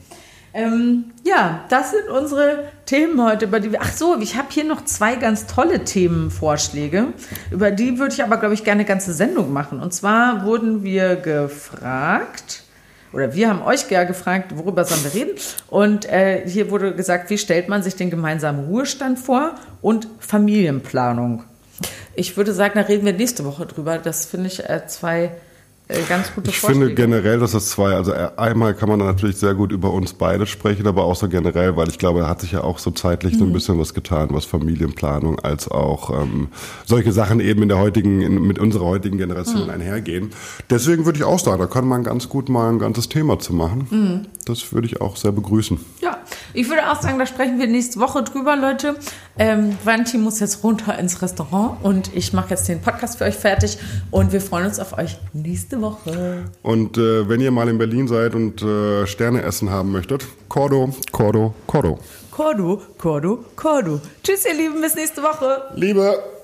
Ähm, 0.54 1.12
ja, 1.22 1.66
das 1.68 1.90
sind 1.90 2.08
unsere 2.08 2.64
Themen 2.86 3.22
heute, 3.22 3.44
über 3.44 3.60
die 3.60 3.72
wir. 3.72 3.80
Ach 3.82 3.92
so, 3.92 4.16
ich 4.18 4.36
habe 4.36 4.48
hier 4.50 4.64
noch 4.64 4.86
zwei 4.86 5.16
ganz 5.16 5.46
tolle 5.46 5.84
Themenvorschläge. 5.84 7.08
Über 7.50 7.70
die 7.70 7.98
würde 7.98 8.14
ich 8.14 8.24
aber, 8.24 8.38
glaube 8.38 8.54
ich, 8.54 8.64
gerne 8.64 8.80
eine 8.80 8.88
ganze 8.88 9.12
Sendung 9.12 9.52
machen. 9.52 9.80
Und 9.80 9.92
zwar 9.92 10.46
wurden 10.46 10.82
wir 10.82 11.16
gefragt, 11.16 12.62
oder 13.12 13.34
wir 13.34 13.50
haben 13.50 13.60
euch 13.60 13.90
ja 13.90 14.04
gefragt, 14.04 14.56
worüber 14.56 14.86
sollen 14.86 15.04
wir 15.04 15.12
reden? 15.12 15.38
Und 15.68 16.06
äh, 16.06 16.48
hier 16.48 16.70
wurde 16.70 16.94
gesagt, 16.94 17.28
wie 17.28 17.38
stellt 17.38 17.68
man 17.68 17.82
sich 17.82 17.96
den 17.96 18.08
gemeinsamen 18.08 18.64
Ruhestand 18.64 19.18
vor 19.18 19.56
und 19.82 20.08
Familienplanung. 20.20 21.44
Ich 22.14 22.38
würde 22.38 22.54
sagen, 22.54 22.72
da 22.76 22.80
reden 22.80 23.04
wir 23.04 23.12
nächste 23.12 23.44
Woche 23.44 23.66
drüber. 23.66 23.98
Das 23.98 24.24
finde 24.24 24.46
ich 24.46 24.68
äh, 24.68 24.86
zwei 24.86 25.32
ganz 26.08 26.34
gute 26.34 26.50
Ich 26.50 26.60
finde 26.60 26.94
generell, 26.94 27.38
dass 27.38 27.54
es 27.54 27.70
zwei, 27.70 27.94
also 27.94 28.12
äh, 28.12 28.30
einmal 28.36 28.74
kann 28.74 28.88
man 28.88 28.98
natürlich 28.98 29.36
sehr 29.36 29.54
gut 29.54 29.72
über 29.72 29.92
uns 29.92 30.12
beide 30.12 30.46
sprechen, 30.46 30.86
aber 30.86 31.04
auch 31.04 31.16
so 31.16 31.28
generell, 31.28 31.76
weil 31.76 31.88
ich 31.88 31.98
glaube, 31.98 32.20
er 32.20 32.28
hat 32.28 32.40
sich 32.40 32.52
ja 32.52 32.62
auch 32.62 32.78
so 32.78 32.90
zeitlich 32.90 33.34
mhm. 33.34 33.38
so 33.38 33.44
ein 33.44 33.48
mhm. 33.48 33.54
bisschen 33.54 33.78
was 33.78 33.94
getan, 33.94 34.28
was 34.32 34.44
Familienplanung 34.44 35.38
als 35.40 35.68
auch 35.68 36.22
ähm, 36.22 36.48
solche 36.86 37.12
Sachen 37.12 37.40
eben 37.40 37.62
in 37.62 37.68
der 37.68 37.78
heutigen, 37.78 38.22
in, 38.22 38.42
mit 38.42 38.58
unserer 38.58 38.84
heutigen 38.84 39.18
Generation 39.18 39.64
mhm. 39.64 39.70
einhergehen. 39.70 40.30
Deswegen 40.68 41.04
würde 41.06 41.18
ich 41.18 41.24
auch 41.24 41.38
sagen, 41.38 41.58
da 41.58 41.66
kann 41.66 41.86
man 41.86 42.04
ganz 42.04 42.28
gut 42.28 42.48
mal 42.48 42.70
ein 42.70 42.78
ganzes 42.78 43.08
Thema 43.08 43.38
zu 43.38 43.54
machen. 43.54 43.86
Mhm. 43.90 44.26
Das 44.44 44.72
würde 44.72 44.86
ich 44.86 45.00
auch 45.00 45.16
sehr 45.16 45.32
begrüßen. 45.32 45.78
Ja, 46.00 46.18
ich 46.52 46.68
würde 46.68 46.90
auch 46.90 47.00
sagen, 47.00 47.18
da 47.18 47.26
sprechen 47.26 47.58
wir 47.58 47.66
nächste 47.66 48.00
Woche 48.00 48.22
drüber, 48.22 48.56
Leute. 48.56 48.96
Ähm, 49.38 49.76
Valentin 49.84 50.20
muss 50.20 50.40
jetzt 50.40 50.62
runter 50.64 50.98
ins 50.98 51.22
Restaurant 51.22 51.82
und 51.82 52.14
ich 52.14 52.32
mache 52.32 52.50
jetzt 52.50 52.68
den 52.68 52.80
Podcast 52.80 53.18
für 53.18 53.24
euch 53.24 53.36
fertig 53.36 53.78
und 54.10 54.32
wir 54.32 54.40
freuen 54.40 54.66
uns 54.66 54.78
auf 54.78 54.96
euch 54.98 55.18
nächste 55.32 55.80
Woche. 55.80 56.44
Und 56.62 56.98
äh, 56.98 57.28
wenn 57.28 57.40
ihr 57.40 57.50
mal 57.50 57.68
in 57.68 57.78
Berlin 57.78 58.08
seid 58.08 58.34
und 58.34 58.62
äh, 58.62 59.06
Sterne 59.06 59.42
essen 59.42 59.70
haben 59.70 59.92
möchtet, 59.92 60.24
Cordo, 60.48 60.90
Cordo, 61.12 61.54
Cordo. 61.66 61.98
Cordo, 62.30 62.80
Cordo, 62.98 63.44
Cordo. 63.56 64.00
Tschüss, 64.22 64.46
ihr 64.46 64.54
Lieben, 64.54 64.80
bis 64.80 64.94
nächste 64.94 65.22
Woche. 65.22 65.64
Liebe. 65.74 66.39